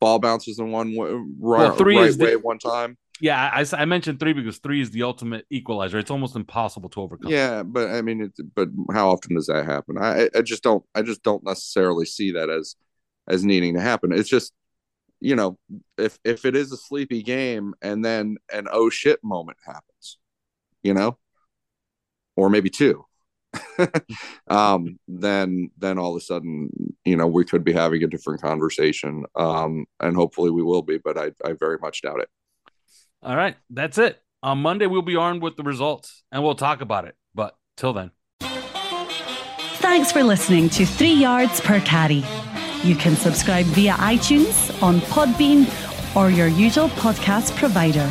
ball 0.01 0.19
bounces 0.19 0.59
in 0.59 0.73
one 0.73 0.97
way, 0.97 1.11
right, 1.13 1.69
Well, 1.69 1.77
three 1.77 1.97
right 1.97 2.09
is 2.09 2.17
the- 2.19 2.25
way 2.25 2.37
one 2.37 2.59
time. 2.59 2.99
Yeah, 3.23 3.53
I, 3.55 3.65
I 3.81 3.85
mentioned 3.85 4.19
three 4.19 4.33
because 4.33 4.59
three 4.59 4.81
is 4.81 4.91
the 4.91 5.05
ultimate 5.05 5.47
equalizer. 5.49 5.97
It's 5.97 6.11
almost 6.11 6.35
impossible 6.35 6.89
to 6.89 7.03
overcome. 7.03 7.31
Yeah, 7.31 7.63
but 7.63 7.89
I 7.89 8.03
mean, 8.03 8.21
it, 8.23 8.33
but 8.57 8.69
how 8.93 9.11
often 9.11 9.37
does 9.37 9.47
that 9.47 9.65
happen? 9.65 9.97
I 9.97 10.29
I 10.35 10.43
just 10.43 10.65
don't 10.65 10.85
I 10.97 11.03
just 11.03 11.23
don't 11.23 11.45
necessarily 11.45 12.05
see 12.05 12.33
that 12.33 12.51
as 12.51 12.75
as 13.29 13.45
needing 13.45 13.75
to 13.75 13.81
happen. 13.81 14.11
It's 14.13 14.29
just 14.29 14.53
you 15.21 15.37
know 15.37 15.57
if 15.97 16.19
if 16.25 16.45
it 16.45 16.57
is 16.57 16.73
a 16.73 16.77
sleepy 16.77 17.23
game 17.23 17.75
and 17.81 18.05
then 18.05 18.39
an 18.53 18.67
oh 18.73 18.91
shit 18.91 19.23
moment 19.23 19.59
happens, 19.65 20.19
you 20.83 20.93
know, 20.93 21.17
or 22.35 22.51
maybe 22.51 22.71
two, 22.71 23.05
um, 24.49 24.99
then 25.07 25.71
then 25.79 25.97
all 25.97 26.17
of 26.17 26.17
a 26.17 26.25
sudden 26.25 26.71
you 27.05 27.17
know 27.17 27.29
we 27.29 27.45
could 27.45 27.63
be 27.63 27.73
having 27.73 28.03
a 28.03 28.09
different 28.09 28.43
conversation, 28.43 29.27
um, 29.37 29.87
and 30.01 30.17
hopefully 30.17 30.51
we 30.51 30.65
will 30.65 30.83
be, 30.83 30.99
but 30.99 31.17
I 31.17 31.31
I 31.45 31.53
very 31.53 31.79
much 31.79 32.03
doubt 32.03 32.19
it. 32.19 32.29
All 33.23 33.37
right, 33.37 33.57
that's 33.71 33.99
it. 33.99 34.21
On 34.43 34.59
Monday, 34.59 34.87
we'll 34.87 35.03
be 35.03 35.15
armed 35.15 35.43
with 35.43 35.57
the 35.57 35.63
results 35.63 36.25
and 36.33 36.43
we'll 36.43 36.57
talk 36.57 36.81
about 36.81 37.05
it. 37.05 37.15
But 37.35 37.57
till 37.77 37.93
then. 37.93 38.11
Thanks 39.81 40.11
for 40.11 40.25
listening 40.25 40.69
to 40.71 40.85
Three 40.85 41.13
Yards 41.13 41.61
Per 41.61 41.81
Carry. 41.81 42.25
You 42.83 42.97
can 42.97 43.15
subscribe 43.15 43.67
via 43.67 43.93
iTunes, 43.95 44.83
on 44.83 44.99
Podbean, 45.03 45.67
or 46.17 46.31
your 46.31 46.49
usual 46.49 46.89
podcast 46.89 47.55
provider. 47.57 48.11